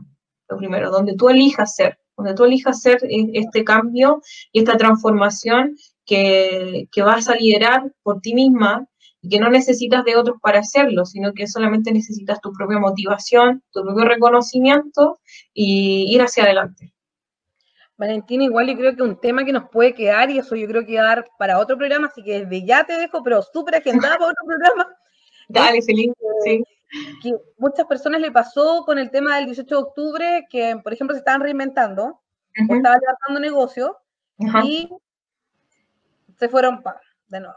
lo 0.48 0.56
primero, 0.56 0.92
donde 0.92 1.16
tú 1.16 1.28
elijas 1.28 1.74
ser, 1.74 1.98
donde 2.16 2.34
tú 2.34 2.44
elijas 2.44 2.80
ser 2.80 3.00
este 3.10 3.64
cambio 3.64 4.22
y 4.52 4.60
esta 4.60 4.76
transformación 4.76 5.76
que, 6.06 6.88
vas 7.04 7.28
a 7.28 7.34
liderar 7.34 7.92
por 8.04 8.20
ti 8.20 8.32
misma 8.32 8.86
y 9.22 9.28
que 9.28 9.38
no 9.38 9.48
necesitas 9.48 10.04
de 10.04 10.16
otros 10.16 10.38
para 10.42 10.58
hacerlo, 10.58 11.06
sino 11.06 11.32
que 11.32 11.46
solamente 11.46 11.92
necesitas 11.92 12.40
tu 12.40 12.52
propia 12.52 12.78
motivación, 12.78 13.62
tu 13.70 13.82
propio 13.82 14.04
reconocimiento 14.04 15.20
y 15.54 16.12
ir 16.12 16.20
hacia 16.20 16.42
adelante. 16.42 16.92
Valentina, 17.96 18.42
igual 18.42 18.66
yo 18.66 18.76
creo 18.76 18.96
que 18.96 19.02
un 19.02 19.20
tema 19.20 19.44
que 19.44 19.52
nos 19.52 19.68
puede 19.70 19.94
quedar, 19.94 20.28
y 20.28 20.38
eso 20.38 20.56
yo 20.56 20.66
creo 20.66 20.84
que 20.84 20.96
va 20.96 21.02
a 21.02 21.16
dar 21.16 21.30
para 21.38 21.60
otro 21.60 21.78
programa, 21.78 22.08
así 22.08 22.24
que 22.24 22.44
desde 22.44 22.66
ya 22.66 22.84
te 22.84 22.94
dejo, 22.98 23.22
pero 23.22 23.42
súper 23.42 23.76
agendada 23.76 24.16
para 24.16 24.32
otro 24.32 24.44
programa. 24.44 24.88
Dale, 25.48 25.80
feliz, 25.82 26.12
sí. 26.42 26.64
Que 27.22 27.36
muchas 27.58 27.86
personas 27.86 28.20
le 28.20 28.32
pasó 28.32 28.82
con 28.84 28.98
el 28.98 29.10
tema 29.10 29.36
del 29.36 29.46
18 29.46 29.68
de 29.72 29.82
octubre, 29.82 30.46
que 30.50 30.76
por 30.82 30.92
ejemplo 30.92 31.14
se 31.14 31.20
estaban 31.20 31.42
reinventando, 31.42 32.20
estaban 32.54 33.00
levantando 33.00 33.40
negocio, 33.40 33.96
y 34.64 34.88
se 36.38 36.48
fueron 36.48 36.82
para, 36.82 37.00
de 37.28 37.40
nuevo. 37.40 37.56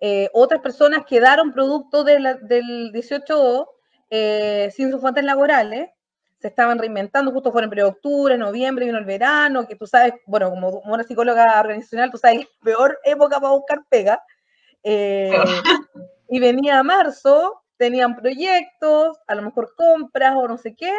Eh, 0.00 0.28
otras 0.32 0.60
personas 0.60 1.04
quedaron 1.06 1.52
producto 1.52 2.04
del 2.04 2.92
18 2.92 3.68
eh, 4.10 4.70
sin 4.74 4.90
sus 4.90 5.00
fuentes 5.00 5.24
laborales, 5.24 5.90
se 6.40 6.48
estaban 6.48 6.78
reinventando, 6.78 7.32
justo 7.32 7.50
fueron 7.50 7.66
en 7.66 7.70
periodo 7.70 7.90
de 7.90 7.96
octubre, 7.96 8.38
noviembre, 8.38 8.86
vino 8.86 8.98
el 8.98 9.04
verano, 9.04 9.66
que 9.66 9.74
tú 9.74 9.86
sabes, 9.86 10.14
bueno, 10.26 10.50
como 10.50 10.68
una 10.68 11.02
psicóloga 11.02 11.58
organizacional, 11.60 12.10
tú 12.10 12.18
sabes, 12.18 12.46
peor 12.62 12.98
época 13.04 13.40
para 13.40 13.54
buscar 13.54 13.80
pega. 13.88 14.22
Eh, 14.84 15.32
y 16.28 16.38
venía 16.38 16.82
marzo, 16.82 17.62
tenían 17.76 18.16
proyectos, 18.16 19.18
a 19.26 19.34
lo 19.34 19.42
mejor 19.42 19.74
compras 19.76 20.34
o 20.36 20.46
no 20.46 20.56
sé 20.58 20.74
qué, 20.76 20.92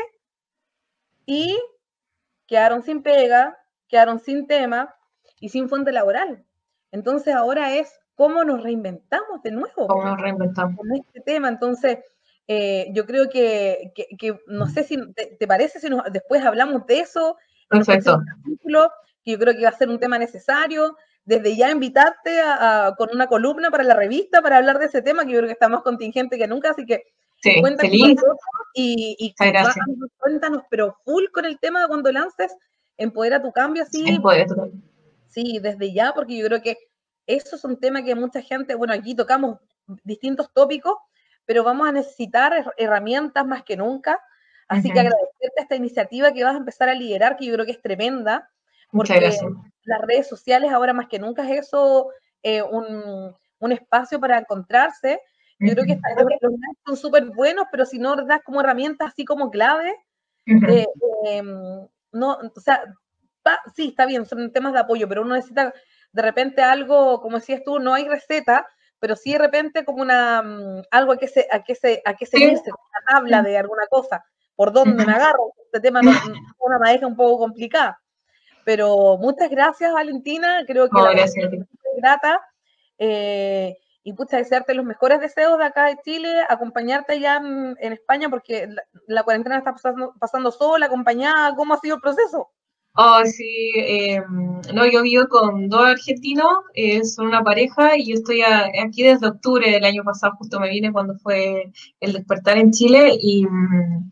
y 1.25 1.57
quedaron 2.45 2.83
sin 2.83 3.01
pega, 3.01 3.57
quedaron 3.87 4.19
sin 4.19 4.45
tema 4.45 4.93
y 5.39 5.49
sin 5.49 5.69
fuente 5.69 5.91
laboral. 5.91 6.43
Entonces 6.91 7.33
ahora 7.33 7.75
es 7.75 7.98
cómo 8.19 8.43
nos 8.43 8.61
reinventamos 8.61 9.41
de 9.43 9.51
nuevo. 9.51 9.87
¿Cómo 9.87 10.03
nos 10.03 10.19
reinventamos? 10.19 10.75
Con 10.75 10.91
este 10.91 11.21
tema. 11.21 11.47
Entonces, 11.47 11.99
eh, 12.49 12.89
yo 12.91 13.05
creo 13.05 13.29
que, 13.29 13.93
no 14.45 14.67
sé 14.67 14.83
si 14.83 14.97
te, 15.13 15.47
parece 15.47 15.79
si 15.79 15.87
después 16.11 16.43
hablamos 16.43 16.85
de 16.85 16.99
eso. 16.99 17.37
Perfecto. 17.69 18.21
que 19.23 19.31
yo 19.31 19.39
creo 19.39 19.53
que 19.55 19.63
va 19.63 19.69
a 19.69 19.77
ser 19.77 19.87
un 19.87 19.99
tema 19.99 20.19
necesario. 20.19 20.97
Desde 21.23 21.55
ya 21.55 21.71
invitarte 21.71 22.41
a, 22.41 22.93
con 22.97 23.07
una 23.13 23.27
columna 23.27 23.71
para 23.71 23.85
la 23.85 23.93
revista 23.93 24.41
para 24.41 24.57
hablar 24.57 24.79
de 24.79 24.87
ese 24.87 25.01
tema, 25.01 25.23
que 25.23 25.31
yo 25.31 25.37
creo 25.37 25.47
que 25.47 25.53
está 25.53 25.69
más 25.69 25.83
contingente 25.83 26.37
que 26.37 26.47
nunca, 26.47 26.71
así 26.71 26.85
que 26.85 27.03
sí, 27.41 27.61
cuéntanos 27.61 27.89
feliz. 27.89 28.19
y, 28.73 29.15
y 29.17 29.33
cuéntanos, 30.17 30.63
pero 30.69 30.97
full 31.05 31.25
con 31.31 31.45
el 31.45 31.57
tema 31.57 31.83
de 31.83 31.87
cuando 31.87 32.11
lances 32.11 32.53
Empodera 32.97 33.41
tu 33.41 33.53
cambio, 33.53 33.83
así. 33.83 34.03
Sí, 35.29 35.59
desde 35.61 35.93
ya, 35.93 36.11
porque 36.13 36.37
yo 36.37 36.45
creo 36.47 36.61
que 36.61 36.88
eso 37.29 37.55
es 37.55 37.63
un 37.63 37.79
tema 37.79 38.03
que 38.03 38.15
mucha 38.15 38.41
gente, 38.41 38.73
bueno, 38.73 38.93
aquí 38.93 39.13
tocamos 39.13 39.59
distintos 40.03 40.51
tópicos, 40.51 40.95
pero 41.45 41.63
vamos 41.63 41.87
a 41.87 41.91
necesitar 41.91 42.73
herramientas 42.75 43.45
más 43.45 43.63
que 43.63 43.77
nunca. 43.77 44.19
Así 44.67 44.91
que 44.91 44.99
agradecerte 44.99 45.61
esta 45.61 45.75
iniciativa 45.75 46.31
que 46.31 46.43
vas 46.43 46.55
a 46.55 46.59
empezar 46.59 46.89
a 46.89 46.93
liderar, 46.93 47.37
que 47.37 47.45
yo 47.45 47.53
creo 47.53 47.65
que 47.65 47.71
es 47.71 47.81
tremenda, 47.81 48.49
porque 48.91 49.31
las 49.83 50.01
redes 50.01 50.27
sociales 50.27 50.71
ahora 50.71 50.93
más 50.93 51.07
que 51.07 51.19
nunca 51.19 51.43
es 51.43 51.67
eso, 51.67 52.09
eh, 52.41 52.63
un, 52.63 53.35
espacio 53.71 54.19
para 54.19 54.39
encontrarse. 54.39 55.21
Yo 55.59 55.73
creo 55.73 55.85
que 55.85 55.99
los 56.41 56.53
son 56.85 56.97
súper 56.97 57.25
buenos, 57.25 57.65
pero 57.71 57.85
si 57.85 57.99
no 57.99 58.15
das 58.15 58.41
como 58.43 58.61
herramientas 58.61 59.09
así 59.09 59.25
como 59.25 59.51
clave, 59.51 59.93
eh, 60.45 60.87
em, 61.25 61.87
no, 62.11 62.37
o 62.55 62.59
sea, 62.59 62.83
sí, 63.75 63.89
está 63.89 64.05
bien, 64.05 64.25
son 64.25 64.51
temas 64.51 64.73
de 64.73 64.79
apoyo, 64.79 65.07
pero 65.07 65.21
uno 65.21 65.35
necesita 65.35 65.73
de 66.11 66.21
repente 66.21 66.61
algo, 66.61 67.21
como 67.21 67.37
decías 67.37 67.61
tú, 67.63 67.79
no 67.79 67.93
hay 67.93 68.07
receta, 68.07 68.67
pero 68.99 69.15
sí 69.15 69.33
de 69.33 69.39
repente 69.39 69.85
como 69.85 70.01
una 70.01 70.41
mm, 70.41 70.83
algo 70.91 71.13
a 71.13 71.17
que 71.17 71.27
se, 71.27 71.47
a 71.51 71.63
que 71.63 71.75
se, 71.75 72.01
a 72.05 72.13
que 72.15 72.25
se 72.25 72.37
una 72.37 72.59
tabla 73.07 73.41
de 73.41 73.57
alguna 73.57 73.87
cosa, 73.87 74.23
por 74.55 74.73
dónde 74.73 75.05
me 75.05 75.13
agarro, 75.13 75.53
este 75.65 75.79
tema 75.79 76.01
no, 76.01 76.11
es 76.11 76.17
una 76.59 76.79
madeja 76.79 77.07
un 77.07 77.15
poco 77.15 77.39
complicada. 77.39 77.99
Pero 78.65 79.17
muchas 79.17 79.49
gracias, 79.49 79.93
Valentina, 79.93 80.63
creo 80.67 80.89
que 80.89 81.01
la 81.01 81.11
gracias. 81.11 81.49
grata. 81.97 82.41
Eh, 82.97 83.77
y 84.03 84.13
pucha, 84.13 84.37
desearte 84.37 84.73
los 84.73 84.85
mejores 84.85 85.19
deseos 85.19 85.57
de 85.57 85.65
acá 85.65 85.85
de 85.85 85.97
Chile, 86.03 86.45
acompañarte 86.47 87.13
allá 87.13 87.37
en, 87.37 87.93
España, 87.93 88.29
porque 88.29 88.67
la, 89.07 89.23
cuarentena 89.23 89.57
está 89.57 89.73
pasando, 89.73 90.13
pasando 90.19 90.51
sola, 90.51 90.87
acompañada, 90.87 91.55
¿cómo 91.55 91.73
ha 91.73 91.79
sido 91.79 91.95
el 91.95 92.01
proceso? 92.01 92.49
Oh, 92.95 93.21
sí, 93.23 93.71
em, 93.75 94.61
no, 94.73 94.85
yo 94.85 95.03
vivo 95.03 95.27
con 95.29 95.69
dos 95.69 95.85
argentinos, 95.85 96.49
eh, 96.73 97.03
son 97.05 97.27
una 97.27 97.43
pareja 97.43 97.95
y 97.95 98.07
yo 98.09 98.15
estoy 98.15 98.41
aquí 98.41 99.03
desde 99.03 99.27
octubre 99.27 99.71
del 99.71 99.85
año 99.85 100.03
pasado, 100.03 100.35
justo 100.37 100.59
me 100.59 100.69
vine 100.69 100.91
cuando 100.91 101.15
fue 101.19 101.71
el 101.99 102.13
despertar 102.13 102.57
en 102.57 102.71
Chile 102.71 103.15
y 103.21 103.45
mm, 103.45 104.11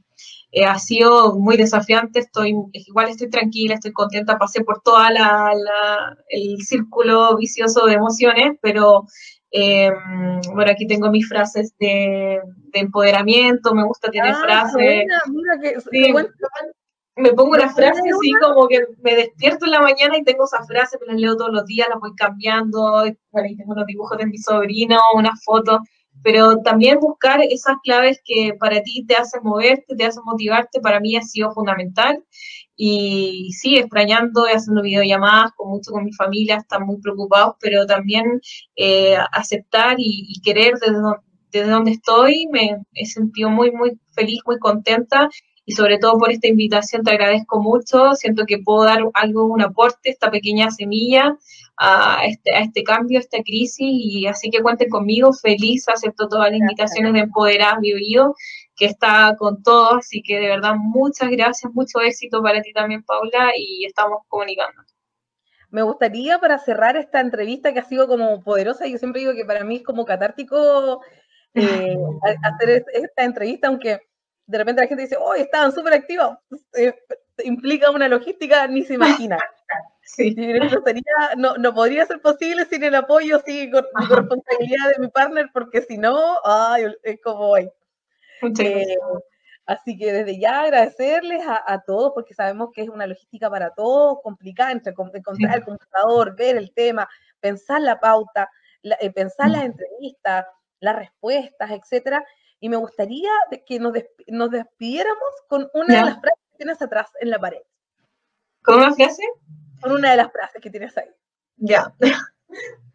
eh, 0.52 0.66
ha 0.66 0.80
sido 0.80 1.36
muy 1.36 1.58
desafiante, 1.58 2.20
estoy, 2.20 2.54
igual 2.72 3.10
estoy 3.10 3.30
tranquila, 3.30 3.76
estoy 3.76 3.92
contenta, 3.92 4.38
pasé 4.38 4.64
por 4.64 4.82
todo 4.82 4.98
el 6.30 6.62
círculo 6.62 7.36
vicioso 7.36 7.86
de 7.88 7.94
emociones, 7.96 8.58
pero 8.62 9.06
em, 9.52 9.94
bueno, 10.54 10.72
aquí 10.72 10.88
tengo 10.88 11.10
mis 11.10 11.28
frases 11.28 11.74
de, 11.80 12.42
empoderamiento, 12.74 13.74
me 13.74 13.84
gusta 13.84 14.10
tener 14.12 14.34
ah, 14.34 14.42
frases. 14.42 15.08
Mira, 15.30 15.60
que, 15.62 16.14
me 17.18 17.34
pongo 17.34 17.52
una 17.56 17.74
frase 17.74 18.00
así 18.00 18.32
como 18.42 18.68
que 18.68 18.86
me 19.02 19.16
despierto 19.16 19.66
en 19.66 19.72
la 19.72 19.82
mañana 19.82 20.18
y 20.18 20.24
tengo 20.24 20.46
esa 20.46 20.64
frase, 20.66 20.98
me 21.02 21.14
las 21.14 21.22
leo 21.22 21.36
todos 21.36 21.52
los 21.52 21.66
días, 21.66 21.88
las 21.90 22.00
voy 22.00 22.14
cambiando, 22.16 23.06
bueno, 23.32 23.48
y 23.50 23.58
tengo 23.58 23.74
unos 23.74 23.86
dibujos 23.86 24.18
de 24.18 24.28
mi 24.28 24.38
sobrino, 24.38 25.00
unas 25.16 25.44
fotos, 25.44 25.80
pero 26.24 26.58
también 26.62 27.00
buscar 27.00 27.42
esas 27.42 27.76
claves 27.84 28.22
que 28.24 28.54
para 28.60 28.82
ti 28.82 29.06
te 29.08 29.16
hacen 29.16 29.42
moverte, 29.44 29.96
te 29.96 30.06
hacen 30.06 30.24
motivarte, 30.26 30.80
para 30.80 31.00
mí 31.00 31.16
ha 31.16 31.22
sido 31.22 31.52
fundamental. 31.52 32.24
Y 32.76 33.52
sí, 33.60 33.78
extrañando 33.78 34.48
y 34.48 34.52
haciendo 34.52 34.84
videollamadas 34.84 35.52
con 35.56 35.70
mucho 35.70 35.92
con 35.92 36.06
mi 36.06 36.14
familia, 36.14 36.58
están 36.58 36.86
muy 36.86 36.98
preocupados, 37.02 37.56
pero 37.60 37.88
también 37.88 38.40
eh, 38.76 39.18
aceptar 39.32 39.96
y, 39.98 40.40
querer 40.44 40.76
desde, 40.76 40.98
desde 41.52 41.72
donde 41.72 41.92
estoy, 41.92 42.48
me 42.52 42.78
he 42.94 43.06
sentido 43.08 43.50
muy, 43.50 43.72
muy 43.72 44.00
feliz, 44.14 44.42
muy 44.46 44.60
contenta 44.60 45.28
y 45.68 45.74
sobre 45.74 46.00
todo 46.00 46.18
por 46.18 46.32
esta 46.32 46.48
invitación 46.48 47.04
te 47.04 47.12
agradezco 47.12 47.62
mucho. 47.62 48.16
Siento 48.16 48.46
que 48.46 48.58
puedo 48.58 48.86
dar 48.86 49.00
algo, 49.14 49.46
un 49.48 49.62
aporte, 49.62 50.10
esta 50.10 50.32
pequeña 50.32 50.72
semilla 50.72 51.38
a 51.76 52.22
este, 52.26 52.56
a 52.56 52.62
este 52.62 52.84
cambio, 52.84 53.20
a 53.20 53.22
esta 53.22 53.44
crisis 53.44 53.86
y 53.86 54.28
así 54.28 54.50
que 54.50 54.62
cuenten 54.62 54.90
conmigo, 54.90 55.34
feliz, 55.34 55.90
acepto 55.90 56.30
todas 56.30 56.52
las 56.52 56.60
invitaciones 56.62 57.12
de 57.12 57.94
oído, 57.94 58.34
que 58.78 58.86
está 58.86 59.36
con 59.38 59.62
todos, 59.62 59.98
así 59.98 60.24
que 60.24 60.40
de 60.40 60.48
verdad 60.48 60.76
muchas 60.78 61.30
gracias, 61.32 61.74
mucho 61.74 62.00
éxito 62.00 62.42
para 62.42 62.62
ti 62.62 62.72
también, 62.72 63.04
Paula, 63.04 63.52
y 63.58 63.86
estamos 63.86 64.20
comunicando. 64.30 64.82
Me 65.70 65.82
gustaría 65.82 66.40
para 66.40 66.60
cerrar 66.60 66.96
esta 66.96 67.20
entrevista 67.20 67.74
que 67.74 67.80
ha 67.80 67.84
sido 67.84 68.08
como 68.08 68.42
poderosa, 68.42 68.88
yo 68.88 68.98
siempre 68.98 69.20
digo 69.20 69.34
que 69.34 69.44
para 69.44 69.66
mí 69.66 69.78
es 69.78 69.84
como 69.84 70.06
catártico 70.06 71.02
eh, 71.54 71.98
hacer 72.44 72.86
esta 72.94 73.26
entrevista, 73.26 73.68
aunque 73.68 74.00
de 74.48 74.58
repente 74.58 74.82
la 74.82 74.88
gente 74.88 75.04
dice, 75.04 75.18
oh, 75.20 75.34
estaban 75.34 75.72
súper 75.72 75.94
activos, 75.94 76.38
eh, 76.74 76.96
implica 77.44 77.92
una 77.92 78.08
logística 78.08 78.68
ni 78.68 78.84
se 78.84 78.96
imagina. 78.96 79.38
Sí. 80.10 80.34
no, 81.36 81.58
no, 81.58 81.74
podría 81.74 82.06
ser 82.06 82.22
posible 82.22 82.64
sin 82.64 82.82
el 82.82 82.96
apoyo, 82.96 83.42
sin 83.46 83.70
con, 83.70 83.84
responsabilidad 84.10 84.92
de 84.96 85.00
mi 85.02 85.10
partner, 85.10 85.50
porque 85.52 85.82
si 85.82 85.98
no, 85.98 86.38
ay, 86.46 86.86
es 87.04 87.20
como 87.22 87.50
hoy. 87.50 87.70
Eh, 88.58 88.96
así 89.66 89.98
que 89.98 90.14
desde 90.14 90.40
ya 90.40 90.62
agradecerles 90.62 91.44
a, 91.46 91.84
todos, 91.86 92.14
porque 92.16 92.34
sabemos 92.34 92.70
que 92.74 92.84
es 92.84 92.90
una 92.90 93.06
logística 93.06 93.50
para 93.50 93.72
todos 93.72 94.20
complicada, 94.24 94.72
entre 94.72 94.94
encontrar 94.94 95.58
el 95.58 95.66
computador, 95.66 96.38
ver 96.38 96.56
el 96.56 96.72
tema, 96.72 97.10
pensar 97.42 97.82
la 97.82 98.00
pauta, 98.00 98.50
eh, 98.84 99.12
pensar 99.12 99.50
las 99.50 99.66
entrevistas, 99.66 100.46
las 100.80 100.96
respuestas, 100.96 101.70
etcétera. 101.70 102.24
Y 102.60 102.70
me 102.70 102.78
gustaría 102.78 103.32
que 103.66 103.80
nos, 103.80 103.94
nos 104.28 104.52
despidiéramos 104.52 105.32
con 105.48 105.70
una 105.74 106.00
de 106.00 106.06
las 106.06 106.22
frases 106.22 106.44
que 106.52 106.58
tienes 106.58 106.82
atrás 106.82 107.08
en 107.20 107.30
la 107.30 107.40
pared. 107.40 107.62
¿Con 108.64 108.80
una 108.80 108.94
frase? 108.94 109.24
Con 109.82 109.92
una 109.92 110.12
de 110.12 110.18
las 110.18 110.32
frases 110.32 110.62
que 110.62 110.70
tienes 110.70 110.98
ahí. 110.98 111.10
Ya. 111.58 111.94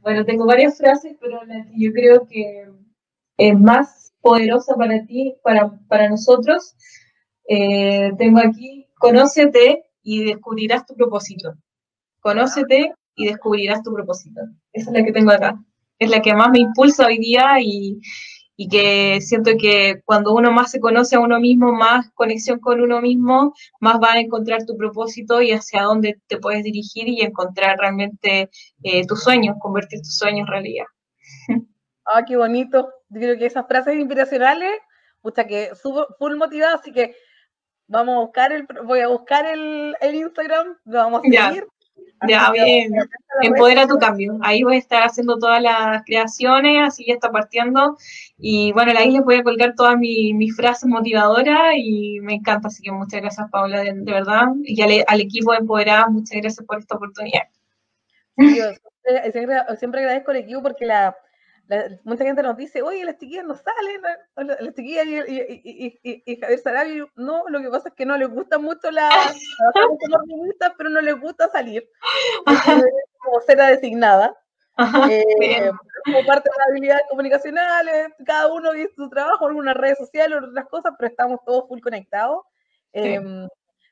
Bueno, 0.01 0.25
tengo 0.25 0.47
varias 0.47 0.79
frases, 0.79 1.17
pero 1.21 1.41
yo 1.77 1.93
creo 1.93 2.27
que 2.27 2.69
es 3.37 3.57
más 3.57 4.13
poderosa 4.21 4.75
para 4.75 5.05
ti, 5.07 5.37
para, 5.45 5.79
para 5.87 6.09
nosotros. 6.09 6.75
Eh, 7.49 8.11
tengo 8.19 8.41
aquí, 8.41 8.89
conócete 8.99 9.85
y 10.03 10.25
descubrirás 10.25 10.87
tu 10.87 10.97
propósito. 10.97 11.55
Conócete 12.21 12.95
y 13.15 13.27
descubrirás 13.27 13.83
tu 13.83 13.93
propósito. 13.93 14.41
Esa 14.73 14.91
es 14.91 14.97
la 14.97 15.05
que 15.05 15.13
tengo 15.13 15.31
acá. 15.31 15.63
Es 15.99 16.11
la 16.11 16.21
que 16.21 16.35
más 16.35 16.51
me 16.51 16.61
impulsa 16.61 17.07
hoy 17.07 17.19
día 17.19 17.61
y, 17.61 18.01
y 18.63 18.69
que 18.69 19.21
siento 19.21 19.51
que 19.61 20.03
cuando 20.05 20.33
uno 20.33 20.53
más 20.53 20.71
se 20.71 20.79
conoce 20.79 21.17
a 21.17 21.21
uno 21.21 21.41
mismo, 21.41 21.73
más 21.73 22.09
conexión 22.15 22.61
con 22.61 22.81
uno 22.81 23.01
mismo, 23.01 23.53
más 23.81 23.97
va 23.97 24.13
a 24.13 24.21
encontrar 24.21 24.65
tu 24.65 24.77
propósito 24.77 25.43
y 25.43 25.51
hacia 25.51 25.83
dónde 25.83 26.21
te 26.29 26.39
puedes 26.39 26.63
dirigir 26.63 27.09
y 27.09 27.23
encontrar 27.23 27.77
realmente 27.81 28.51
eh, 28.85 29.05
tus 29.05 29.21
sueños, 29.25 29.57
convertir 29.59 29.99
tus 29.99 30.17
sueños 30.17 30.43
en 30.43 30.47
realidad. 30.47 30.87
Ah, 32.05 32.25
qué 32.25 32.37
bonito. 32.37 32.89
Yo 33.11 33.21
creo 33.21 33.39
que 33.39 33.47
esas 33.47 33.67
frases 33.67 33.95
inspiracionales, 33.97 34.73
pucha 35.21 35.45
que 35.47 35.71
full 35.75 36.37
motivada, 36.37 36.75
así 36.75 36.93
que 36.93 37.17
vamos 37.89 38.17
a 38.17 38.21
buscar 38.21 38.53
el, 38.53 38.67
voy 38.85 39.01
a 39.01 39.09
buscar 39.09 39.47
el, 39.47 39.97
el 40.01 40.15
Instagram, 40.17 40.79
lo 40.85 40.99
vamos 40.99 41.21
a 41.21 41.23
seguir. 41.23 41.67
Ya, 42.29 42.51
bien. 42.53 42.93
Empodera 43.43 43.87
tu 43.87 43.99
cambio. 43.99 44.39
Ahí 44.43 44.63
voy 44.63 44.77
a 44.77 44.79
estar 44.79 45.03
haciendo 45.03 45.39
todas 45.39 45.63
las 45.63 46.03
creaciones, 46.05 46.87
así 46.87 47.05
ya 47.07 47.15
está 47.15 47.31
partiendo. 47.31 47.97
Y 48.39 48.73
bueno, 48.73 48.93
ahí 48.97 49.11
les 49.11 49.25
voy 49.25 49.37
a 49.37 49.43
colgar 49.43 49.75
todas 49.75 49.97
mis 49.99 50.55
frases 50.55 50.89
motivadoras 50.89 51.75
y 51.77 52.21
me 52.21 52.35
encanta. 52.35 52.69
Así 52.69 52.83
que 52.83 52.93
muchas 52.93 53.21
gracias, 53.21 53.51
Paula, 53.51 53.81
de, 53.81 53.93
verdad. 54.05 54.49
Y 54.65 54.81
al, 54.83 55.21
equipo 55.21 55.53
de 55.53 55.59
Empoderada, 55.59 56.09
muchas 56.09 56.41
gracias 56.41 56.67
por 56.67 56.79
esta 56.79 56.97
oportunidad. 56.97 57.43
siempre 58.37 60.01
agradezco 60.01 60.31
al 60.31 60.37
equipo 60.37 60.63
porque 60.63 60.87
la, 60.87 61.17
mucha 62.05 62.25
gente 62.25 62.43
nos 62.43 62.57
dice, 62.57 62.83
oye, 62.83 63.05
las 63.05 63.19
chiquillas 63.19 63.45
no 63.45 63.55
salen, 63.55 64.03
las 64.37 64.75
chiquillas 64.75 65.07
y, 65.07 66.01
y, 66.03 66.41
Javier 66.41 66.59
Sarabia, 66.59 67.07
no, 67.17 67.45
lo 67.49 67.61
que 67.61 67.71
pasa 67.71 67.89
es 67.89 67.95
que 67.95 68.07
no 68.07 68.17
les 68.17 68.29
gusta 68.29 68.59
mucho 68.59 68.91
la, 68.91 69.09
pero 70.77 70.91
no 70.91 71.01
les 71.01 71.19
gusta 71.21 71.49
salir, 71.49 71.89
como 73.19 73.41
será 73.47 73.69
designada. 73.69 74.37
Eh, 75.11 75.71
como 76.05 76.25
parte 76.27 76.49
de 76.49 76.57
las 76.59 76.69
habilidades 76.69 77.05
comunicacionales, 77.09 78.09
cada 78.25 78.53
uno 78.53 78.73
dice 78.73 78.93
su 78.97 79.09
trabajo, 79.09 79.45
en 79.45 79.51
algunas 79.51 79.77
redes 79.77 79.99
sociales, 79.99 80.39
otras 80.43 80.67
cosas, 80.69 80.95
pero 80.99 81.11
estamos 81.11 81.41
todos 81.45 81.69
full 81.69 81.81
conectados. 81.81 82.45
Em, 82.93 83.49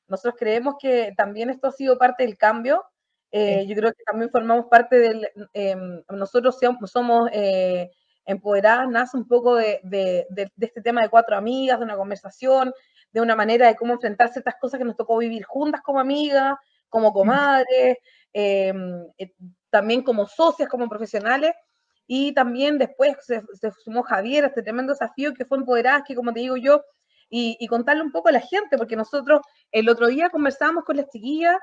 nosotros 0.09 0.35
creemos 0.39 0.75
que 0.81 1.13
también 1.17 1.51
esto 1.51 1.69
ha 1.69 1.73
sido 1.73 1.99
parte 1.99 2.25
del 2.25 2.37
cambio, 2.37 2.85
eh, 3.33 3.65
yo 3.67 3.77
creo 3.77 3.93
que 3.93 4.03
también 4.05 4.31
formamos 4.31 4.67
parte 4.67 4.99
del, 4.99 5.29
em, 5.53 6.03
nosotros 6.11 6.59
somos 6.87 7.29
eh, 7.33 7.91
empoderadas, 8.25 8.89
nace 8.89 9.17
un 9.17 9.27
poco 9.29 9.55
de, 9.57 9.81
este 10.59 10.83
tema 10.83 11.03
de 11.03 11.09
cuatro 11.09 11.37
amigas, 11.37 11.79
de 11.79 11.85
una 11.85 11.97
conversación, 11.97 12.73
de 13.13 13.21
una 13.21 13.37
manera 13.37 13.69
de 13.69 13.77
cómo 13.77 13.95
enfrentar 13.95 14.33
ciertas 14.33 14.55
cosas 14.61 14.79
que 14.79 14.85
nos 14.85 14.97
tocó 14.97 15.19
vivir 15.19 15.45
juntas 15.45 15.81
como 15.83 16.01
amigas, 16.01 16.55
como 16.89 17.13
comadres, 17.13 17.99
em, 18.33 19.07
eh, 19.19 19.33
también 19.71 20.03
como 20.03 20.27
socias, 20.27 20.69
como 20.69 20.89
profesionales. 20.89 21.53
Y 22.07 22.33
también 22.35 22.79
después 22.79 23.17
se, 23.21 23.43
sumó 23.85 24.03
Javier 24.03 24.45
a 24.45 24.49
este 24.49 24.63
tremendo 24.63 24.93
desafío 24.93 25.33
que 25.35 25.45
fue 25.45 25.59
empoderadas, 25.59 26.03
que 26.07 26.17
como 26.17 26.33
te 26.33 26.41
digo 26.41 26.57
yo, 26.57 26.83
y, 27.29 27.57
y 27.61 27.69
contarle 27.69 28.03
un 28.03 28.11
poco 28.11 28.29
a 28.29 28.33
la 28.33 28.41
gente, 28.41 28.77
porque 28.77 28.97
nosotros 28.97 29.41
el 29.71 29.89
otro 29.89 30.09
día 30.09 30.31
conversábamos 30.31 30.85
con 30.85 30.97
las 30.97 31.09
chiquillas 31.11 31.57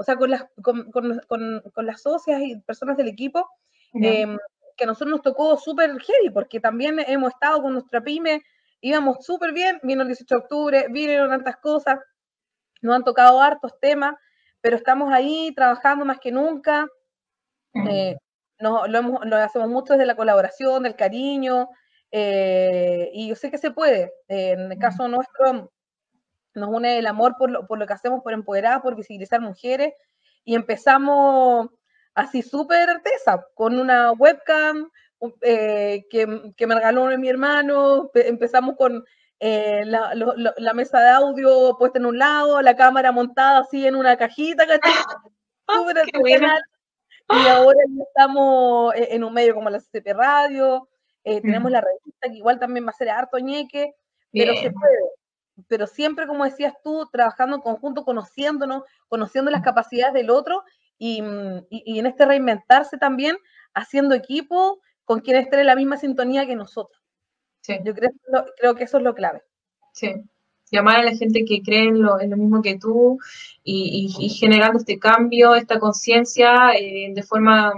o 0.00 0.02
sea, 0.02 0.16
con 0.16 0.30
las, 0.30 0.46
con, 0.62 0.90
con, 0.90 1.20
con, 1.28 1.86
las 1.86 2.00
socias 2.00 2.40
y 2.40 2.58
personas 2.60 2.96
del 2.96 3.08
equipo, 3.08 3.46
em, 3.92 4.38
que 4.74 4.84
a 4.84 4.86
nosotros 4.86 5.10
nos 5.10 5.20
tocó 5.20 5.58
súper 5.58 5.90
heavy, 6.00 6.30
porque 6.32 6.58
también 6.58 6.98
hemos 7.06 7.34
estado 7.34 7.60
con 7.60 7.74
nuestra 7.74 8.00
pyme, 8.00 8.42
íbamos 8.80 9.26
súper 9.26 9.52
bien, 9.52 9.78
vino 9.82 10.00
el 10.00 10.08
18 10.08 10.34
de 10.34 10.40
octubre, 10.40 10.86
vinieron 10.88 11.28
tantas 11.28 11.58
cosas, 11.58 11.98
nos 12.80 12.96
han 12.96 13.04
tocado 13.04 13.42
hartos 13.42 13.78
temas, 13.78 14.14
pero 14.62 14.76
estamos 14.76 15.12
ahí 15.12 15.52
trabajando 15.54 16.06
más 16.06 16.18
que 16.18 16.32
nunca, 16.32 16.86
eh, 17.74 18.16
lo, 18.58 18.84
hacemos 19.36 19.68
mucho 19.68 19.92
desde 19.92 20.06
la 20.06 20.16
colaboración, 20.16 20.84
del 20.84 20.96
cariño, 20.96 21.68
y 22.10 23.28
yo 23.28 23.34
sé 23.34 23.50
que 23.50 23.58
se 23.58 23.70
puede. 23.70 24.14
en 24.28 24.72
el 24.72 24.78
caso 24.78 25.08
nuestro, 25.08 25.70
nos 26.54 26.68
une 26.68 26.98
el 26.98 27.06
amor 27.06 27.36
por 27.38 27.50
lo, 27.50 27.66
por 27.66 27.78
lo 27.78 27.86
que 27.86 27.92
hacemos, 27.92 28.22
por 28.22 28.32
empoderar, 28.32 28.82
por 28.82 28.96
visibilizar 28.96 29.40
mujeres, 29.40 29.94
y 30.44 30.54
empezamos 30.54 31.68
así 32.14 32.42
súper 32.42 32.90
artesa, 32.90 33.46
con 33.54 33.78
una 33.78 34.12
webcam 34.12 34.90
que, 35.40 36.06
que, 36.56 36.66
me 36.66 36.74
regaló 36.74 37.06
mi 37.18 37.28
hermano, 37.28 38.10
empezamos 38.14 38.76
con 38.76 39.04
eh, 39.38 39.84
la, 39.84 40.12
la, 40.14 40.74
mesa 40.74 41.00
de 41.00 41.10
audio 41.10 41.76
puesta 41.78 41.98
en 41.98 42.06
un 42.06 42.18
lado, 42.18 42.60
la 42.62 42.76
cámara 42.76 43.12
montada 43.12 43.60
así 43.60 43.86
en 43.86 43.96
una 43.96 44.16
cajita, 44.16 44.66
¿cachai? 44.66 44.92
Y 47.32 47.46
ahora 47.46 47.78
ya 47.88 48.02
estamos 48.02 48.92
e, 48.96 49.14
en 49.14 49.22
un 49.22 49.32
medio 49.32 49.54
como 49.54 49.70
la 49.70 49.78
CCP 49.78 50.08
Radio, 50.14 50.88
eh, 51.22 51.40
tenemos 51.40 51.70
mm. 51.70 51.72
la 51.72 51.80
revista 51.80 52.28
que 52.28 52.36
igual 52.36 52.58
también 52.58 52.84
va 52.84 52.90
a 52.90 52.94
ser 52.94 53.08
harto 53.08 53.38
ñeque, 53.38 53.94
pero 54.32 54.52
se 54.54 54.70
puede. 54.72 54.98
Pero 55.68 55.86
siempre, 55.86 56.26
como 56.26 56.44
decías 56.44 56.74
tú, 56.82 57.08
trabajando 57.12 57.56
en 57.56 57.62
conjunto, 57.62 58.04
conociéndonos, 58.04 58.84
conociendo 59.08 59.50
las 59.50 59.62
capacidades 59.62 60.14
del 60.14 60.30
otro 60.30 60.62
y, 60.98 61.22
mm, 61.22 61.66
y, 61.70 61.82
y 61.94 61.98
en 61.98 62.06
este 62.06 62.24
reinventarse 62.26 62.98
también, 62.98 63.36
haciendo 63.74 64.14
equipo 64.14 64.80
con 65.04 65.20
quienes 65.20 65.44
estén 65.44 65.60
en 65.60 65.66
la 65.66 65.76
misma 65.76 65.96
sintonía 65.96 66.46
que 66.46 66.56
nosotros. 66.56 67.00
Yo 67.84 67.94
creo, 67.94 68.10
creo 68.58 68.74
que 68.74 68.84
eso 68.84 68.98
es 68.98 69.04
lo 69.04 69.14
clave. 69.14 69.42
Sí. 69.92 70.14
Llamar 70.70 71.00
a 71.00 71.04
la 71.04 71.16
gente 71.16 71.44
que 71.44 71.62
cree 71.62 71.88
en 71.88 72.02
lo, 72.02 72.16
mismo 72.18 72.62
que 72.62 72.78
tú 72.78 73.18
y, 73.64 74.08
generando 74.30 74.78
este 74.78 74.98
cambio, 74.98 75.54
esta 75.54 75.78
conciencia 75.78 76.72
eh, 76.78 77.12
de 77.14 77.22
forma 77.22 77.72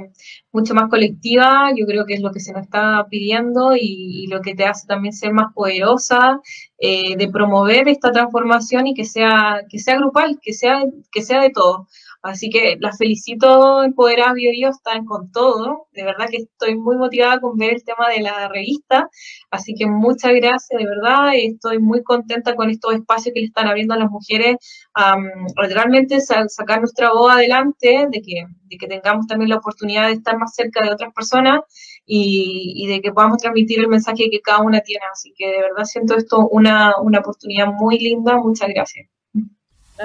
mucho 0.52 0.74
más 0.74 0.88
colectiva, 0.88 1.70
yo 1.76 1.86
creo 1.86 2.06
que 2.06 2.14
es 2.14 2.20
lo 2.20 2.30
que 2.30 2.40
se 2.40 2.52
nos 2.52 2.62
está 2.62 3.06
pidiendo 3.10 3.74
y, 3.76 4.26
lo 4.28 4.40
que 4.40 4.54
te 4.54 4.64
hace 4.64 4.86
también 4.86 5.12
ser 5.12 5.32
más 5.32 5.52
poderosa, 5.52 6.40
eh, 6.78 7.16
de 7.16 7.28
promover 7.28 7.88
esta 7.88 8.12
transformación 8.12 8.86
y 8.86 8.94
que 8.94 9.04
sea, 9.04 9.62
que 9.68 9.78
sea 9.78 9.96
grupal, 9.96 10.38
que 10.40 10.52
sea, 10.52 10.84
que 11.10 11.22
sea 11.22 11.42
de 11.42 11.50
todo. 11.50 11.88
Así 12.22 12.50
que 12.50 12.76
las 12.80 12.98
felicito, 12.98 13.82
Empoderadas 13.82 14.34
Bio 14.34 14.70
están 14.70 15.04
con 15.04 15.32
todo. 15.32 15.88
De 15.92 16.04
verdad 16.04 16.26
que 16.30 16.38
estoy 16.38 16.76
muy 16.76 16.96
motivada 16.96 17.40
con 17.40 17.56
ver 17.58 17.74
el 17.74 17.84
tema 17.84 18.08
de 18.08 18.20
la 18.22 18.48
revista. 18.48 19.08
Así 19.50 19.74
que 19.74 19.86
muchas 19.86 20.32
gracias, 20.34 20.78
de 20.78 20.86
verdad. 20.86 21.32
Estoy 21.34 21.80
muy 21.80 22.02
contenta 22.04 22.54
con 22.54 22.70
estos 22.70 22.94
espacios 22.94 23.34
que 23.34 23.40
le 23.40 23.46
están 23.46 23.66
abriendo 23.66 23.94
a 23.94 23.98
las 23.98 24.10
mujeres 24.10 24.56
a 24.94 25.16
realmente 25.56 26.20
sacar 26.20 26.78
nuestra 26.78 27.12
voz 27.12 27.32
adelante, 27.32 28.06
de 28.10 28.22
que, 28.22 28.44
de 28.66 28.76
que 28.76 28.86
tengamos 28.86 29.26
también 29.26 29.50
la 29.50 29.56
oportunidad 29.56 30.06
de 30.06 30.14
estar 30.14 30.38
más 30.38 30.54
cerca 30.54 30.82
de 30.84 30.92
otras 30.92 31.12
personas 31.12 31.60
y, 32.06 32.72
y, 32.76 32.86
de 32.86 33.00
que 33.00 33.12
podamos 33.12 33.38
transmitir 33.38 33.80
el 33.80 33.88
mensaje 33.88 34.30
que 34.30 34.40
cada 34.40 34.60
una 34.60 34.80
tiene. 34.80 35.04
Así 35.12 35.32
que 35.36 35.46
de 35.48 35.60
verdad 35.62 35.84
siento 35.84 36.16
esto 36.16 36.48
una, 36.48 36.94
una 37.00 37.18
oportunidad 37.18 37.66
muy 37.66 37.98
linda. 37.98 38.36
Muchas 38.38 38.68
gracias 38.68 39.08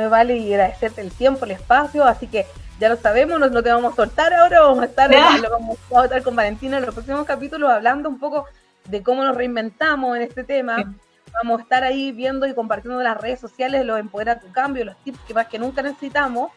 vale 0.09 0.37
y 0.37 0.53
agradecerte 0.53 1.01
el 1.01 1.11
tiempo, 1.11 1.45
el 1.45 1.51
espacio, 1.51 2.05
así 2.05 2.27
que 2.27 2.45
ya 2.79 2.89
lo 2.89 2.97
sabemos, 2.97 3.39
no, 3.39 3.63
te 3.63 3.71
vamos 3.71 3.93
a 3.93 3.95
soltar 3.95 4.33
ahora, 4.33 4.61
vamos 4.61 4.83
a 4.83 4.85
estar, 4.85 5.11
vamos, 5.49 5.77
a 5.95 6.03
estar 6.03 6.21
con 6.21 6.35
Valentina 6.35 6.77
en 6.77 6.85
los 6.85 6.93
próximos 6.93 7.25
capítulos 7.25 7.71
hablando 7.71 8.07
un 8.07 8.19
poco 8.19 8.45
de 8.85 9.01
cómo 9.01 9.23
nos 9.23 9.35
reinventamos 9.35 10.15
en 10.15 10.23
este 10.23 10.43
tema. 10.43 10.93
Vamos 11.33 11.59
a 11.59 11.63
estar 11.63 11.83
ahí 11.83 12.11
viendo 12.11 12.47
y 12.47 12.53
compartiendo 12.53 12.99
en 12.99 13.05
las 13.05 13.19
redes 13.19 13.39
sociales 13.39 13.85
los 13.85 13.99
Empodera 13.99 14.39
tu 14.39 14.51
Cambio, 14.51 14.85
los 14.85 14.95
tips 15.03 15.19
que 15.27 15.33
más 15.33 15.47
que 15.47 15.59
nunca 15.59 15.81
necesitamos. 15.81 16.51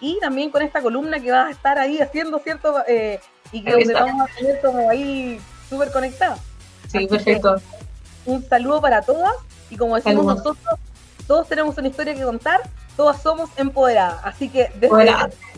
Y 0.00 0.18
también 0.20 0.50
con 0.50 0.62
esta 0.62 0.82
columna 0.82 1.20
que 1.20 1.30
vas 1.30 1.46
a 1.46 1.50
estar 1.50 1.78
ahí 1.78 2.00
haciendo, 2.00 2.38
¿cierto? 2.38 2.82
Eh, 2.86 3.20
y 3.52 3.62
que 3.62 3.70
donde 3.70 3.94
vamos 3.94 4.28
a 4.30 4.34
tener 4.34 4.60
como 4.60 4.90
ahí 4.90 5.40
súper 5.70 5.90
conectados. 5.90 6.40
Sí, 6.88 7.06
perfecto. 7.06 7.56
Un 8.26 8.46
saludo 8.46 8.80
para 8.80 9.02
todas 9.02 9.34
y 9.70 9.76
como 9.76 9.96
decimos 9.96 10.24
nosotros, 10.24 10.78
todos 11.26 11.48
tenemos 11.48 11.76
una 11.78 11.88
historia 11.88 12.14
que 12.14 12.22
contar, 12.22 12.60
todas 12.96 13.22
somos 13.22 13.50
empoderadas. 13.56 14.20
Así 14.24 14.48
que 14.48 14.70
desde 14.76 15.04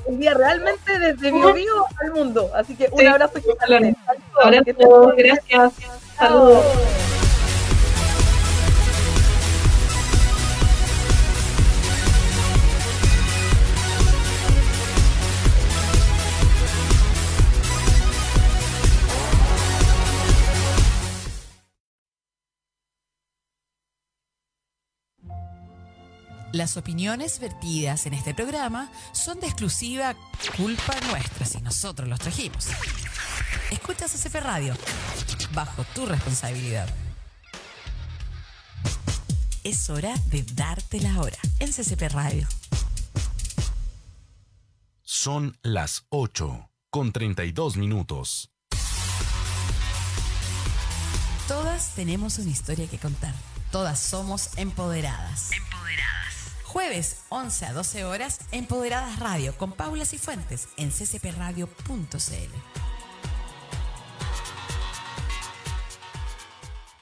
el 0.09 0.18
día 0.18 0.34
realmente 0.34 0.99
desde 0.99 1.32
mi 1.32 1.53
vivo 1.53 1.86
al 2.01 2.12
mundo. 2.12 2.51
Así 2.55 2.74
que 2.74 2.89
un 2.91 3.07
abrazo 3.07 3.39
y 3.39 3.43
Saludos. 4.72 5.14
Gracias. 5.16 5.72
Saludos. 6.16 6.64
Las 26.53 26.78
opiniones 26.78 27.40
vertidas 27.40 28.07
en 28.07 28.14
este 28.14 28.32
programa 28.32 28.90
son 29.12 29.38
de 29.38 29.46
exclusiva 29.46 30.16
culpa 30.57 30.94
nuestra 31.11 31.44
si 31.44 31.61
nosotros 31.61 32.09
los 32.09 32.18
trajimos. 32.18 32.68
Escuchas 33.70 34.12
CCP 34.12 34.36
Radio, 34.36 34.74
bajo 35.53 35.84
tu 35.94 36.07
responsabilidad. 36.07 36.88
Es 39.62 39.90
hora 39.90 40.14
de 40.30 40.42
darte 40.55 41.01
la 41.01 41.20
hora 41.20 41.36
en 41.59 41.70
CCP 41.70 42.12
Radio. 42.12 42.49
Son 45.03 45.59
las 45.62 46.07
8 46.09 46.70
con 46.88 47.12
32 47.12 47.76
minutos. 47.76 48.51
Todas 51.46 51.94
tenemos 51.94 52.38
una 52.38 52.51
historia 52.51 52.86
que 52.86 52.99
contar. 52.99 53.34
Todas 53.70 54.01
somos 54.01 54.57
empoderadas. 54.57 55.51
Empoderadas. 55.53 55.68
Jueves 56.69 57.25
11 57.31 57.64
a 57.64 57.73
12 57.73 58.05
horas, 58.05 58.41
Empoderadas 58.53 59.19
Radio 59.21 59.57
con 59.57 59.73
Paula 59.73 60.05
Cifuentes 60.05 60.69
en 60.77 60.91
ccpradio.cl. 60.91 61.73